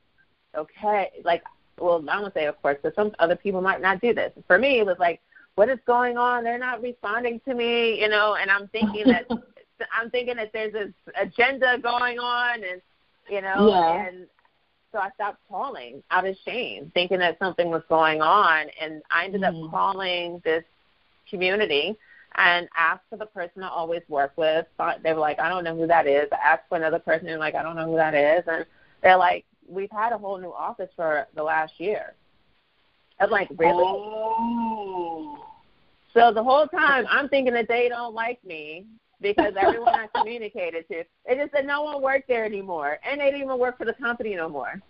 okay, 0.57 1.11
like, 1.25 1.43
well, 1.79 1.97
I'm 1.97 2.05
gonna 2.05 2.33
say, 2.35 2.47
of 2.47 2.61
course, 2.61 2.77
because 2.83 2.95
some 2.95 3.13
other 3.19 3.37
people 3.37 3.61
might 3.61 3.81
not 3.81 4.01
do 4.01 4.13
this. 4.13 4.33
For 4.47 4.59
me, 4.59 4.81
it 4.81 4.87
was 4.87 4.97
like, 4.99 5.21
what 5.55 5.69
is 5.69 5.79
going 5.87 6.17
on? 6.17 6.45
They're 6.45 6.59
not 6.59 6.83
responding 6.83 7.41
to 7.47 7.55
me, 7.55 8.01
you 8.01 8.09
know, 8.09 8.37
and 8.41 8.51
I'm 8.51 8.69
thinking 8.69 9.07
that 9.07 9.27
I'm 9.99 10.11
thinking 10.11 10.37
that 10.37 10.51
there's 10.53 10.73
this 10.73 10.93
agenda 11.21 11.79
going 11.83 12.19
on, 12.19 12.63
and 12.63 12.83
you 13.29 13.41
know, 13.41 13.69
yeah. 13.69 14.07
and 14.07 14.27
so 14.93 14.99
I 14.99 15.11
stopped 15.15 15.39
calling 15.49 16.03
out 16.11 16.27
of 16.27 16.37
shame, 16.45 16.91
thinking 16.95 17.19
that 17.19 17.39
something 17.39 17.71
was 17.71 17.83
going 17.89 18.21
on, 18.21 18.67
and 18.81 19.03
I 19.11 19.25
ended 19.25 19.43
mm-hmm. 19.43 19.65
up 19.65 19.71
calling 19.71 20.43
this 20.45 20.65
community 21.29 21.97
and 22.37 22.69
asked 22.77 23.05
for 23.11 23.17
the 23.17 23.27
person 23.27 23.63
I 23.63 23.69
always 23.69 24.03
work 24.09 24.33
with. 24.37 24.67
They 25.03 25.13
were 25.13 25.21
like, 25.21 25.39
I 25.39 25.49
don't 25.49 25.65
know 25.65 25.77
who 25.77 25.87
that 25.87 26.07
is. 26.07 26.29
I 26.33 26.37
asked 26.37 26.69
for 26.69 26.77
another 26.77 26.99
person, 26.99 27.29
and 27.29 27.41
like, 27.41 27.55
I 27.55 27.63
don't 27.63 27.77
know 27.77 27.87
who 27.87 27.97
that 27.97 28.15
is. 28.15 28.45
And 28.47 28.65
they're 29.03 29.17
like, 29.17 29.45
we've 29.69 29.91
had 29.91 30.13
a 30.13 30.19
whole 30.19 30.39
new 30.39 30.53
office 30.53 30.91
for 30.97 31.27
the 31.35 31.43
last 31.43 31.75
year. 31.79 32.15
I 33.19 33.25
was 33.25 33.33
like, 33.33 33.49
really? 33.57 33.85
Oh. 33.85 35.39
So 36.15 36.33
the 36.33 36.43
whole 36.43 36.67
time 36.67 37.05
I'm 37.09 37.29
thinking 37.29 37.55
that 37.55 37.69
they 37.69 37.89
don't 37.89 38.15
like 38.15 38.43
me 38.45 38.87
because 39.21 39.55
everyone 39.61 39.95
I 39.95 40.07
communicated 40.15 40.89
to, 40.89 41.01
it 41.01 41.09
just 41.27 41.53
said 41.53 41.67
no 41.67 41.83
one 41.83 42.03
worked 42.03 42.29
there 42.29 42.45
anymore, 42.45 42.99
and 43.05 43.21
they 43.21 43.27
didn't 43.27 43.43
even 43.43 43.59
work 43.59 43.79
for 43.79 43.85
the 43.85 43.95
company 43.95 44.35
no 44.35 44.49
more. 44.49 44.81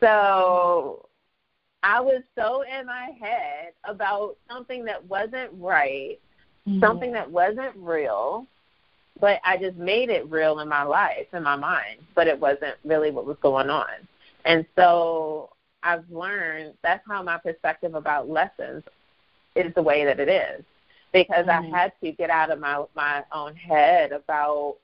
So 0.00 1.08
I 1.82 2.00
was 2.00 2.22
so 2.38 2.62
in 2.62 2.86
my 2.86 3.10
head 3.20 3.72
about 3.84 4.36
something 4.50 4.84
that 4.84 5.04
wasn't 5.06 5.50
right, 5.54 6.18
mm-hmm. 6.66 6.80
something 6.80 7.12
that 7.12 7.30
wasn't 7.30 7.74
real, 7.76 8.46
but 9.20 9.40
I 9.44 9.56
just 9.56 9.76
made 9.76 10.08
it 10.08 10.30
real 10.30 10.60
in 10.60 10.68
my 10.68 10.84
life, 10.84 11.26
in 11.32 11.42
my 11.42 11.56
mind, 11.56 11.98
but 12.14 12.28
it 12.28 12.38
wasn't 12.38 12.74
really 12.84 13.10
what 13.10 13.26
was 13.26 13.36
going 13.42 13.70
on. 13.70 13.88
And 14.44 14.64
so 14.76 15.50
I've 15.82 16.08
learned 16.10 16.74
that's 16.82 17.02
how 17.06 17.22
my 17.22 17.38
perspective 17.38 17.94
about 17.94 18.28
lessons 18.28 18.84
is 19.54 19.74
the 19.74 19.82
way 19.82 20.04
that 20.04 20.20
it 20.20 20.28
is. 20.28 20.64
Because 21.12 21.46
mm-hmm. 21.46 21.74
I 21.74 21.78
had 21.78 21.92
to 22.02 22.12
get 22.12 22.30
out 22.30 22.50
of 22.50 22.58
my 22.58 22.84
my 22.96 23.22
own 23.32 23.54
head 23.54 24.12
about 24.12 24.76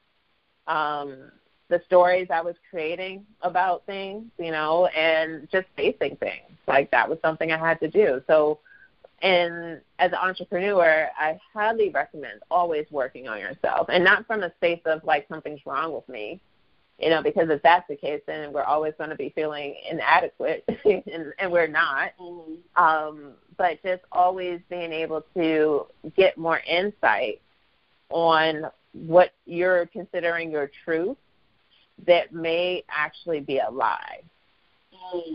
um 0.66 1.30
the 1.69 1.83
stories 1.87 2.29
I 2.31 2.41
was 2.41 2.57
creating 2.71 3.27
about 3.43 3.85
things, 3.87 4.25
you 4.39 4.51
know, 4.51 4.87
and 4.87 5.49
just 5.51 5.66
facing 5.77 6.16
things. 6.16 6.51
Like 6.66 6.91
that 6.91 7.09
was 7.09 7.19
something 7.23 7.53
I 7.53 7.59
had 7.59 7.81
to 7.81 7.89
do. 7.89 8.23
So, 8.27 8.61
and 9.21 9.81
as 9.99 10.12
an 10.12 10.19
entrepreneur, 10.23 11.09
I 11.19 11.39
highly 11.53 11.91
recommend 11.91 12.41
always 12.51 12.87
working 12.91 13.29
on 13.29 13.39
yourself 13.41 13.89
and 13.91 14.05
not 14.05 14.27
from 14.27 14.43
a 14.43 14.53
space 14.55 14.81
of 14.87 15.05
like 15.05 15.27
something's 15.29 15.61
wrong 15.66 15.93
with 15.93 16.09
me, 16.09 16.41
you 16.99 17.11
know, 17.11 17.23
because 17.23 17.49
if 17.51 17.62
that's 17.62 17.87
the 17.89 17.97
case, 17.97 18.23
then 18.27 18.53
we're 18.53 18.62
always 18.62 18.95
going 18.97 19.11
to 19.11 19.16
be 19.16 19.31
feeling 19.35 19.75
inadequate, 19.91 20.64
and, 20.85 21.33
and 21.39 21.53
we're 21.53 21.66
not. 21.66 22.11
Mm-hmm. 22.21 22.83
Um, 22.83 23.33
but 23.57 23.83
just 23.83 24.03
always 24.12 24.61
being 24.71 24.93
able 24.93 25.25
to 25.35 25.87
get 26.16 26.39
more 26.39 26.61
insight 26.61 27.43
on 28.11 28.71
what 28.93 29.33
you're 29.45 29.87
considering 29.87 30.51
your 30.51 30.71
truth 30.85 31.16
that 32.07 32.32
may 32.32 32.84
actually 32.88 33.40
be 33.40 33.59
a 33.59 33.70
lie. 33.70 34.20
Mm. 35.14 35.34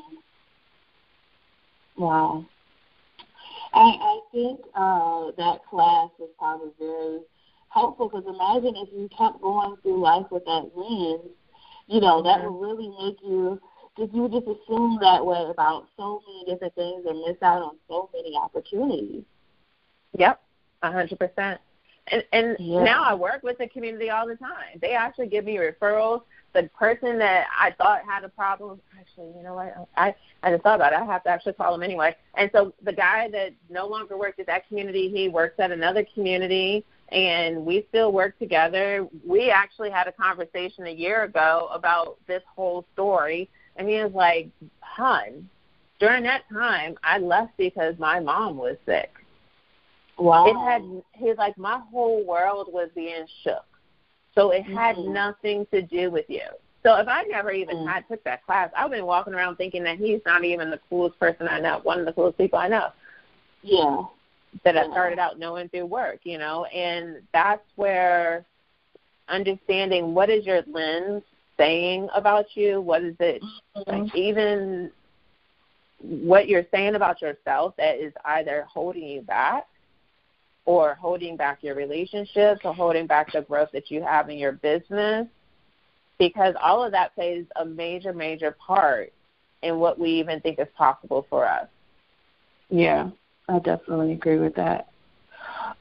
Wow. 1.98 2.46
I, 3.74 3.80
I 3.80 4.20
think 4.32 4.60
uh, 4.76 5.32
that 5.38 5.66
class 5.70 6.10
was 6.20 6.30
probably 6.38 6.72
very 6.80 7.20
helpful 7.70 8.08
because 8.08 8.26
imagine 8.28 8.76
if 8.78 8.90
you 8.94 9.10
kept 9.18 9.42
going 9.42 9.76
through 9.82 10.02
life 10.02 10.28
with 10.32 10.46
that 10.46 10.72
lens, 10.76 11.32
you 11.88 12.00
know, 12.00 12.22
that 12.22 12.40
mm-hmm. 12.40 12.54
would 12.54 12.68
really 12.68 12.90
make 12.90 13.18
you 13.24 13.60
just 13.98 14.14
you 14.14 14.24
would 14.24 14.32
just 14.32 14.46
assume 14.46 14.98
that 15.02 15.24
way 15.26 15.46
about 15.50 15.88
so 15.98 16.22
many 16.28 16.54
different 16.54 16.74
things 16.76 17.06
and 17.08 17.20
miss 17.22 17.38
out 17.42 17.62
on 17.62 17.76
so 17.88 18.10
many 18.14 18.36
opportunities. 18.36 19.24
Yep, 20.18 20.42
a 20.82 20.92
hundred 20.92 21.20
percent. 21.20 21.60
And 22.08 22.24
and 22.32 22.56
yeah. 22.60 22.84
now 22.84 23.04
I 23.04 23.14
work 23.14 23.44
with 23.44 23.58
the 23.58 23.68
community 23.68 24.10
all 24.10 24.28
the 24.28 24.36
time. 24.36 24.80
They 24.82 24.94
actually 24.94 25.28
give 25.28 25.46
me 25.46 25.58
referrals. 25.58 26.22
The 26.54 26.70
person 26.78 27.18
that 27.20 27.48
I 27.60 27.72
thought 27.72 28.02
had 28.08 28.24
a 28.24 28.30
problem, 28.30 28.80
actually, 29.00 29.32
you 29.36 29.44
know 29.44 29.56
what? 29.56 29.88
I 29.98 30.14
I 30.44 30.52
just 30.52 30.64
thought 30.64 30.76
about 30.76 30.94
it. 30.94 31.00
I 31.00 31.06
have 31.06 31.24
to 31.24 31.30
actually 31.30 31.54
call 31.54 31.74
him 31.74 31.82
anyway. 31.82 32.16
And 32.36 32.50
so 32.54 32.74
the 32.84 32.94
guy 32.94 33.28
that 33.32 33.54
no 33.70 33.88
longer 33.88 34.18
works 34.18 34.40
at 34.40 34.46
that 34.48 34.68
community, 34.68 35.10
he 35.10 35.30
works 35.30 35.56
at 35.60 35.72
another 35.72 36.06
community, 36.14 36.86
and 37.10 37.66
we 37.66 37.86
still 37.90 38.12
work 38.12 38.38
together. 38.38 39.08
We 39.26 39.50
actually 39.50 39.90
had 39.90 40.08
a 40.08 40.12
conversation 40.12 40.86
a 40.86 40.92
year 40.92 41.24
ago 41.24 41.70
about 41.72 42.18
this 42.28 42.44
whole 42.56 42.86
story, 42.94 43.50
and 43.76 43.90
he 43.90 43.96
was 44.04 44.14
like, 44.14 44.50
"Hun, 44.82 45.50
during 46.00 46.24
that 46.24 46.44
time, 46.52 46.98
I 47.04 47.18
left 47.18 47.58
because 47.58 47.98
my 47.98 48.20
mom 48.20 48.58
was 48.58 48.78
sick." 48.86 49.12
Wow. 50.18 50.46
It 50.48 50.56
had 50.56 51.04
he's 51.14 51.38
like 51.38 51.58
my 51.58 51.80
whole 51.92 52.24
world 52.24 52.68
was 52.72 52.90
being 52.94 53.26
shook. 53.44 53.66
So 54.36 54.52
it 54.52 54.64
had 54.64 54.96
mm-hmm. 54.96 55.14
nothing 55.14 55.68
to 55.72 55.82
do 55.82 56.10
with 56.10 56.26
you. 56.28 56.42
So 56.84 56.96
if 56.96 57.08
I 57.08 57.24
never 57.24 57.52
even 57.52 57.78
mm-hmm. 57.78 57.88
had 57.88 58.08
took 58.08 58.24
that 58.26 58.46
class, 58.46 58.70
I've 58.76 58.92
been 58.92 59.06
walking 59.06 59.34
around 59.34 59.56
thinking 59.56 59.84
that 59.84 59.98
he's 59.98 60.20
not 60.26 60.44
even 60.44 60.70
the 60.70 60.80
coolest 60.90 61.20
person 61.20 61.48
I 61.48 61.60
know, 61.60 61.80
one 61.84 62.00
of 62.00 62.06
the 62.06 62.14
coolest 62.14 62.38
people 62.38 62.60
I 62.60 62.68
know. 62.68 62.90
Yeah. 63.62 64.04
That 64.66 64.76
yeah. 64.76 64.86
I 64.86 64.92
started 64.92 65.18
out 65.18 65.40
knowing 65.40 65.70
through 65.70 65.86
work, 65.86 66.20
you 66.24 66.38
know, 66.38 66.66
and 66.66 67.22
that's 67.32 67.64
where 67.76 68.46
understanding 69.30 70.14
what 70.14 70.30
is 70.30 70.46
your 70.46 70.62
lens 70.68 71.24
saying 71.58 72.10
about 72.14 72.46
you, 72.56 72.82
what 72.82 73.04
is 73.04 73.16
it 73.20 73.42
mm-hmm. 73.42 74.04
like 74.04 74.16
even 74.16 74.92
what 76.02 76.50
you're 76.50 76.66
saying 76.70 76.96
about 76.96 77.22
yourself 77.22 77.74
that 77.78 77.98
is 77.98 78.14
either 78.26 78.66
holding 78.70 79.04
you 79.04 79.22
back 79.22 79.66
or 80.66 80.96
holding 80.96 81.36
back 81.36 81.60
your 81.62 81.76
relationships 81.76 82.62
or 82.64 82.74
holding 82.74 83.08
back 83.08 83.32
the 83.34 83.42
growth 83.42 83.70
that 83.74 83.92
you 83.92 84.02
have 84.02 84.30
in 84.30 84.38
your 84.38 84.54
business 84.54 85.28
because 86.20 86.56
all 86.62 86.84
of 86.84 86.92
that 86.92 87.14
plays 87.16 87.46
a 87.58 87.66
major, 87.66 88.14
major 88.14 88.56
part 88.66 89.12
in 89.62 89.80
what 89.80 90.00
we 90.00 90.10
even 90.12 90.40
think 90.42 90.60
is 90.60 90.68
possible 90.78 91.26
for 91.30 91.48
us. 91.48 91.68
Yeah, 92.70 93.10
I 93.50 93.60
definitely 93.60 94.14
agree 94.14 94.38
with 94.38 94.56
that. 94.56 94.90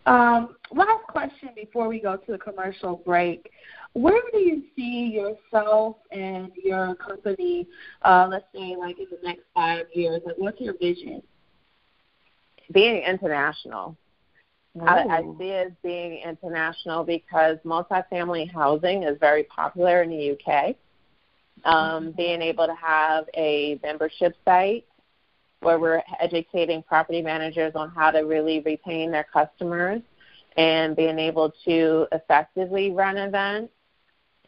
Um, 0.06 0.56
last 0.72 1.04
question 1.08 1.50
before 1.54 1.88
we 1.88 2.00
go 2.00 2.16
to 2.16 2.32
the 2.32 2.38
commercial 2.38 2.96
break. 3.04 3.50
Where 3.94 4.22
do 4.32 4.38
you 4.38 4.64
see 4.74 5.12
yourself 5.12 5.96
and 6.10 6.50
your 6.62 6.94
company, 6.94 7.68
uh, 8.02 8.26
let's 8.30 8.46
say, 8.54 8.74
like 8.76 8.98
in 8.98 9.06
the 9.10 9.18
next 9.22 9.42
five 9.54 9.86
years? 9.92 10.22
Like, 10.24 10.38
what's 10.38 10.60
your 10.60 10.76
vision? 10.78 11.22
Being 12.72 13.02
international. 13.02 13.96
I, 14.80 15.04
I 15.18 15.22
see 15.38 15.48
it 15.48 15.66
as 15.66 15.72
being 15.82 16.22
international 16.22 17.04
because 17.04 17.58
multifamily 17.64 18.50
housing 18.52 19.02
is 19.02 19.18
very 19.18 19.44
popular 19.44 20.02
in 20.02 20.10
the 20.10 20.32
UK. 20.32 20.76
Um, 21.64 21.74
mm-hmm. 22.06 22.10
Being 22.12 22.42
able 22.42 22.66
to 22.66 22.74
have 22.74 23.26
a 23.36 23.78
membership 23.82 24.34
site 24.44 24.86
where 25.60 25.78
we're 25.78 26.02
educating 26.20 26.82
property 26.82 27.22
managers 27.22 27.72
on 27.74 27.90
how 27.90 28.10
to 28.10 28.20
really 28.20 28.60
retain 28.60 29.10
their 29.10 29.26
customers 29.32 30.00
and 30.56 30.96
being 30.96 31.18
able 31.18 31.52
to 31.64 32.06
effectively 32.12 32.90
run 32.90 33.16
events. 33.16 33.72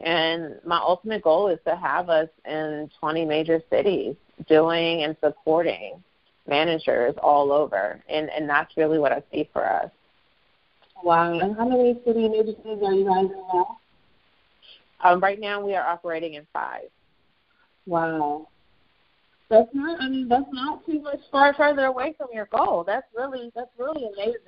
And 0.01 0.57
my 0.66 0.79
ultimate 0.79 1.22
goal 1.22 1.49
is 1.49 1.59
to 1.66 1.77
have 1.77 2.09
us 2.09 2.29
in 2.47 2.91
20 2.99 3.25
major 3.25 3.62
cities 3.70 4.16
doing 4.49 5.05
and 5.05 5.16
supporting 5.22 6.03
managers 6.49 7.14
all 7.22 7.53
over. 7.53 8.03
And, 8.09 8.29
and 8.31 8.49
that's 8.49 8.77
really 8.77 8.99
what 8.99 9.12
I 9.12 9.22
see 9.33 9.49
for 9.53 9.64
us. 9.64 9.91
Wow. 11.03 11.38
And 11.38 11.57
how 11.57 11.68
many 11.68 12.01
city 12.05 12.26
agencies 12.26 12.78
are 12.84 12.92
you 12.92 13.05
guys 13.05 13.24
in 13.24 13.42
now? 13.53 13.78
Um, 15.03 15.20
right 15.20 15.40
now, 15.40 15.64
we 15.64 15.74
are 15.74 15.86
operating 15.86 16.34
in 16.34 16.47
five. 16.53 16.88
Wow. 17.86 18.49
That's 19.51 19.68
not. 19.74 20.01
I 20.01 20.09
mean, 20.09 20.28
that's 20.28 20.49
not 20.53 20.84
too 20.86 21.01
much 21.01 21.20
far 21.30 21.53
further 21.55 21.84
away 21.84 22.14
from 22.16 22.28
your 22.32 22.47
goal. 22.47 22.84
That's 22.86 23.07
really 23.14 23.53
that's 23.55 23.70
really 23.78 24.07
amazing. 24.07 24.40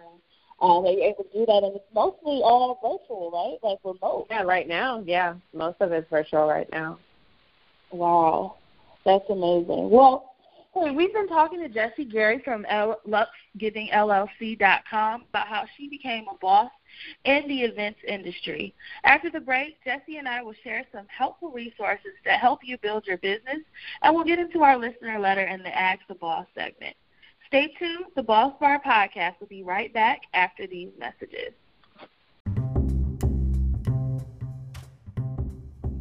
Uh, 0.59 0.80
that 0.80 0.94
you're 0.94 1.05
able 1.05 1.24
to 1.24 1.38
do 1.38 1.44
that, 1.44 1.62
and 1.62 1.76
it's 1.76 1.84
mostly 1.94 2.40
all 2.42 2.78
virtual, 2.82 3.30
right? 3.30 3.59
Like 3.62 3.78
remote. 3.84 4.26
Yeah, 4.30 4.42
right 4.42 4.66
now. 4.66 5.03
Yeah, 5.05 5.34
most 5.53 5.76
of 5.80 5.92
it's 5.92 6.09
virtual 6.09 6.49
right 6.49 6.68
now. 6.72 6.99
Wow, 7.92 8.57
that's 9.05 9.28
amazing. 9.28 9.90
Well, 9.90 10.26
We've 10.77 11.12
been 11.14 11.27
talking 11.27 11.61
to 11.61 11.70
Jese 11.70 12.12
Gary 12.12 12.43
from 12.45 12.66
L- 12.66 13.01
LuxeGivingLLC.com 13.09 15.24
about 15.31 15.49
how 15.49 15.64
she 15.74 15.89
became 15.89 16.27
a 16.29 16.37
boss 16.37 16.70
in 17.24 17.49
the 17.49 17.62
events 17.62 18.01
industry. 18.07 18.74
After 19.03 19.31
the 19.31 19.41
break, 19.41 19.79
Jese 19.87 20.18
and 20.18 20.29
I 20.29 20.43
will 20.43 20.53
share 20.62 20.85
some 20.93 21.07
helpful 21.09 21.51
resources 21.51 22.12
that 22.27 22.41
help 22.41 22.61
you 22.62 22.77
build 22.77 23.07
your 23.07 23.16
business, 23.16 23.61
and 24.03 24.14
we'll 24.14 24.24
get 24.24 24.39
into 24.39 24.62
our 24.62 24.77
listener 24.77 25.18
letter 25.18 25.47
in 25.47 25.62
the 25.62 25.74
Ask 25.74 26.01
the 26.09 26.14
Boss 26.14 26.45
segment. 26.55 26.95
Stay 27.47 27.72
tuned. 27.79 28.05
The 28.14 28.22
Boss 28.22 28.53
Bar 28.61 28.83
podcast 28.85 29.41
will 29.41 29.47
be 29.47 29.62
right 29.62 29.95
back 29.95 30.20
after 30.35 30.66
these 30.66 30.91
messages. 30.99 31.55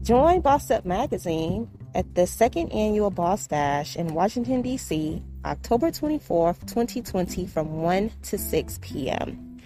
Join 0.01 0.41
Boss 0.41 0.69
Up 0.69 0.85
Magazine 0.85 1.69
at 1.95 2.13
the 2.13 2.27
second 2.27 2.71
annual 2.71 3.09
Boss 3.09 3.47
Bash 3.47 3.95
in 3.95 4.13
Washington, 4.13 4.61
D.C., 4.61 5.23
October 5.45 5.89
24th, 5.89 6.59
2020, 6.67 7.47
from 7.47 7.81
1 7.81 8.11
to 8.23 8.37
6 8.37 8.79
p.m. 8.81 9.61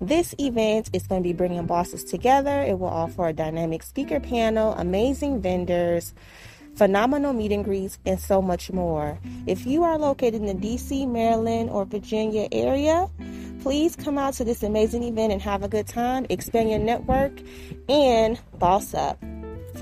This 0.00 0.34
event 0.38 0.90
is 0.92 1.06
going 1.06 1.22
to 1.22 1.28
be 1.28 1.32
bringing 1.32 1.66
bosses 1.66 2.04
together. 2.04 2.62
It 2.62 2.78
will 2.78 2.88
offer 2.88 3.28
a 3.28 3.32
dynamic 3.32 3.82
speaker 3.82 4.20
panel, 4.20 4.72
amazing 4.74 5.42
vendors, 5.42 6.14
phenomenal 6.76 7.32
meet 7.32 7.52
and 7.52 7.64
greets, 7.64 7.98
and 8.06 8.18
so 8.18 8.40
much 8.40 8.72
more. 8.72 9.18
If 9.46 9.66
you 9.66 9.84
are 9.84 9.98
located 9.98 10.42
in 10.42 10.46
the 10.46 10.54
DC, 10.54 11.08
Maryland, 11.08 11.70
or 11.70 11.84
Virginia 11.84 12.48
area, 12.52 13.08
please 13.62 13.96
come 13.96 14.18
out 14.18 14.34
to 14.34 14.44
this 14.44 14.62
amazing 14.62 15.02
event 15.02 15.32
and 15.32 15.42
have 15.42 15.62
a 15.62 15.68
good 15.68 15.86
time, 15.86 16.26
expand 16.30 16.70
your 16.70 16.78
network, 16.78 17.32
and 17.88 18.40
boss 18.58 18.94
up. 18.94 19.22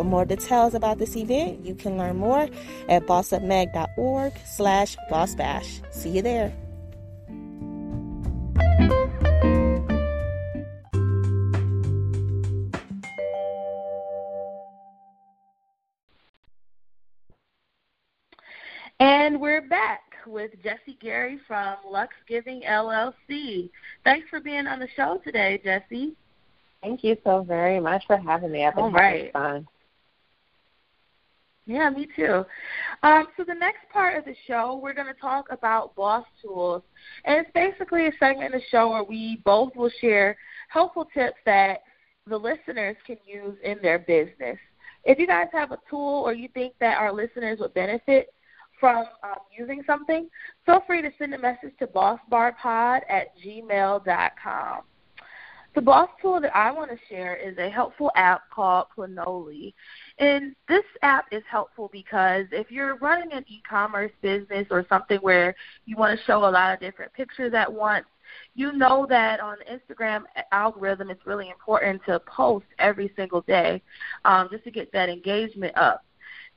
For 0.01 0.05
more 0.05 0.25
details 0.25 0.73
about 0.73 0.97
this 0.97 1.15
event, 1.15 1.67
you 1.67 1.75
can 1.75 1.99
learn 1.99 2.17
more 2.17 2.49
at 2.89 3.03
bossupmag.org 3.03 4.33
slash 4.47 4.97
bossbash. 5.11 5.83
See 5.93 6.09
you 6.09 6.23
there. 6.23 6.55
And 19.01 19.39
we're 19.39 19.61
back 19.61 20.01
with 20.27 20.53
Jese 20.65 20.99
Gary 20.99 21.39
from 21.47 21.77
Luxe 21.87 22.15
Giving 22.27 22.63
LLC. 22.63 23.69
Thanks 24.05 24.31
for 24.31 24.41
being 24.41 24.67
on 24.67 24.81
the 24.81 24.89
show 24.97 25.21
today, 25.23 25.61
Jese. 25.63 26.15
Thank 26.83 27.05
you 27.05 27.19
so 27.23 27.43
very 27.43 27.81
much 27.81 28.07
for 28.07 28.17
having 28.17 28.51
me. 28.51 28.65
I've 28.65 28.75
been 28.75 28.85
All 28.85 28.91
right. 28.91 29.31
fun. 29.35 29.69
Yeah, 31.67 31.91
me 31.91 32.09
too. 32.17 32.45
Um, 33.03 33.29
so 33.37 33.45
the 33.45 33.55
next 33.55 33.89
part 33.93 34.17
of 34.19 34.25
the 34.25 34.35
show, 34.47 34.81
we're 34.83 34.95
going 34.95 35.07
to 35.07 35.21
talk 35.21 35.47
about 35.51 35.95
boss 35.95 36.25
tools, 36.43 36.83
and 37.25 37.39
it's 37.39 37.51
basically 37.55 38.07
a 38.07 38.13
segment 38.19 38.55
of 38.55 38.61
the 38.61 38.67
show 38.71 38.91
where 38.91 39.05
we 39.05 39.41
both 39.45 39.77
will 39.77 39.91
share 40.01 40.37
helpful 40.69 41.07
tips 41.15 41.37
that 41.47 41.83
the 42.27 42.37
listeners 42.37 42.97
can 43.07 43.17
use 43.25 43.57
in 43.63 43.79
their 43.83 43.99
business. 43.99 44.59
If 45.05 45.19
you 45.19 45.27
guys 45.27 45.49
have 45.53 45.73
a 45.73 45.79
tool 45.89 46.23
or 46.25 46.33
you 46.33 46.49
think 46.55 46.75
that 46.81 46.99
our 46.99 47.13
listeners 47.13 47.59
would 47.61 47.75
benefit 47.75 48.33
from 48.79 49.05
um, 49.23 49.37
using 49.57 49.83
something, 49.87 50.29
feel 50.65 50.83
free 50.87 51.03
to 51.03 51.11
send 51.19 51.35
a 51.35 51.39
message 51.39 51.73
to 51.79 51.87
bossbarpod 51.87 53.01
at 53.09 53.29
gmail.com. 53.45 54.83
The 55.75 55.81
boss 55.81 56.09
tool 56.21 56.41
that 56.41 56.55
I 56.57 56.73
want 56.73 56.91
to 56.91 56.99
share 57.09 57.37
is 57.37 57.57
a 57.59 57.71
helpful 57.71 58.11
app 58.17 58.43
called 58.53 58.87
Planoly. 58.97 59.73
And 60.21 60.55
this 60.69 60.85
app 61.01 61.25
is 61.33 61.43
helpful 61.51 61.89
because 61.91 62.45
if 62.53 62.71
you're 62.71 62.97
running 62.97 63.33
an 63.33 63.45
e 63.49 63.63
commerce 63.69 64.13
business 64.21 64.67
or 64.71 64.85
something 64.87 65.19
where 65.21 65.55
you 65.87 65.97
want 65.97 66.17
to 66.17 66.25
show 66.27 66.45
a 66.45 66.51
lot 66.51 66.75
of 66.75 66.79
different 66.79 67.13
pictures 67.15 67.55
at 67.55 67.73
once, 67.73 68.05
you 68.55 68.71
know 68.73 69.07
that 69.09 69.41
on 69.41 69.57
the 69.59 69.95
Instagram 69.95 70.25
algorithm, 70.53 71.09
it's 71.09 71.27
really 71.27 71.49
important 71.49 72.03
to 72.05 72.21
post 72.21 72.67
every 72.79 73.11
single 73.17 73.41
day 73.41 73.83
um, 74.27 74.49
just 74.53 74.63
to 74.65 74.71
get 74.71 74.93
that 74.93 75.09
engagement 75.09 75.77
up. 75.77 76.05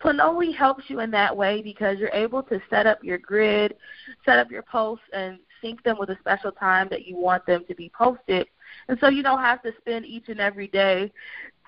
Planoly 0.03 0.53
helps 0.53 0.83
you 0.89 0.99
in 0.99 1.09
that 1.11 1.35
way 1.35 1.61
because 1.61 1.97
you're 1.99 2.09
able 2.09 2.43
to 2.43 2.61
set 2.69 2.85
up 2.85 3.01
your 3.01 3.17
grid, 3.17 3.75
set 4.25 4.39
up 4.39 4.51
your 4.51 4.63
posts, 4.63 5.05
and 5.13 5.39
sync 5.61 5.81
them 5.83 5.95
with 5.97 6.09
a 6.09 6.17
special 6.19 6.51
time 6.51 6.89
that 6.89 7.07
you 7.07 7.15
want 7.15 7.45
them 7.45 7.63
to 7.69 7.75
be 7.75 7.89
posted 7.97 8.45
and 8.87 8.97
so 8.99 9.09
you 9.09 9.23
don't 9.23 9.39
have 9.39 9.61
to 9.63 9.71
spend 9.79 10.05
each 10.05 10.29
and 10.29 10.39
every 10.39 10.67
day 10.67 11.11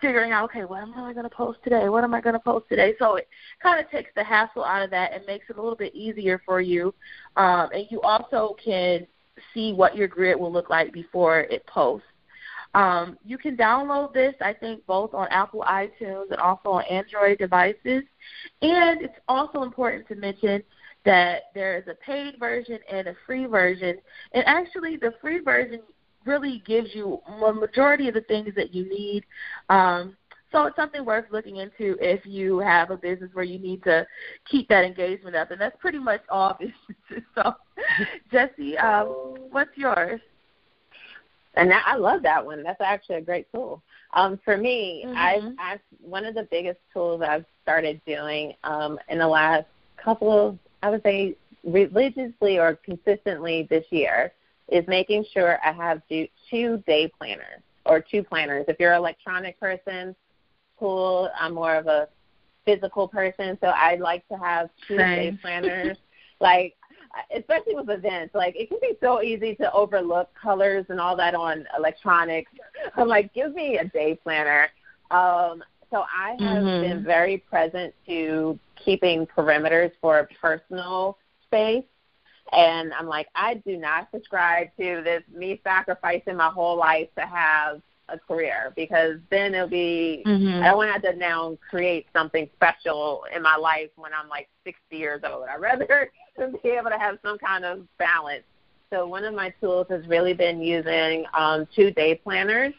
figuring 0.06 0.32
out, 0.32 0.46
okay, 0.46 0.66
what 0.66 0.84
am 0.84 0.94
I 0.94 1.14
going 1.14 1.24
to 1.24 1.36
post 1.36 1.60
today? 1.64 1.90
What 1.90 2.04
am 2.04 2.14
I 2.14 2.22
going 2.22 2.34
to 2.34 2.40
post 2.40 2.70
today? 2.70 2.94
So 3.00 3.16
it 3.16 3.28
kind 3.62 3.84
of 3.84 3.90
takes 3.90 4.12
the 4.16 4.24
hassle 4.24 4.64
out 4.64 4.84
of 4.84 4.92
that 4.92 5.14
and 5.14 5.26
makes 5.26 5.50
it 5.50 5.58
a 5.58 5.62
little 5.62 5.76
bit 5.76 5.96
easier 5.96 6.42
for 6.46 6.62
you. 6.62 6.94
Um, 7.38 7.70
and 7.74 7.88
you 7.90 8.02
also 8.02 8.56
can 8.64 9.08
see 9.54 9.74
what 9.74 9.96
your 9.96 10.08
grid 10.08 10.40
will 10.40 10.52
look 10.52 10.70
like 10.70 10.94
before 10.94 11.42
it 11.42 11.66
posts. 11.66 12.06
Um, 12.76 13.18
you 13.26 13.38
can 13.38 13.58
download 13.58 14.14
this, 14.14 14.36
I 14.42 14.54
think, 14.54 14.86
both 14.86 15.14
on 15.14 15.28
Apple 15.30 15.64
iTunes 15.68 16.30
and 16.30 16.40
also 16.40 16.70
on 16.70 16.84
Android 16.84 17.40
devices. 17.40 18.04
And 18.62 19.02
it's 19.02 19.18
also 19.28 19.64
important 19.64 20.08
to 20.10 20.16
mention 20.16 20.62
that 21.06 21.44
there 21.56 21.78
is 21.78 21.88
a 21.88 21.96
paid 21.96 22.38
version 22.38 22.80
and 22.92 23.08
a 23.08 23.16
free 23.26 23.46
version. 23.46 23.98
And 24.34 24.44
actually, 24.46 24.98
the 24.98 25.14
free 25.22 25.40
version 25.40 25.80
really 26.26 26.64
gives 26.66 26.94
you 26.94 27.22
a 27.28 27.54
majority 27.54 28.08
of 28.08 28.14
the 28.14 28.22
things 28.22 28.54
that 28.56 28.74
you 28.74 28.90
need. 28.90 29.26
Um, 29.70 30.16
so 30.52 30.66
it's 30.66 30.76
something 30.76 31.04
worth 31.04 31.26
looking 31.32 31.58
into 31.58 31.98
if 32.00 32.26
you 32.26 32.60
have 32.60 32.90
a 32.90 32.98
business 32.98 33.30
where 33.34 33.44
you 33.44 33.60
need 33.60 33.84
to 33.84 34.08
keep 34.50 34.70
that 34.70 34.86
engagement 34.86 35.36
up, 35.36 35.52
and 35.52 35.60
that's 35.60 35.76
pretty 35.80 36.00
much 36.00 36.22
all 36.30 36.58
businesses. 36.60 37.28
So, 37.36 37.54
Jese, 38.32 38.82
um, 38.82 39.36
what's 39.52 39.76
yours? 39.76 40.22
And 41.56 41.72
that, 41.72 41.84
I 41.86 41.96
love 41.96 42.22
that 42.24 42.46
one. 42.46 42.64
That's 42.64 42.82
actually 42.82 43.16
a 43.18 43.22
great 43.22 43.48
tool. 43.54 43.82
Um, 44.14 44.40
for 44.46 44.58
me, 44.58 45.04
mm-hmm. 45.06 45.18
I've, 45.18 45.44
I've 45.60 45.80
one 46.02 46.26
of 46.26 46.36
the 46.36 46.48
biggest 46.52 46.80
tools 46.94 47.22
I've 47.22 47.46
started 47.64 48.00
doing 48.06 48.54
um, 48.64 49.00
in 49.10 49.20
the 49.20 49.28
last 49.28 49.66
couple 49.98 50.32
of, 50.32 50.58
I 50.84 50.90
would 50.90 51.04
say, 51.04 51.36
religiously 51.66 52.60
or 52.60 52.76
consistently 52.76 53.68
this 53.70 53.86
year 53.90 54.32
is 54.70 54.88
making 54.88 55.26
sure 55.34 55.60
I 55.64 55.72
have 55.72 56.02
two 56.10 56.84
day 56.88 57.12
planners 57.18 57.62
or 57.86 58.00
two 58.00 58.24
planners. 58.24 58.66
If 58.68 58.78
you're 58.80 58.94
an 58.94 59.00
electronic 59.00 59.60
person, 59.60 60.16
cool. 60.80 61.30
I'm 61.40 61.54
more 61.54 61.76
of 61.76 61.88
a 61.88 62.08
physical 62.66 63.08
person, 63.08 63.58
so 63.62 63.68
I 63.68 63.96
like 63.96 64.28
to 64.30 64.38
have 64.38 64.70
two 64.88 64.98
day 64.98 65.38
planners. 65.42 65.98
like 66.40 66.76
especially 67.34 67.76
with 67.76 67.90
events, 67.90 68.36
like 68.36 68.56
it 68.56 68.68
can 68.68 68.80
be 68.82 68.98
so 69.02 69.22
easy 69.22 69.56
to 69.56 69.72
overlook 69.72 70.30
colors 70.34 70.86
and 70.90 71.00
all 71.00 71.16
that 71.16 71.36
on 71.36 71.66
electronics. 71.78 72.52
I'm 72.96 73.08
like, 73.08 73.34
give 73.34 73.54
me 73.54 73.78
a 73.78 73.86
day 73.86 74.20
planner. 74.22 74.68
Um, 75.12 75.64
so 75.92 76.04
I 76.14 76.32
have 76.32 76.64
mm-hmm. 76.64 76.82
been 76.82 77.04
very 77.04 77.38
present 77.38 77.94
to 78.08 78.60
keeping 78.84 79.26
perimeters 79.28 79.92
for 80.02 80.28
personal 80.42 81.18
space 81.44 81.86
and 82.52 82.94
I'm 82.94 83.08
like, 83.08 83.28
I 83.36 83.56
do 83.56 83.78
not 83.78 84.08
subscribe 84.14 84.68
to 84.80 85.02
this 85.04 85.24
me 85.34 85.60
sacrificing 85.64 86.38
my 86.38 86.50
whole 86.50 86.78
life 86.78 87.10
to 87.18 87.26
have 87.26 87.82
a 88.10 88.20
career 88.20 88.72
because 88.76 89.16
then 89.32 89.56
it'll 89.56 89.68
be 89.68 90.24
mm-hmm. 90.26 90.64
I 90.64 90.68
don't 90.68 90.78
want 90.78 90.90
to 90.90 90.94
have 90.94 91.16
to 91.16 91.20
now 91.20 91.58
create 91.70 92.08
something 92.14 92.48
special 92.56 93.24
in 93.36 93.42
my 93.42 93.56
life 93.56 93.90
when 93.96 94.12
I'm 94.14 94.30
like 94.30 94.48
60 94.64 94.96
years 94.96 95.22
old. 95.28 95.48
I'd 95.50 95.60
rather 95.60 96.12
be 96.64 96.70
able 96.70 96.92
to 96.92 97.00
have 97.00 97.18
some 97.24 97.38
kind 97.40 97.66
of 97.66 97.88
balance. 97.98 98.44
So 98.92 99.08
one 99.08 99.26
of 99.26 99.34
my 99.34 99.50
tools 99.60 99.88
has 99.90 100.06
really 100.08 100.34
been 100.34 100.62
using 100.62 101.26
um, 101.34 101.68
two 101.76 101.92
day 101.92 102.16
planners, 102.16 102.74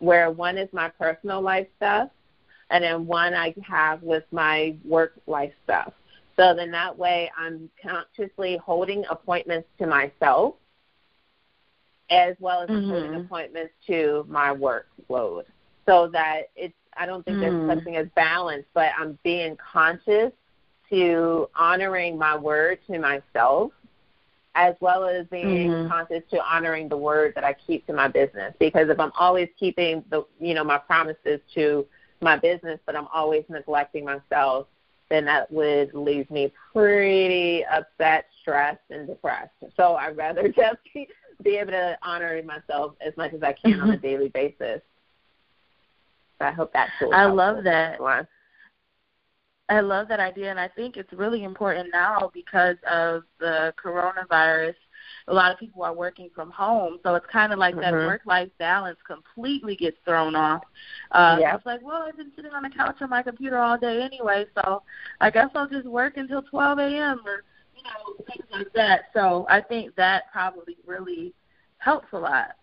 where 0.00 0.30
one 0.30 0.58
is 0.58 0.68
my 0.72 0.88
personal 0.88 1.40
life 1.40 1.68
stuff, 1.76 2.08
and 2.70 2.82
then 2.82 3.06
one 3.06 3.34
I 3.34 3.54
have 3.62 4.02
with 4.02 4.24
my 4.32 4.74
work 4.84 5.12
life 5.26 5.52
stuff. 5.62 5.92
So 6.36 6.54
then 6.54 6.70
that 6.72 6.96
way 6.96 7.30
I'm 7.36 7.70
consciously 7.82 8.56
holding 8.56 9.04
appointments 9.08 9.68
to 9.78 9.86
myself 9.86 10.54
as 12.10 12.36
well 12.38 12.62
as 12.62 12.68
mm-hmm. 12.68 12.90
holding 12.90 13.14
appointments 13.14 13.72
to 13.86 14.26
my 14.28 14.54
workload. 14.54 15.44
So 15.86 16.08
that 16.12 16.50
it's 16.56 16.74
I 16.96 17.06
don't 17.06 17.24
think 17.24 17.38
mm-hmm. 17.38 17.66
there's 17.66 17.78
such 17.78 17.84
thing 17.84 17.96
as 17.96 18.06
balance, 18.14 18.64
but 18.72 18.90
I'm 18.98 19.18
being 19.24 19.56
conscious 19.56 20.32
to 20.90 21.48
honoring 21.56 22.16
my 22.16 22.36
word 22.36 22.78
to 22.86 22.98
myself 22.98 23.72
as 24.54 24.76
well 24.80 25.04
as 25.04 25.26
being 25.26 25.70
mm-hmm. 25.70 25.88
conscious 25.88 26.22
to 26.30 26.40
honoring 26.40 26.88
the 26.88 26.96
word 26.96 27.32
that 27.34 27.42
I 27.42 27.54
keep 27.66 27.86
to 27.86 27.92
my 27.92 28.06
business. 28.06 28.54
Because 28.60 28.88
if 28.88 29.00
I'm 29.00 29.12
always 29.18 29.48
keeping 29.58 30.04
the 30.10 30.24
you 30.38 30.54
know, 30.54 30.64
my 30.64 30.78
promises 30.78 31.40
to 31.54 31.86
my 32.20 32.36
business 32.36 32.78
but 32.86 32.96
I'm 32.96 33.08
always 33.12 33.44
neglecting 33.48 34.04
myself, 34.04 34.66
then 35.14 35.24
that 35.26 35.50
would 35.52 35.94
leave 35.94 36.28
me 36.28 36.52
pretty 36.72 37.64
upset, 37.66 38.26
stressed, 38.42 38.80
and 38.90 39.06
depressed. 39.06 39.52
So 39.76 39.94
I'd 39.94 40.16
rather 40.16 40.48
just 40.56 40.78
be, 40.92 41.08
be 41.42 41.56
able 41.56 41.70
to 41.70 41.96
honor 42.02 42.42
myself 42.42 42.94
as 43.00 43.16
much 43.16 43.32
as 43.32 43.42
I 43.42 43.52
can 43.52 43.80
on 43.80 43.90
a 43.90 43.92
mm-hmm. 43.92 44.02
daily 44.02 44.28
basis. 44.30 44.80
So 46.38 46.46
I 46.46 46.50
hope 46.50 46.72
that's 46.72 46.90
cool. 46.98 47.14
I 47.14 47.26
love 47.26 47.62
that. 47.62 48.00
I 49.68 49.80
love 49.80 50.08
that 50.08 50.20
idea, 50.20 50.50
and 50.50 50.60
I 50.60 50.68
think 50.68 50.96
it's 50.96 51.12
really 51.12 51.44
important 51.44 51.88
now 51.92 52.30
because 52.34 52.76
of 52.90 53.22
the 53.38 53.72
coronavirus 53.82 54.74
a 55.26 55.32
lot 55.32 55.50
of 55.52 55.58
people 55.58 55.82
are 55.82 55.94
working 55.94 56.28
from 56.34 56.50
home, 56.50 56.98
so 57.02 57.14
it's 57.14 57.26
kind 57.32 57.52
of 57.52 57.58
like 57.58 57.74
mm-hmm. 57.74 57.82
that 57.82 57.92
work-life 57.92 58.50
balance 58.58 58.98
completely 59.06 59.74
gets 59.74 59.96
thrown 60.04 60.34
off. 60.34 60.62
Uh, 61.12 61.38
yeah. 61.40 61.54
It's 61.56 61.64
like, 61.64 61.82
well, 61.82 62.04
I've 62.06 62.16
been 62.16 62.32
sitting 62.36 62.52
on 62.52 62.62
the 62.62 62.70
couch 62.70 62.96
on 63.00 63.10
my 63.10 63.22
computer 63.22 63.58
all 63.58 63.78
day 63.78 64.02
anyway, 64.02 64.44
so 64.54 64.82
I 65.20 65.30
guess 65.30 65.48
I'll 65.54 65.68
just 65.68 65.86
work 65.86 66.16
until 66.16 66.42
12 66.42 66.78
a.m. 66.78 67.20
or 67.24 67.44
you 67.74 67.82
know 67.82 68.24
things 68.26 68.46
like 68.52 68.72
that. 68.74 69.04
So 69.14 69.46
I 69.48 69.60
think 69.62 69.94
that 69.96 70.24
probably 70.30 70.76
really 70.86 71.32
helps 71.78 72.08
a 72.12 72.18
lot. 72.18 72.56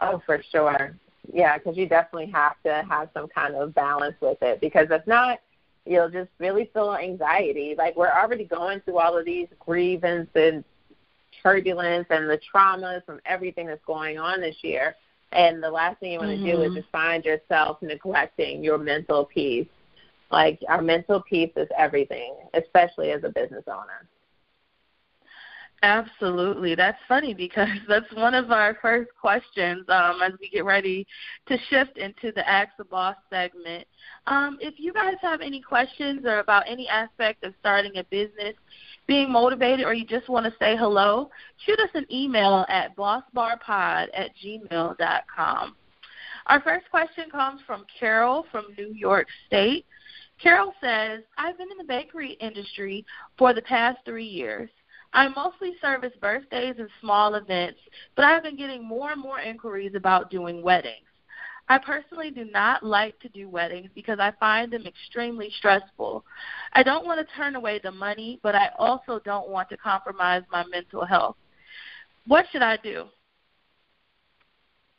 Oh, 0.00 0.22
for 0.24 0.42
sure. 0.50 0.96
Yeah, 1.32 1.58
because 1.58 1.76
you 1.76 1.86
definitely 1.88 2.32
have 2.32 2.54
to 2.64 2.84
have 2.88 3.10
some 3.14 3.28
kind 3.28 3.54
of 3.54 3.74
balance 3.74 4.16
with 4.20 4.38
it. 4.42 4.60
Because 4.60 4.88
if 4.90 5.06
not, 5.06 5.40
you'll 5.84 6.10
just 6.10 6.30
really 6.38 6.70
feel 6.72 6.94
anxiety. 6.94 7.74
Like 7.76 7.96
we're 7.96 8.10
already 8.10 8.44
going 8.44 8.80
through 8.80 8.98
all 8.98 9.16
of 9.16 9.24
these 9.24 9.48
grievance 9.60 10.30
and 10.34 10.64
turbulence 11.42 12.06
and 12.10 12.28
the 12.28 12.38
traumas 12.54 13.04
from 13.04 13.20
everything 13.26 13.66
that's 13.66 13.84
going 13.86 14.18
on 14.18 14.40
this 14.40 14.56
year. 14.62 14.94
And 15.32 15.62
the 15.62 15.70
last 15.70 15.98
thing 15.98 16.12
you 16.12 16.18
want 16.18 16.30
to 16.30 16.36
mm-hmm. 16.36 16.60
do 16.60 16.62
is 16.62 16.74
just 16.74 16.90
find 16.90 17.24
yourself 17.24 17.78
neglecting 17.80 18.62
your 18.62 18.78
mental 18.78 19.24
peace. 19.24 19.68
Like 20.30 20.60
our 20.68 20.82
mental 20.82 21.22
peace 21.22 21.52
is 21.56 21.68
everything, 21.76 22.34
especially 22.54 23.10
as 23.10 23.24
a 23.24 23.28
business 23.28 23.64
owner. 23.66 24.08
Absolutely. 25.82 26.76
That's 26.76 26.98
funny 27.08 27.34
because 27.34 27.68
that's 27.88 28.10
one 28.14 28.34
of 28.34 28.50
our 28.50 28.78
first 28.80 29.10
questions 29.20 29.84
um, 29.88 30.22
as 30.22 30.32
we 30.40 30.48
get 30.48 30.64
ready 30.64 31.06
to 31.48 31.58
shift 31.68 31.98
into 31.98 32.30
the 32.32 32.48
Ask 32.48 32.70
the 32.78 32.84
Boss 32.84 33.16
segment. 33.30 33.86
Um, 34.26 34.58
if 34.60 34.74
you 34.78 34.92
guys 34.92 35.16
have 35.20 35.40
any 35.40 35.60
questions 35.60 36.24
or 36.24 36.38
about 36.38 36.64
any 36.68 36.88
aspect 36.88 37.44
of 37.44 37.52
starting 37.58 37.96
a 37.96 38.04
business, 38.04 38.54
being 39.06 39.30
motivated, 39.30 39.84
or 39.84 39.94
you 39.94 40.04
just 40.04 40.28
want 40.28 40.46
to 40.46 40.52
say 40.58 40.76
hello, 40.76 41.30
shoot 41.64 41.78
us 41.80 41.90
an 41.94 42.06
email 42.10 42.64
at 42.68 42.96
bossbarpod 42.96 44.08
at 44.14 44.30
gmail.com. 44.44 45.76
Our 46.46 46.60
first 46.60 46.90
question 46.90 47.30
comes 47.30 47.60
from 47.66 47.84
Carol 47.98 48.46
from 48.50 48.66
New 48.76 48.92
York 48.92 49.26
State. 49.46 49.86
Carol 50.42 50.74
says, 50.80 51.22
I've 51.38 51.56
been 51.56 51.70
in 51.70 51.78
the 51.78 51.84
bakery 51.84 52.32
industry 52.40 53.04
for 53.38 53.54
the 53.54 53.62
past 53.62 53.98
three 54.04 54.26
years. 54.26 54.68
I 55.12 55.28
mostly 55.28 55.72
service 55.80 56.12
birthdays 56.20 56.76
and 56.78 56.88
small 57.00 57.34
events, 57.34 57.78
but 58.16 58.24
I've 58.24 58.42
been 58.42 58.56
getting 58.56 58.84
more 58.84 59.12
and 59.12 59.20
more 59.20 59.40
inquiries 59.40 59.92
about 59.94 60.30
doing 60.30 60.62
weddings. 60.62 61.06
I 61.72 61.78
personally 61.78 62.30
do 62.30 62.44
not 62.44 62.82
like 62.82 63.18
to 63.20 63.30
do 63.30 63.48
weddings 63.48 63.88
because 63.94 64.18
I 64.20 64.32
find 64.38 64.70
them 64.70 64.84
extremely 64.86 65.50
stressful. 65.56 66.22
I 66.74 66.82
don't 66.82 67.06
want 67.06 67.26
to 67.26 67.34
turn 67.34 67.56
away 67.56 67.80
the 67.82 67.90
money, 67.90 68.38
but 68.42 68.54
I 68.54 68.68
also 68.78 69.22
don't 69.24 69.48
want 69.48 69.70
to 69.70 69.78
compromise 69.78 70.42
my 70.52 70.66
mental 70.66 71.06
health. 71.06 71.36
What 72.26 72.44
should 72.52 72.60
I 72.60 72.76
do? 72.76 73.06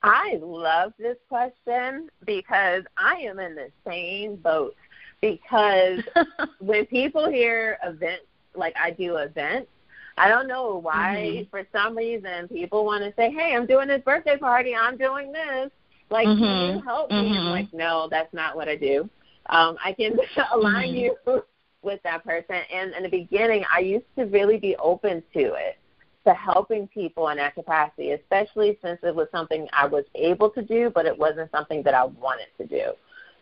I 0.01 0.39
love 0.41 0.93
this 0.97 1.17
question 1.29 2.09
because 2.25 2.85
I 2.97 3.17
am 3.17 3.37
in 3.37 3.53
the 3.53 3.69
same 3.85 4.37
boat. 4.37 4.75
because 5.21 6.01
when 6.59 6.87
people 6.87 7.29
hear 7.29 7.77
events, 7.83 8.25
like 8.55 8.73
I 8.81 8.89
do 8.89 9.17
events, 9.17 9.69
I 10.17 10.27
don't 10.27 10.47
know 10.47 10.79
why. 10.81 11.17
Mm-hmm. 11.19 11.49
For 11.51 11.67
some 11.71 11.95
reason, 11.95 12.47
people 12.47 12.83
want 12.83 13.03
to 13.03 13.13
say, 13.15 13.31
"Hey, 13.31 13.55
I'm 13.55 13.67
doing 13.67 13.87
this 13.87 14.01
birthday 14.01 14.37
party. 14.37 14.75
I'm 14.75 14.97
doing 14.97 15.31
this. 15.31 15.69
Like, 16.13 16.27
mm-hmm. 16.27 16.43
can 16.43 16.75
you 16.75 16.81
help 16.83 17.09
me?" 17.09 17.17
I'm 17.17 17.25
mm-hmm. 17.25 17.49
like, 17.49 17.73
"No, 17.73 18.07
that's 18.09 18.33
not 18.33 18.55
what 18.55 18.69
I 18.69 18.75
do. 18.75 19.09
Um, 19.47 19.77
I 19.83 19.93
can 19.93 20.17
align 20.53 20.93
mm-hmm. 20.93 21.29
you 21.29 21.43
with 21.81 22.01
that 22.03 22.23
person." 22.23 22.57
And 22.71 22.93
in 22.93 23.01
the 23.03 23.09
beginning, 23.09 23.63
I 23.73 23.79
used 23.79 24.05
to 24.17 24.25
really 24.25 24.59
be 24.59 24.75
open 24.77 25.23
to 25.33 25.53
it, 25.55 25.79
to 26.25 26.33
helping 26.33 26.87
people 26.87 27.29
in 27.29 27.37
that 27.37 27.55
capacity, 27.55 28.11
especially 28.11 28.77
since 28.83 28.99
it 29.01 29.15
was 29.15 29.27
something 29.31 29.67
I 29.73 29.87
was 29.87 30.05
able 30.13 30.51
to 30.51 30.61
do, 30.61 30.91
but 30.93 31.07
it 31.07 31.17
wasn't 31.17 31.49
something 31.51 31.81
that 31.83 31.95
I 31.95 32.05
wanted 32.05 32.47
to 32.59 32.67
do. 32.67 32.93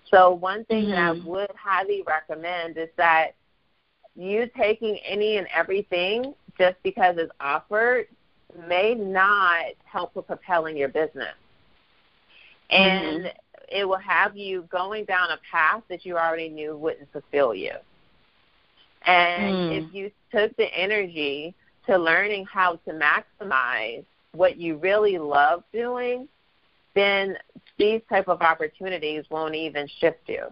So 0.09 0.31
one 0.31 0.65
thing 0.65 0.89
that 0.89 0.97
I 0.97 1.13
mm-hmm. 1.13 1.27
would 1.27 1.51
highly 1.55 2.03
recommend 2.07 2.77
is 2.77 2.89
that 2.97 3.35
you 4.15 4.49
taking 4.57 4.97
any 5.05 5.37
and 5.37 5.47
everything 5.55 6.33
just 6.57 6.75
because 6.83 7.15
it's 7.17 7.31
offered 7.39 8.07
may 8.67 8.93
not 8.93 9.73
help 9.85 10.15
with 10.15 10.27
propelling 10.27 10.75
your 10.75 10.89
business. 10.89 11.33
And 12.71 13.25
mm-hmm. 13.25 13.27
it 13.69 13.87
will 13.87 13.97
have 13.97 14.35
you 14.35 14.63
going 14.71 15.05
down 15.05 15.31
a 15.31 15.39
path 15.51 15.83
that 15.89 16.05
you 16.05 16.17
already 16.17 16.49
knew 16.49 16.75
wouldn't 16.77 17.11
fulfill 17.11 17.53
you. 17.53 17.73
And 19.05 19.55
mm. 19.55 19.87
if 19.87 19.93
you 19.93 20.11
took 20.31 20.55
the 20.57 20.67
energy 20.77 21.55
to 21.87 21.97
learning 21.97 22.45
how 22.45 22.75
to 22.87 22.91
maximize 22.91 24.05
what 24.33 24.57
you 24.57 24.77
really 24.77 25.17
love 25.17 25.63
doing, 25.73 26.27
then 26.93 27.37
these 27.77 28.01
type 28.09 28.27
of 28.27 28.41
opportunities 28.41 29.23
won't 29.29 29.55
even 29.55 29.87
shift 29.99 30.21
you. 30.27 30.45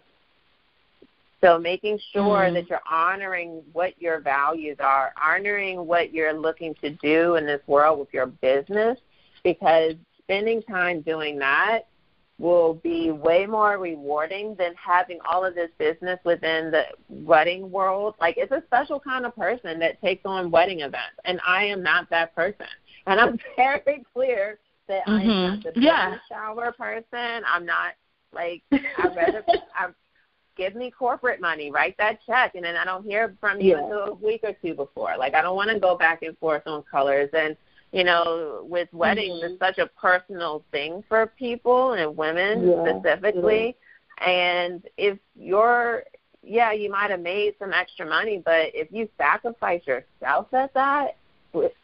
So 1.42 1.58
making 1.58 2.00
sure 2.12 2.24
mm-hmm. 2.24 2.56
that 2.56 2.70
you're 2.70 2.82
honoring 2.90 3.62
what 3.72 3.94
your 4.02 4.20
values 4.20 4.78
are, 4.80 5.14
honoring 5.22 5.86
what 5.86 6.14
you're 6.14 6.34
looking 6.34 6.76
to 6.82 6.90
do 6.90 7.36
in 7.36 7.46
this 7.46 7.62
world 7.68 8.00
with 8.00 8.10
your 8.12 8.26
business, 8.26 8.98
because 9.44 9.94
spending 10.24 10.62
time 10.64 11.02
doing 11.02 11.40
that 11.40 11.88
will 12.40 12.76
be 12.76 13.12
way 13.12 13.46
more 13.46 13.78
rewarding 13.78 14.56
than 14.58 14.74
having 14.74 15.20
all 15.30 15.46
of 15.46 15.54
this 15.54 15.70
business 15.78 16.18
within 16.24 16.72
the 16.72 16.84
wedding 17.10 17.70
world. 17.70 18.16
Like 18.20 18.36
it's 18.38 18.52
a 18.52 18.64
special 18.66 19.00
kind 19.00 19.26
of 19.26 19.36
person 19.36 19.78
that 19.80 20.02
takes 20.02 20.22
on 20.26 20.50
wedding 20.50 20.80
events, 20.80 21.20
and 21.26 21.40
I 21.46 21.66
am 21.66 21.84
not 21.84 22.10
that 22.10 22.34
person. 22.34 22.66
And 23.06 23.20
I'm 23.20 23.38
very 23.58 24.06
clear 24.14 24.58
that 24.88 25.06
mm-hmm. 25.06 25.12
I 25.12 25.22
am 25.22 25.28
not 25.28 25.60
mm-hmm. 25.60 25.80
the 25.80 25.86
yeah. 25.86 26.18
shower 26.30 26.72
person. 26.72 27.44
I'm 27.46 27.66
not 27.66 27.94
like 28.34 28.64
I'd 28.72 29.16
rather 29.16 29.44
I 29.76 29.90
give 30.56 30.76
me 30.76 30.92
corporate 30.92 31.42
money, 31.42 31.72
write 31.72 31.98
that 31.98 32.20
check, 32.26 32.56
and 32.56 32.64
then 32.64 32.76
I 32.76 32.86
don't 32.86 33.06
hear 33.06 33.36
from 33.40 33.60
you 33.60 33.72
yeah. 33.72 33.84
until 33.84 34.04
a 34.04 34.14
week 34.14 34.42
or 34.44 34.54
two 34.62 34.76
before. 34.76 35.16
Like 35.18 35.34
I 35.34 35.42
don't 35.42 35.56
want 35.56 35.72
to 35.72 35.80
go 35.80 35.98
back 35.98 36.22
and 36.22 36.38
forth 36.38 36.64
on 36.68 36.84
colors. 36.90 37.30
And 37.34 37.58
you 37.92 38.04
know, 38.04 38.66
with 38.70 38.88
weddings, 38.94 39.42
mm-hmm. 39.42 39.54
it's 39.54 39.60
such 39.60 39.78
a 39.78 39.88
personal 40.00 40.64
thing 40.72 41.04
for 41.08 41.28
people 41.38 41.94
and 41.94 42.16
women 42.16 42.68
yeah. 42.68 43.00
specifically. 43.00 43.76
Yeah. 44.22 44.30
And 44.30 44.84
if 44.98 45.18
you're, 45.36 46.04
yeah, 46.44 46.72
you 46.72 46.92
might 46.92 47.10
have 47.12 47.22
made 47.22 47.56
some 47.60 47.74
extra 47.74 48.06
money, 48.06 48.42
but 48.44 48.68
if 48.74 48.92
you 48.92 49.10
sacrifice 49.18 49.82
yourself 49.88 50.54
at 50.54 50.74
that, 50.74 51.16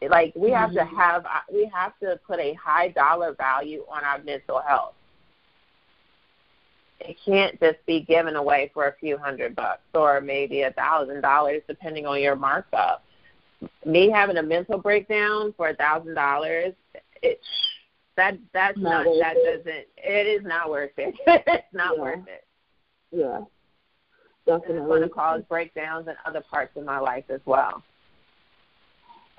like 0.10 0.34
we 0.36 0.52
have 0.52 0.70
mm-hmm. 0.72 0.78
to 0.78 0.96
have, 0.96 1.26
we 1.52 1.70
have 1.74 1.98
to 2.00 2.20
put 2.28 2.40
a 2.40 2.54
high 2.54 2.90
dollar 2.90 3.34
value 3.34 3.84
on 3.90 4.04
our 4.04 4.22
mental 4.22 4.62
health 4.66 4.94
it 7.00 7.18
can't 7.26 7.60
just 7.60 7.78
be 7.86 8.02
given 8.02 8.36
away 8.36 8.72
for 8.74 8.88
a 8.88 8.96
few 9.00 9.18
hundred 9.18 9.56
bucks 9.56 9.82
or 9.94 10.22
maybe 10.22 10.62
a 10.62 10.72
thousand 10.72 11.22
dollars 11.22 11.62
depending 11.68 12.06
on 12.06 12.22
your 12.22 12.36
markup. 12.36 13.04
Me 13.86 14.10
having 14.10 14.38
a 14.38 14.44
mental 14.44 14.78
breakdown 14.78 15.54
for 15.56 15.70
a 15.70 15.76
thousand 15.76 16.16
dollars, 16.16 16.74
it 17.22 17.40
that 18.18 18.38
that's 18.54 18.78
not, 18.78 19.06
not 19.06 19.16
that 19.20 19.36
it. 19.38 19.58
doesn't 19.58 19.86
it 19.98 20.28
is 20.28 20.46
not 20.46 20.70
worth 20.70 20.92
it. 20.98 21.16
it's 21.28 21.74
not 21.74 21.96
yeah. 21.96 22.02
worth 22.02 22.28
it. 22.28 22.46
Yeah. 23.12 23.42
Definitely. 24.46 24.78
It's 24.78 24.88
going 24.88 25.02
to 25.02 25.10
cause 25.10 25.42
breakdowns 25.50 26.08
in 26.08 26.14
other 26.26 26.42
parts 26.42 26.78
of 26.78 26.86
my 26.86 27.00
life 27.00 27.26
as 27.30 27.42
well. 27.46 27.84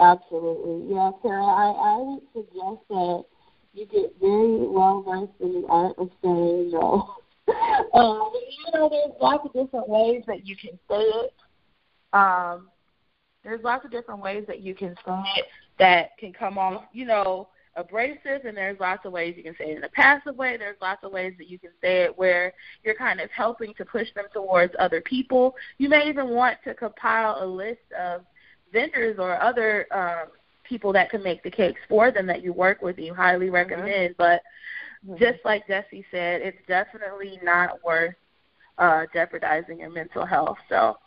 Absolutely. 0.01 0.95
Yeah, 0.95 1.11
Sarah, 1.23 1.45
I, 1.45 1.71
I 1.71 1.97
would 1.99 2.23
suggest 2.33 2.89
that 2.91 3.25
you 3.73 3.87
get 3.87 4.15
very 4.21 4.67
well 4.67 5.03
versed 5.03 5.41
in 5.41 5.63
the 5.63 5.69
art 5.69 5.95
of 5.99 6.11
saying 6.23 6.71
no 6.73 7.15
um, 7.95 8.33
you 8.35 8.73
know, 8.75 8.89
there's 8.89 9.15
lots 9.21 9.47
of 9.47 9.53
different 9.53 9.89
ways 9.89 10.23
that 10.27 10.47
you 10.47 10.57
can 10.57 10.73
say 10.89 11.01
it. 11.01 11.33
Um, 12.13 12.69
there's 13.47 13.65
lots 13.65 13.85
of 13.85 13.91
different 13.91 14.21
ways 14.21 14.45
that 14.47 14.61
you 14.61 14.75
can 14.75 14.95
say 15.07 15.23
it 15.37 15.45
that 15.79 16.17
can 16.19 16.33
come 16.33 16.59
off, 16.59 16.85
you 16.93 17.07
know, 17.07 17.49
abrasive, 17.77 18.45
and 18.45 18.57
there's 18.57 18.81
lots 18.81 19.05
of 19.05 19.13
ways 19.13 19.35
you 19.37 19.43
can 19.43 19.55
say 19.57 19.71
it 19.71 19.79
in 19.79 19.85
a 19.85 19.89
passive 19.89 20.37
way. 20.37 20.57
There's 20.57 20.77
lots 20.81 21.05
of 21.05 21.13
ways 21.13 21.35
that 21.39 21.49
you 21.49 21.59
can 21.59 21.71
say 21.81 22.03
it 22.03 22.19
where 22.19 22.53
you're 22.85 22.95
kind 22.95 23.21
of 23.21 23.31
helping 23.31 23.75
to 23.75 23.85
push 23.85 24.09
them 24.15 24.27
towards 24.33 24.75
other 24.79 25.01
people. 25.01 25.55
You 25.79 25.89
may 25.89 26.09
even 26.09 26.31
want 26.31 26.59
to 26.65 26.75
compile 26.75 27.39
a 27.41 27.47
list 27.47 27.93
of 27.99 28.23
vendors 28.73 29.17
or 29.19 29.41
other 29.41 29.87
um, 29.95 30.29
people 30.65 30.93
that 30.95 31.11
can 31.11 31.23
make 31.23 31.43
the 31.43 31.51
cakes 31.51 31.81
for 31.89 32.11
them 32.11 32.27
that 32.27 32.43
you 32.43 32.53
work 32.53 32.83
with. 32.83 32.99
You 32.99 33.15
highly 33.15 33.51
recommend, 33.51 34.15
mm-hmm. 34.15 34.19
but 34.19 34.43
Mm-hmm. 35.07 35.23
just 35.23 35.45
like 35.45 35.67
Jese 35.69 36.05
said, 36.11 36.43
it's 36.43 36.59
definitely 36.67 37.39
not 37.43 37.85
worth 37.85 38.15
uh, 38.79 39.05
jeopardizing 39.13 39.81
your 39.81 39.91
mental 39.91 40.27
health. 40.27 40.59
So 40.69 40.99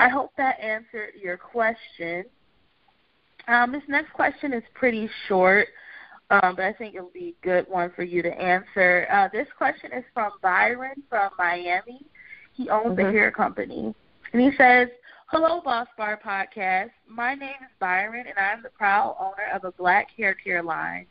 I 0.00 0.08
hope 0.08 0.32
that 0.38 0.58
answered 0.60 1.10
your 1.22 1.36
question. 1.36 2.24
Um, 3.48 3.70
this 3.70 3.82
next 3.86 4.14
question 4.14 4.54
is 4.54 4.62
pretty 4.72 5.10
short, 5.28 5.68
um, 6.30 6.56
but 6.56 6.64
I 6.64 6.72
think 6.72 6.94
it'll 6.94 7.10
be 7.10 7.34
a 7.38 7.44
good 7.44 7.66
one 7.68 7.92
for 7.94 8.02
you 8.02 8.22
to 8.22 8.30
answer. 8.30 9.06
Uh, 9.12 9.28
this 9.30 9.46
question 9.58 9.90
is 9.92 10.02
from 10.14 10.32
Byron 10.40 11.02
from 11.10 11.28
Miami. 11.36 12.06
He 12.54 12.70
owns 12.70 12.96
mm-hmm. 12.96 13.08
a 13.08 13.12
hair 13.12 13.30
company. 13.30 13.94
And 14.32 14.40
he 14.40 14.50
says, 14.56 14.88
Hello, 15.26 15.60
Boss 15.60 15.86
Bar 15.98 16.18
Podcast. 16.24 16.92
My 17.06 17.34
name 17.34 17.50
is 17.60 17.70
Byron, 17.78 18.24
and 18.26 18.38
I'm 18.38 18.62
the 18.62 18.70
proud 18.70 19.16
owner 19.20 19.54
of 19.54 19.64
a 19.64 19.72
black 19.72 20.08
hair 20.16 20.34
care 20.34 20.62
line. 20.62 21.06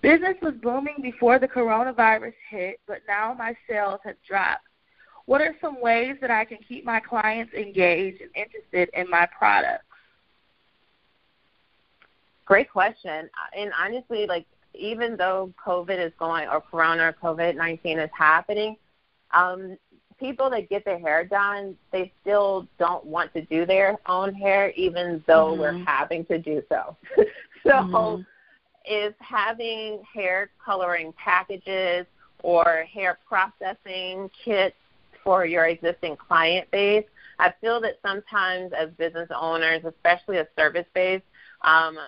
Business 0.00 0.36
was 0.40 0.54
booming 0.62 0.96
before 1.02 1.38
the 1.38 1.48
coronavirus 1.48 2.32
hit, 2.48 2.80
but 2.86 3.02
now 3.06 3.34
my 3.34 3.54
sales 3.68 4.00
have 4.04 4.16
dropped. 4.26 4.62
What 5.26 5.40
are 5.40 5.54
some 5.60 5.80
ways 5.80 6.16
that 6.20 6.30
I 6.30 6.44
can 6.44 6.58
keep 6.58 6.84
my 6.84 7.00
clients 7.00 7.52
engaged 7.52 8.22
and 8.22 8.30
interested 8.34 8.88
in 8.98 9.10
my 9.10 9.26
products? 9.36 9.84
Great 12.44 12.70
question. 12.70 13.28
And 13.56 13.72
honestly, 13.78 14.26
like 14.26 14.46
even 14.72 15.16
though 15.16 15.52
COVID 15.64 16.04
is 16.04 16.12
going 16.18 16.48
or 16.48 16.60
Corona 16.60 17.08
or 17.08 17.12
COVID 17.12 17.56
nineteen 17.56 17.98
is 17.98 18.10
happening, 18.16 18.76
um, 19.32 19.76
people 20.20 20.48
that 20.50 20.68
get 20.68 20.84
their 20.84 20.98
hair 20.98 21.24
done, 21.24 21.76
they 21.90 22.12
still 22.20 22.68
don't 22.78 23.04
want 23.04 23.32
to 23.34 23.42
do 23.42 23.66
their 23.66 23.96
own 24.06 24.32
hair, 24.32 24.70
even 24.70 25.24
though 25.26 25.50
mm-hmm. 25.52 25.60
we're 25.60 25.84
having 25.84 26.24
to 26.26 26.38
do 26.38 26.62
so. 26.68 26.96
so 27.64 27.70
mm-hmm 27.70 28.22
is 28.86 29.14
having 29.18 30.02
hair 30.12 30.50
coloring 30.64 31.12
packages 31.16 32.06
or 32.42 32.84
hair 32.92 33.18
processing 33.26 34.30
kits 34.44 34.76
for 35.26 35.44
your 35.44 35.66
existing 35.66 36.16
client 36.16 36.70
base. 36.70 37.04
I 37.40 37.52
feel 37.60 37.80
that 37.80 37.98
sometimes 38.00 38.72
as 38.72 38.90
business 38.96 39.28
owners, 39.36 39.82
especially 39.84 40.38
a 40.38 40.46
service 40.56 40.86
base, 40.94 41.20
um, 41.62 41.98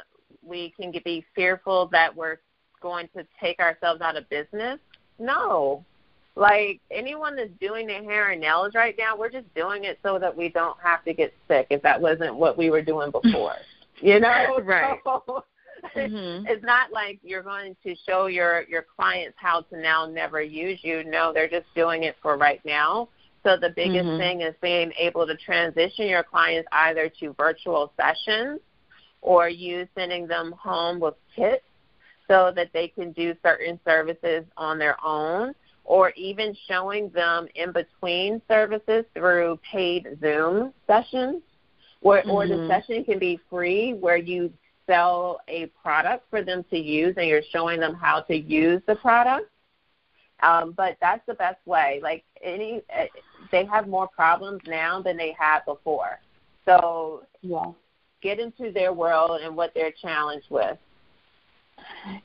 we 0.40 0.72
can 0.80 0.92
be 1.04 1.26
fearful 1.34 1.88
that 1.88 2.14
we're 2.14 2.38
going 2.80 3.08
to 3.16 3.26
take 3.40 3.58
ourselves 3.58 4.00
out 4.02 4.16
of 4.16 4.30
business. 4.30 4.78
No. 5.18 5.84
Like 6.36 6.80
anyone 6.92 7.34
that's 7.34 7.50
doing 7.60 7.88
their 7.88 8.04
hair 8.04 8.30
and 8.30 8.40
nails 8.40 8.76
right 8.76 8.94
now, 8.96 9.16
we're 9.16 9.30
just 9.30 9.52
doing 9.52 9.82
it 9.82 9.98
so 10.04 10.20
that 10.20 10.34
we 10.34 10.48
don't 10.48 10.78
have 10.80 11.04
to 11.04 11.12
get 11.12 11.34
sick 11.48 11.66
if 11.70 11.82
that 11.82 12.00
wasn't 12.00 12.36
what 12.36 12.56
we 12.56 12.70
were 12.70 12.82
doing 12.82 13.10
before. 13.10 13.56
you 14.00 14.20
know? 14.20 14.60
right. 14.62 15.00
So, 15.26 15.44
mm-hmm. 15.96 16.46
it's 16.48 16.64
not 16.64 16.92
like 16.92 17.18
you're 17.22 17.42
going 17.42 17.76
to 17.84 17.94
show 18.06 18.26
your 18.26 18.64
your 18.68 18.84
clients 18.96 19.36
how 19.40 19.62
to 19.62 19.80
now 19.80 20.06
never 20.06 20.40
use 20.42 20.80
you. 20.82 21.04
No, 21.04 21.32
they're 21.32 21.48
just 21.48 21.66
doing 21.74 22.04
it 22.04 22.16
for 22.22 22.36
right 22.36 22.60
now. 22.64 23.08
So 23.44 23.56
the 23.56 23.70
biggest 23.70 24.06
mm-hmm. 24.06 24.18
thing 24.18 24.40
is 24.42 24.54
being 24.60 24.92
able 24.98 25.26
to 25.26 25.36
transition 25.36 26.08
your 26.08 26.24
clients 26.24 26.68
either 26.72 27.10
to 27.20 27.32
virtual 27.34 27.92
sessions 27.96 28.60
or 29.20 29.48
you 29.48 29.86
sending 29.94 30.26
them 30.26 30.52
home 30.52 31.00
with 31.00 31.14
kits 31.34 31.64
so 32.28 32.52
that 32.54 32.70
they 32.72 32.88
can 32.88 33.12
do 33.12 33.34
certain 33.42 33.80
services 33.84 34.44
on 34.56 34.78
their 34.78 34.96
own 35.04 35.54
or 35.84 36.10
even 36.10 36.54
showing 36.68 37.08
them 37.10 37.48
in 37.54 37.72
between 37.72 38.42
services 38.46 39.04
through 39.14 39.58
paid 39.72 40.06
Zoom 40.20 40.72
sessions 40.86 41.42
where 42.00 42.20
mm-hmm. 42.20 42.30
or 42.30 42.46
the 42.46 42.54
mm-hmm. 42.54 42.70
session 42.70 43.04
can 43.04 43.18
be 43.18 43.40
free 43.48 43.94
where 43.94 44.16
you 44.18 44.52
sell 44.88 45.40
a 45.48 45.66
product 45.82 46.24
for 46.30 46.42
them 46.42 46.64
to 46.70 46.78
use 46.78 47.14
and 47.16 47.28
you're 47.28 47.42
showing 47.52 47.78
them 47.78 47.94
how 47.94 48.20
to 48.22 48.36
use 48.36 48.82
the 48.86 48.96
product. 48.96 49.50
Um, 50.40 50.72
but 50.76 50.96
that's 51.00 51.24
the 51.26 51.34
best 51.34 51.58
way. 51.66 52.00
Like 52.02 52.24
any, 52.42 52.82
uh, 52.96 53.04
they 53.50 53.64
have 53.66 53.88
more 53.88 54.08
problems 54.08 54.60
now 54.66 55.02
than 55.02 55.16
they 55.16 55.34
had 55.38 55.60
before. 55.66 56.20
So 56.64 57.24
yeah, 57.42 57.72
get 58.22 58.38
into 58.38 58.72
their 58.72 58.92
world 58.92 59.40
and 59.42 59.56
what 59.56 59.72
they're 59.74 59.92
challenged 59.92 60.50
with. 60.50 60.78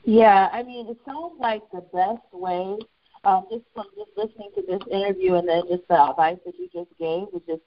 Yeah, 0.04 0.48
I 0.52 0.62
mean, 0.62 0.88
it 0.88 0.98
sounds 1.04 1.34
like 1.40 1.62
the 1.72 1.80
best 1.92 2.22
way, 2.32 2.76
um, 3.24 3.46
just 3.50 3.64
from 3.74 3.86
just 3.96 4.10
listening 4.16 4.50
to 4.56 4.62
this 4.62 4.82
interview 4.90 5.34
and 5.34 5.48
then 5.48 5.62
just 5.68 5.86
the 5.88 6.10
advice 6.10 6.38
that 6.44 6.54
you 6.58 6.68
just 6.72 6.90
gave, 6.98 7.28
is 7.34 7.46
just 7.46 7.62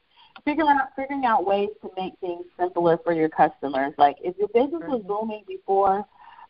figuring 0.46 0.70
out 0.70 0.90
figuring 0.96 1.26
out 1.26 1.46
ways 1.46 1.70
to 1.82 1.90
make 1.98 2.14
things 2.20 2.46
simpler 2.60 2.98
for 3.04 3.14
your 3.14 3.30
customers. 3.30 3.94
Like 3.98 4.18
if 4.22 4.38
your 4.38 4.50
business 4.50 4.84
was 4.88 5.02
Mm-hmm. 5.02 5.08
booming 5.08 5.44
before 5.48 6.06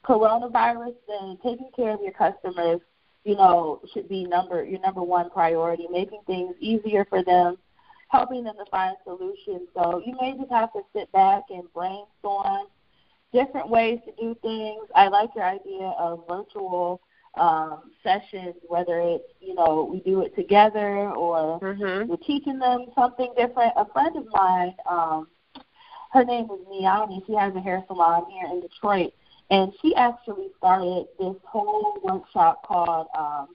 coronavirus, 0.05 0.95
then 1.07 1.37
taking 1.43 1.69
care 1.75 1.91
of 1.93 2.01
your 2.01 2.13
customers, 2.13 2.79
you 3.23 3.35
know, 3.35 3.81
should 3.93 4.07
be 4.07 4.25
number 4.25 4.63
your 4.63 4.79
number 4.79 5.01
one 5.03 5.29
priority. 5.29 5.87
Making 5.91 6.21
things 6.27 6.55
easier 6.59 7.05
for 7.05 7.23
them, 7.23 7.57
helping 8.09 8.43
them 8.43 8.55
to 8.57 8.65
find 8.71 8.95
solutions. 9.03 9.67
So 9.75 10.01
you 10.05 10.15
may 10.19 10.37
just 10.37 10.51
have 10.51 10.73
to 10.73 10.81
sit 10.93 11.11
back 11.11 11.43
and 11.49 11.63
brainstorm 11.73 12.67
different 13.33 13.69
ways 13.69 13.99
to 14.05 14.11
do 14.19 14.35
things. 14.41 14.83
I 14.95 15.07
like 15.09 15.29
your 15.35 15.45
idea 15.45 15.93
of 15.97 16.23
virtual 16.27 17.01
um, 17.37 17.91
sessions, 18.03 18.55
whether 18.67 18.99
it's 18.99 19.29
you 19.41 19.53
know 19.55 19.87
we 19.91 19.99
do 20.01 20.21
it 20.21 20.35
together 20.35 21.11
or 21.11 21.59
Mhm. 21.59 22.07
we're 22.07 22.17
teaching 22.17 22.59
them 22.59 22.85
something 22.95 23.33
different. 23.37 23.73
A 23.75 23.85
friend 23.85 24.15
of 24.17 24.25
mine, 24.31 24.75
um, 24.89 25.27
her 26.11 26.23
name 26.23 26.49
is 26.49 26.59
Miami. 26.69 27.23
She 27.27 27.33
has 27.35 27.55
a 27.55 27.59
hair 27.61 27.83
salon 27.87 28.25
here 28.31 28.45
in 28.47 28.61
Detroit, 28.61 29.13
and 29.49 29.73
she 29.81 29.95
actually 29.95 30.49
started 30.57 31.07
this 31.19 31.35
whole 31.45 31.97
workshop 32.03 32.63
called 32.65 33.07
um, 33.17 33.49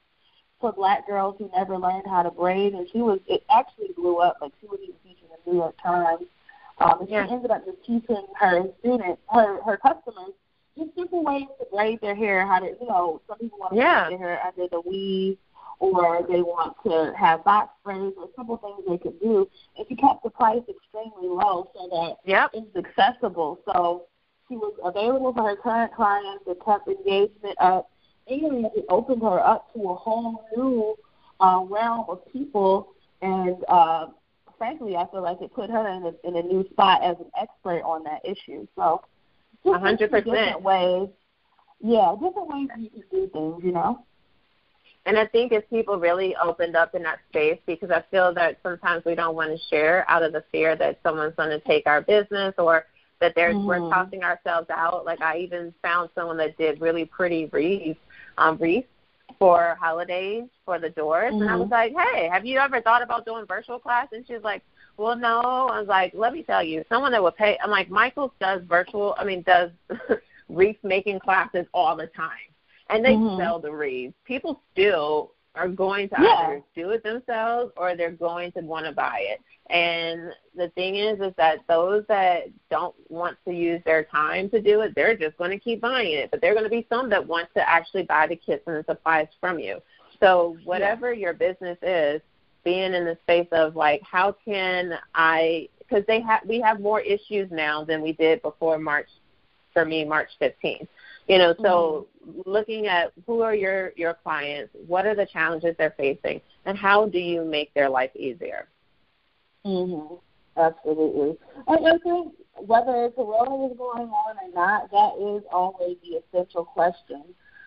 for 0.61 0.72
Black 0.72 1.07
girls 1.07 1.37
who 1.39 1.51
never 1.57 1.76
learned 1.76 2.07
how 2.07 2.22
to 2.22 2.30
braid, 2.30 2.74
and 2.74 2.89
she 2.91 3.01
was 3.03 3.20
it 3.26 3.43
actually 3.51 3.93
blew 3.97 4.18
up. 4.18 4.39
Like 4.41 4.53
she 4.61 4.66
was 4.66 4.78
even 4.83 4.97
featured 5.03 5.30
in 5.30 5.37
the 5.45 5.51
New 5.53 5.59
York 5.59 5.76
Times. 5.83 6.26
Um, 6.78 7.01
and 7.01 7.09
Yeah. 7.09 7.26
she 7.26 7.33
ended 7.33 7.51
up 7.51 7.64
just 7.64 7.85
teaching 7.85 8.26
her 8.35 8.64
students, 8.80 9.20
her 9.30 9.62
her 9.62 9.76
customers, 9.76 10.33
just 10.77 10.95
simple 10.97 11.23
ways 11.25 11.47
to 11.59 11.66
braid 11.73 12.01
their 12.01 12.14
hair. 12.14 12.47
How 12.47 12.59
to, 12.61 12.66
you 12.66 12.87
know, 12.87 13.20
some 13.29 13.39
people 13.39 13.59
want 13.59 13.73
to 13.73 13.77
Yeah. 13.79 14.05
braid 14.09 14.18
their 14.20 14.29
hair 14.29 14.47
under 14.47 14.68
the 14.68 14.81
weave, 14.81 15.39
or 15.79 16.25
they 16.29 16.43
want 16.43 16.77
to 16.85 17.12
have 17.16 17.45
box 17.45 17.75
braids, 17.85 18.14
or 18.16 18.29
simple 18.37 18.57
things 18.59 18.83
they 18.89 18.99
could 18.99 19.18
do. 19.20 19.49
And 19.77 19.87
she 19.89 19.97
kept 19.97 20.23
the 20.23 20.31
price 20.31 20.62
extremely 20.68 21.29
low 21.29 21.70
so 21.75 21.89
that 21.89 22.16
Yep. 22.25 22.51
it's 22.55 22.77
accessible. 22.77 23.59
So 23.66 24.07
she 24.49 24.57
was 24.57 24.75
available 24.85 25.33
for 25.33 25.43
her 25.49 25.57
current 25.57 25.93
clients. 25.95 26.45
It 26.47 26.59
kept 26.64 26.89
engagement 26.89 27.57
up, 27.61 27.91
and 28.29 28.66
it 28.66 28.85
opened 28.89 29.23
her 29.23 29.41
up 29.41 29.73
to 29.75 29.91
a 29.91 29.95
whole 29.95 30.45
new 30.57 30.97
uh, 31.41 31.64
realm 31.68 32.05
of 32.09 32.25
people. 32.33 32.89
And 33.20 33.64
uh, 33.68 34.07
frankly, 34.59 34.97
I 34.97 35.07
feel 35.11 35.23
like 35.23 35.41
it 35.41 35.53
put 35.53 35.70
her 35.70 35.89
in 35.89 36.07
a, 36.07 36.29
in 36.29 36.37
a 36.37 36.43
new 36.43 36.68
spot 36.70 37.03
as 37.03 37.16
an 37.18 37.31
expert 37.41 37.83
on 37.83 38.05
that 38.05 38.20
issue. 38.25 38.66
So, 38.77 39.03
hundred 39.65 39.99
different 39.99 40.27
percent. 40.27 40.63
ways. 40.63 41.09
Yeah, 41.81 42.15
different 42.21 42.49
ways 42.49 42.69
you 42.77 42.91
can 42.91 43.03
do 43.11 43.29
things. 43.29 43.65
You 43.65 43.73
know. 43.73 44.05
And 45.05 45.19
I 45.19 45.27
think 45.27 45.51
if 45.51 45.69
people 45.69 45.99
really 45.99 46.37
opened 46.37 46.77
up 46.77 46.95
in 46.95 47.03
that 47.03 47.19
space, 47.29 47.59
because 47.67 47.91
I 47.91 48.05
feel 48.11 48.33
that 48.35 48.59
sometimes 48.63 49.05
we 49.05 49.17
don't 49.17 49.35
want 49.35 49.51
to 49.51 49.59
share 49.69 50.09
out 50.09 50.23
of 50.23 50.33
the 50.33 50.45
fear 50.53 50.77
that 50.77 51.01
someone's 51.03 51.35
going 51.35 51.51
to 51.51 51.59
take 51.61 51.87
our 51.87 52.01
business 52.01 52.55
or 52.57 52.87
that 53.21 53.35
they're 53.35 53.55
we're 53.57 53.81
Mhm. 53.81 53.91
tossing 53.91 54.23
ourselves 54.23 54.71
out. 54.71 55.05
Like 55.05 55.21
I 55.21 55.39
even 55.39 55.75
found 55.83 56.11
someone 56.15 56.37
that 56.39 56.57
did 56.57 56.81
really 56.81 57.05
pretty 57.05 57.47
wreaths, 57.47 57.99
um, 58.39 58.57
wreaths 58.59 58.87
for 59.39 59.77
holidays 59.81 60.45
for 60.65 60.79
the 60.79 60.91
doors, 60.91 61.35
and 61.35 61.49
I 61.51 61.55
Mhm. 61.55 61.61
was 61.61 61.71
like, 61.71 61.95
hey, 61.97 62.29
have 62.29 62.45
you 62.47 62.59
ever 62.61 62.81
thought 62.81 63.03
about 63.03 63.25
doing 63.25 63.45
virtual 63.47 63.79
class? 63.81 64.07
And 64.13 64.25
she 64.27 64.35
was 64.35 64.45
like, 64.45 64.63
well, 64.97 65.16
no. 65.16 65.40
I 65.40 65.78
was 65.78 65.88
like, 65.88 66.12
let 66.14 66.32
me 66.32 66.43
tell 66.43 66.62
you, 66.62 66.84
someone 66.88 67.12
that 67.12 67.22
would 67.22 67.36
pay. 67.36 67.59
I'm 67.62 67.70
like, 67.70 67.90
Michael 67.90 68.32
does 68.40 68.62
virtual. 68.68 69.14
I 69.18 69.24
mean, 69.24 69.43
does 69.43 69.70
wreath 70.49 70.78
making 70.82 71.20
classes 71.20 71.66
all 71.72 71.97
the 71.97 72.07
time 72.09 72.30
and 72.90 73.05
they 73.05 73.14
Mhm. 73.14 73.38
sell 73.38 73.59
the 73.59 73.72
wreaths. 73.72 74.14
People 74.24 74.61
still 74.72 75.32
are 75.55 75.68
going 75.68 76.09
to 76.11 76.16
Yeah. 76.18 76.47
either 76.47 76.62
do 76.74 76.90
it 76.90 77.03
themselves 77.03 77.72
or 77.76 77.95
they're 77.95 78.11
going 78.11 78.53
to 78.53 78.61
want 78.61 78.86
to 78.86 78.93
buy 78.93 79.20
it. 79.20 79.40
And 79.70 80.34
the 80.55 80.68
thing 80.70 80.97
is, 80.97 81.20
is 81.20 81.34
that 81.36 81.61
those 81.68 82.05
that 82.09 82.49
don't 82.68 82.95
want 83.11 83.36
to 83.47 83.55
use 83.55 83.82
their 83.84 84.05
time 84.05 84.51
to 84.51 84.61
do 84.61 84.80
it, 84.82 84.95
they're 84.95 85.16
just 85.16 85.36
going 85.38 85.51
to 85.51 85.59
keep 85.59 85.80
buying 85.80 86.12
it. 86.12 86.30
But 86.30 86.40
there 86.40 86.53
are 86.53 86.55
going 86.55 86.64
to 86.64 86.70
be 86.70 86.86
some 86.88 87.09
that 87.11 87.26
want 87.26 87.49
to 87.55 87.68
actually 87.68 88.03
buy 88.03 88.26
the 88.26 88.36
kits 88.36 88.66
and 88.66 88.76
the 88.76 88.84
supplies 88.84 89.28
from 89.40 89.59
you. 89.59 89.80
So 90.20 90.57
whatever 90.64 91.12
your 91.12 91.32
business 91.32 91.78
is, 91.82 92.20
being 92.65 92.95
in 92.95 93.05
the 93.05 93.17
space 93.23 93.49
of 93.53 93.77
like, 93.77 94.01
how 94.03 94.37
can 94.45 94.99
I? 95.15 95.69
Because 95.79 96.05
they 96.07 96.21
have, 96.21 96.41
we 96.47 96.61
have 96.61 96.81
more 96.81 97.01
issues 97.01 97.51
now 97.51 97.85
than 97.85 98.01
we 98.03 98.13
did 98.13 98.43
before 98.43 98.79
March. 98.79 99.09
For 99.73 99.87
me, 99.87 100.05
March 100.05 100.29
15th. 100.39 100.87
You 101.29 101.39
know, 101.39 101.55
so 101.63 102.07
looking 102.45 102.89
at 102.89 103.13
who 103.27 103.41
are 103.41 103.55
your 103.55 103.93
your 103.97 104.13
clients, 104.13 104.71
what 104.87 105.07
are 105.07 105.15
the 105.15 105.25
challenges 105.25 105.75
they're 105.79 105.95
facing, 105.97 106.43
and 106.67 106.77
how 106.77 107.07
do 107.07 107.19
you 107.19 107.43
make 107.43 107.73
their 107.73 107.89
life 107.89 108.15
easier? 108.15 108.69
Mhm. 109.65 110.21
Absolutely. 110.57 111.39
And 111.67 111.87
I 111.87 111.97
think 111.99 112.35
whether 112.67 113.11
Corona 113.11 113.69
is 113.69 113.79
going 113.79 114.11
on 114.11 114.37
or 114.43 114.49
not, 114.55 114.91
that 114.91 115.17
is 115.19 115.43
always 115.51 115.97
the 116.03 116.17
essential 116.17 116.67
question. 116.67 117.23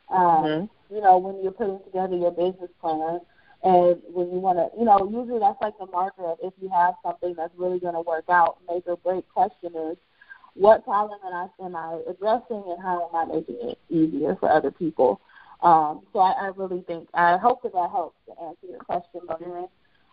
Um, 0.10 0.20
Mhm. 0.20 0.70
You 0.92 1.02
know, 1.02 1.18
when 1.18 1.42
you're 1.42 1.52
putting 1.52 1.80
together 1.86 2.16
your 2.16 2.32
business 2.32 2.70
plan, 2.80 3.20
and 3.66 4.00
when 4.14 4.30
you 4.32 4.38
want 4.38 4.60
to, 4.60 4.70
you 4.78 4.86
know, 4.86 5.10
usually 5.12 5.40
that's 5.40 5.60
like 5.60 5.76
the 5.80 5.88
marker 5.88 6.24
of 6.24 6.38
if 6.44 6.54
you 6.62 6.70
have 6.70 6.94
something 7.04 7.34
that's 7.36 7.54
really 7.58 7.80
going 7.80 7.96
to 7.96 8.02
work 8.02 8.26
out. 8.30 8.58
Make 8.70 8.84
or 8.86 8.96
break 8.98 9.28
question 9.28 9.72
is, 9.76 9.98
what 10.54 10.86
problem 10.86 11.20
am 11.26 11.76
I, 11.76 11.80
I 11.80 12.02
addressing, 12.08 12.64
and 12.68 12.82
how 12.82 13.10
am 13.10 13.16
I 13.16 13.36
making 13.36 13.58
it 13.62 13.80
easier 13.90 14.38
for 14.40 14.52
other 14.52 14.70
people? 14.70 15.20
Um, 15.64 16.04
so 16.14 16.20
I, 16.20 16.34
I 16.34 16.48
really 16.56 16.84
think, 16.84 17.10
I 17.16 17.38
hope 17.38 17.64
that 17.64 17.74
that 17.74 17.90
helps 17.90 18.18
to 18.28 18.40
answer 18.40 18.68
your 18.70 18.80
question, 18.80 19.22
Byron. 19.28 19.68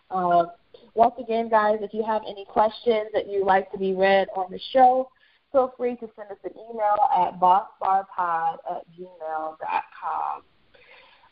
Um, 0.09 0.47
once 0.95 1.13
again, 1.19 1.47
guys, 1.47 1.77
if 1.81 1.93
you 1.93 2.03
have 2.03 2.23
any 2.27 2.45
questions 2.45 3.09
that 3.13 3.29
you'd 3.29 3.45
like 3.45 3.71
to 3.71 3.77
be 3.77 3.93
read 3.93 4.29
on 4.35 4.51
the 4.51 4.59
show, 4.71 5.09
feel 5.51 5.71
free 5.77 5.95
to 5.97 6.09
send 6.15 6.31
us 6.31 6.37
an 6.43 6.53
email 6.71 6.97
at 7.15 7.39
bossbarpod 7.39 8.57
at 8.71 8.81
gmail.com. 8.97 10.41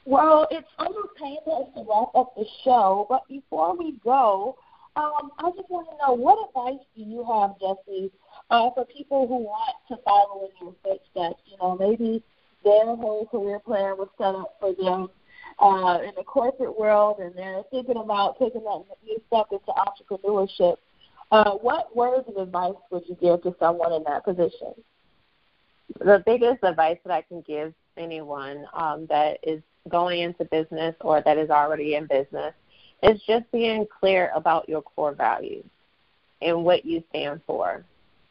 Well, 0.06 0.48
it's 0.50 0.68
almost 0.80 1.12
us 1.22 1.68
to 1.76 1.86
wrap 1.88 2.16
up 2.16 2.36
the 2.36 2.46
show, 2.64 3.06
but 3.10 3.28
before 3.28 3.78
we 3.78 4.00
go, 4.04 4.58
um, 4.96 5.32
I 5.38 5.52
just 5.56 5.70
want 5.70 5.88
to 5.90 5.98
know 6.06 6.14
what 6.14 6.50
advice 6.50 6.84
do 6.96 7.04
you 7.04 7.24
have, 7.24 7.52
Jese, 7.62 8.12
uh, 8.50 8.72
for 8.72 8.86
people 8.86 9.28
who 9.28 9.38
want 9.38 9.76
to 9.90 9.98
follow 10.04 10.46
in 10.46 10.52
your 10.60 10.76
footsteps? 10.84 11.42
You 11.46 11.58
know, 11.62 11.78
maybe 11.78 12.24
their 12.64 12.86
whole 12.86 13.28
career 13.32 13.60
plan 13.60 13.98
was 13.98 14.10
set 14.18 14.36
up 14.36 14.56
for 14.60 14.74
them 14.74 15.08
uh, 15.60 16.00
in 16.04 16.14
the 16.18 16.24
corporate 16.24 16.78
world, 16.78 17.20
and 17.20 17.34
they're 17.36 17.64
thinking 17.72 17.98
about 17.98 18.40
taking 18.40 18.64
that 18.64 18.84
new 19.06 19.22
step 19.28 19.48
into 19.52 19.72
entrepreneurship. 19.72 20.78
Uh, 21.32 21.52
what 21.52 21.96
words 21.96 22.28
of 22.28 22.36
advice 22.38 22.76
would 22.92 23.04
you 23.08 23.16
give 23.22 23.42
to 23.44 23.56
someone 23.60 23.94
in 23.94 24.04
that 24.04 24.26
position? 24.26 24.74
The 26.00 26.22
biggest 26.26 26.64
advice 26.64 26.98
that 27.06 27.14
I 27.14 27.22
can 27.22 27.42
give 27.48 27.74
anyone 27.98 28.66
um, 28.74 29.06
that 29.10 29.38
is 29.44 29.62
going 29.90 30.22
into 30.22 30.46
business 30.46 30.96
or 31.02 31.22
that 31.22 31.38
is 31.38 31.50
already 31.50 31.96
in 31.96 32.06
business 32.08 32.54
is 33.04 33.22
just 33.28 33.52
being 33.52 33.86
clear 34.00 34.32
about 34.36 34.70
your 34.70 34.82
core 34.82 35.14
values 35.14 35.66
and 36.42 36.64
what 36.64 36.86
you 36.86 37.04
stand 37.10 37.42
for 37.46 37.84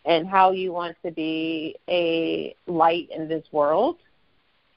and 0.05 0.27
how 0.27 0.53
you 0.53 0.73
want 0.73 0.97
to 1.05 1.11
be 1.11 1.77
a 1.89 2.55
light 2.67 3.09
in 3.15 3.29
this 3.29 3.45
world 3.53 3.97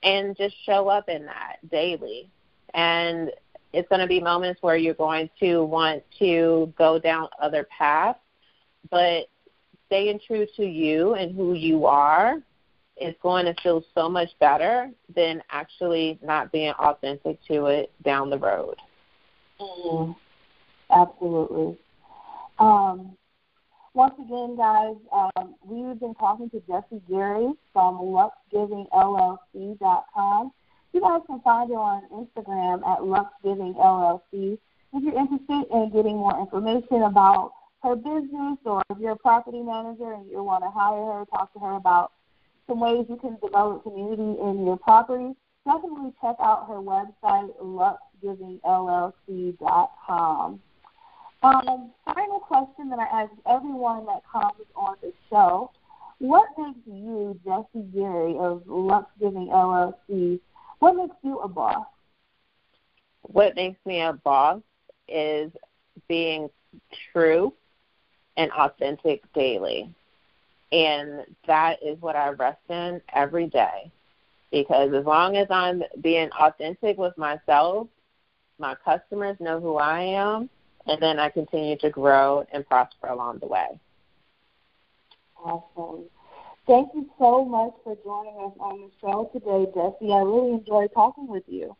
and 0.01 0.36
just 0.36 0.55
show 0.65 0.89
up 0.89 1.07
in 1.09 1.26
that 1.26 1.57
daily. 1.71 2.30
And 2.74 3.32
it's 3.71 3.88
going 3.88 4.01
to 4.01 4.07
be 4.07 4.19
moments 4.19 4.61
where 4.61 4.76
you're 4.76 4.93
going 4.93 5.30
to 5.39 5.63
want 5.63 6.03
to 6.19 6.74
go 6.78 6.99
down 6.99 7.30
other 7.41 7.67
paths, 7.76 8.19
but 8.89 9.28
staying 9.88 10.19
true 10.26 10.45
to 10.57 10.65
you 10.65 11.13
and 11.13 11.36
who 11.36 11.53
you 11.53 11.86
are 11.86 12.38
is 13.04 13.16
going 13.22 13.45
to 13.45 13.54
feel 13.62 13.84
so 13.93 14.10
much 14.10 14.30
better 14.39 14.89
than 15.16 15.43
actually 15.49 16.18
not 16.24 16.51
being 16.51 16.74
authentic 16.80 17.38
to 17.47 17.68
it 17.68 17.91
down 18.04 18.30
the 18.30 18.38
road. 18.38 18.76
Mm, 19.60 20.16
absolutely. 20.89 21.78
Um, 22.60 23.18
once 23.93 24.14
again, 24.16 24.58
guys, 24.58 24.95
um, 25.12 25.56
we've 25.64 25.99
been 25.99 26.16
talking 26.16 26.49
to 26.49 26.60
Jese 26.62 27.01
Gary 27.08 27.54
from 27.72 27.99
LuxeGivingLLC.com. 27.99 30.51
You 30.93 31.01
guys 31.01 31.22
can 31.28 31.39
find 31.41 31.70
her 31.70 31.78
on 31.78 32.01
Instagram 32.12 32.84
at 32.88 32.97
LuxeGivingLLC. 32.99 34.58
If 34.93 35.04
you're 35.04 35.20
interested 35.20 35.66
in 35.72 35.91
getting 35.91 36.18
more 36.18 36.39
information 36.39 37.04
about 37.04 37.54
her 37.84 37.95
business 37.95 38.58
or 38.64 38.82
if 38.89 38.97
you're 38.99 39.12
a 39.12 39.18
property 39.18 39.62
manager 39.62 40.14
and 40.14 40.30
you 40.30 40.43
want 40.43 40.64
to 40.64 40.70
hire 40.70 41.20
her, 41.20 41.26
talk 41.26 41.51
to 41.54 41.60
her 41.60 41.74
about 41.74 42.12
some 42.68 42.80
ways 42.80 43.05
you 43.09 43.18
can 43.18 43.38
develop 43.43 43.84
community 43.84 44.39
in 44.41 44.66
your 44.66 44.78
property, 44.78 45.36
definitely 45.66 46.14
check 46.22 46.38
out 46.39 46.68
her 46.68 46.76
website, 46.76 47.51
luxegivingllc.com. 47.61 50.61
Um, 51.43 51.91
final 52.05 52.39
question 52.39 52.89
that 52.89 52.99
I 52.99 53.24
ask 53.24 53.32
everyone 53.49 54.05
that 54.05 54.22
comes 54.32 54.53
on 54.76 54.95
the 55.01 55.11
show. 55.30 55.72
What 56.20 56.47
makes 56.57 56.80
you, 56.86 57.38
Jese 57.45 57.93
Gary 57.93 58.38
of 58.38 58.64
Luxe 58.66 59.11
Giving 59.20 59.47
LLC, 59.47 60.39
what 60.80 60.95
makes 60.95 61.16
you 61.22 61.39
a 61.39 61.49
boss? 61.49 61.86
What 63.24 63.55
makes 63.55 63.84
me 63.86 64.01
a 64.01 64.14
boss 64.14 64.61
is 65.09 65.51
being 66.07 66.49
true 67.11 67.53
and 68.38 68.49
authentic 68.51 69.22
daily. 69.34 69.93
And 70.74 71.26
that 71.45 71.84
is 71.84 72.01
what 72.01 72.15
I 72.15 72.30
rest 72.30 72.59
in 72.67 72.99
every 73.13 73.47
day. 73.47 73.91
Because 74.51 74.91
as 74.93 75.05
long 75.05 75.38
as 75.38 75.47
I'm 75.51 75.84
being 76.01 76.30
authentic 76.32 76.97
with 76.97 77.15
myself, 77.17 77.88
my 78.57 78.76
customers 78.84 79.38
know 79.39 79.59
who 79.59 79.78
I 79.78 80.01
am, 80.01 80.49
and 80.88 80.99
then 80.99 81.19
I 81.19 81.30
continue 81.30 81.78
to 81.78 81.89
grow 81.91 82.45
and 82.51 82.67
prosper 82.67 83.07
along 83.07 83.39
the 83.39 83.47
way. 83.47 83.80
Awesome. 85.43 86.05
Thank 86.65 86.89
you 86.95 87.07
so 87.19 87.45
much 87.45 87.74
for 87.84 87.95
joining 88.03 88.36
us 88.36 88.53
on 88.59 88.82
the 88.82 88.89
show 88.99 89.30
today, 89.32 89.71
Jese. 89.76 90.11
I 90.11 90.24
really 90.24 90.53
enjoyed 90.53 90.91
talking 90.93 91.28
with 91.28 91.43
you. 91.47 91.76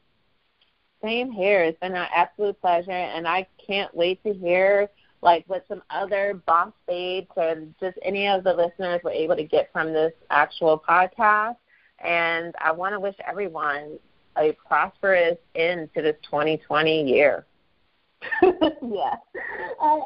Same 1.02 1.32
here. 1.32 1.64
It's 1.64 1.80
been 1.80 1.96
an 1.96 2.08
absolute 2.14 2.60
pleasure, 2.62 2.92
and 2.92 3.28
I 3.28 3.48
can't 3.66 3.94
wait 3.96 4.22
to 4.24 4.34
hear 4.34 4.90
like 5.24 5.46
what 5.48 5.66
some 5.68 5.82
other 5.90 6.42
boss 6.46 6.72
babes 6.88 7.30
or 7.36 7.56
just 7.80 7.98
any 8.04 8.28
of 8.28 8.44
the 8.44 8.54
listeners 8.54 9.02
were 9.04 9.12
able 9.12 9.36
to 9.36 9.44
get 9.44 9.72
from 9.72 9.94
this 9.94 10.14
actual 10.30 10.84
podcast. 10.88 11.56
And 12.04 12.54
I 12.60 12.72
want 12.72 12.94
to 12.94 13.00
wish 13.00 13.16
everyone 13.26 13.98
a 14.38 14.52
prosperous 14.68 15.38
end 15.56 15.90
to 15.96 16.02
this 16.02 16.16
2020 16.24 17.04
year. 17.04 17.46
yeah. 18.42 19.16
Uh, 19.82 20.00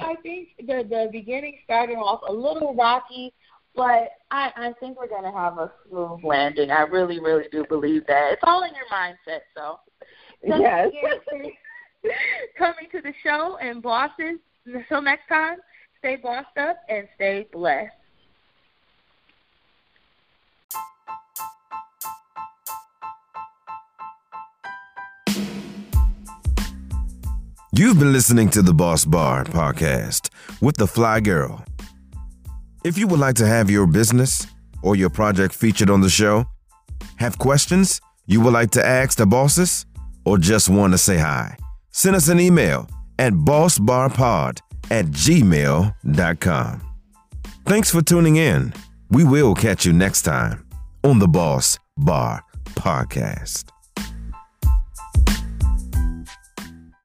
I 0.00 0.16
think 0.22 0.48
the 0.58 0.84
the 0.88 1.08
beginning 1.10 1.58
started 1.64 1.94
off 1.94 2.20
a 2.28 2.32
little 2.32 2.74
rocky, 2.74 3.32
but 3.74 4.10
I, 4.30 4.52
I 4.56 4.72
think 4.80 4.98
we're 4.98 5.08
going 5.08 5.24
to 5.24 5.32
have 5.32 5.58
a 5.58 5.72
smooth 5.88 6.22
landing. 6.22 6.70
I 6.70 6.82
really, 6.82 7.20
really 7.20 7.46
do 7.50 7.64
believe 7.68 8.06
that. 8.06 8.32
It's 8.32 8.42
all 8.44 8.64
in 8.64 8.72
your 8.74 8.84
mindset. 8.92 9.40
So, 9.56 9.80
yes. 10.42 10.90
coming 12.58 12.88
to 12.92 13.00
the 13.00 13.12
show 13.22 13.56
and 13.60 13.82
bosses. 13.82 14.38
Until 14.66 15.02
next 15.02 15.28
time, 15.28 15.58
stay 15.98 16.16
bossed 16.16 16.56
up 16.56 16.78
and 16.88 17.06
stay 17.16 17.46
blessed. 17.52 17.92
You've 27.76 27.98
been 27.98 28.12
listening 28.12 28.48
to 28.50 28.62
the 28.62 28.72
Boss 28.72 29.04
Bar 29.04 29.44
podcast 29.44 30.30
with 30.62 30.76
the 30.76 30.86
Fly 30.86 31.20
Girl. 31.20 31.62
If 32.84 32.96
you 32.96 33.06
would 33.08 33.20
like 33.20 33.34
to 33.36 33.46
have 33.46 33.68
your 33.68 33.86
business 33.86 34.46
or 34.82 34.96
your 34.96 35.10
project 35.10 35.52
featured 35.54 35.90
on 35.90 36.00
the 36.00 36.08
show, 36.08 36.46
have 37.16 37.38
questions 37.38 38.00
you 38.26 38.40
would 38.40 38.54
like 38.54 38.70
to 38.70 38.86
ask 38.86 39.18
the 39.18 39.26
bosses, 39.26 39.84
or 40.24 40.38
just 40.38 40.70
want 40.70 40.94
to 40.94 40.98
say 40.98 41.18
hi, 41.18 41.58
send 41.90 42.16
us 42.16 42.28
an 42.28 42.40
email 42.40 42.88
at 43.18 43.32
bossbarpod 43.32 44.58
at 44.90 45.06
gmail.com. 45.06 46.80
Thanks 47.66 47.90
for 47.90 48.02
tuning 48.02 48.36
in. 48.36 48.74
We 49.10 49.24
will 49.24 49.54
catch 49.54 49.86
you 49.86 49.92
next 49.92 50.22
time 50.22 50.66
on 51.02 51.18
the 51.18 51.28
Boss 51.28 51.78
Bar 51.96 52.42
Podcast. 52.74 53.73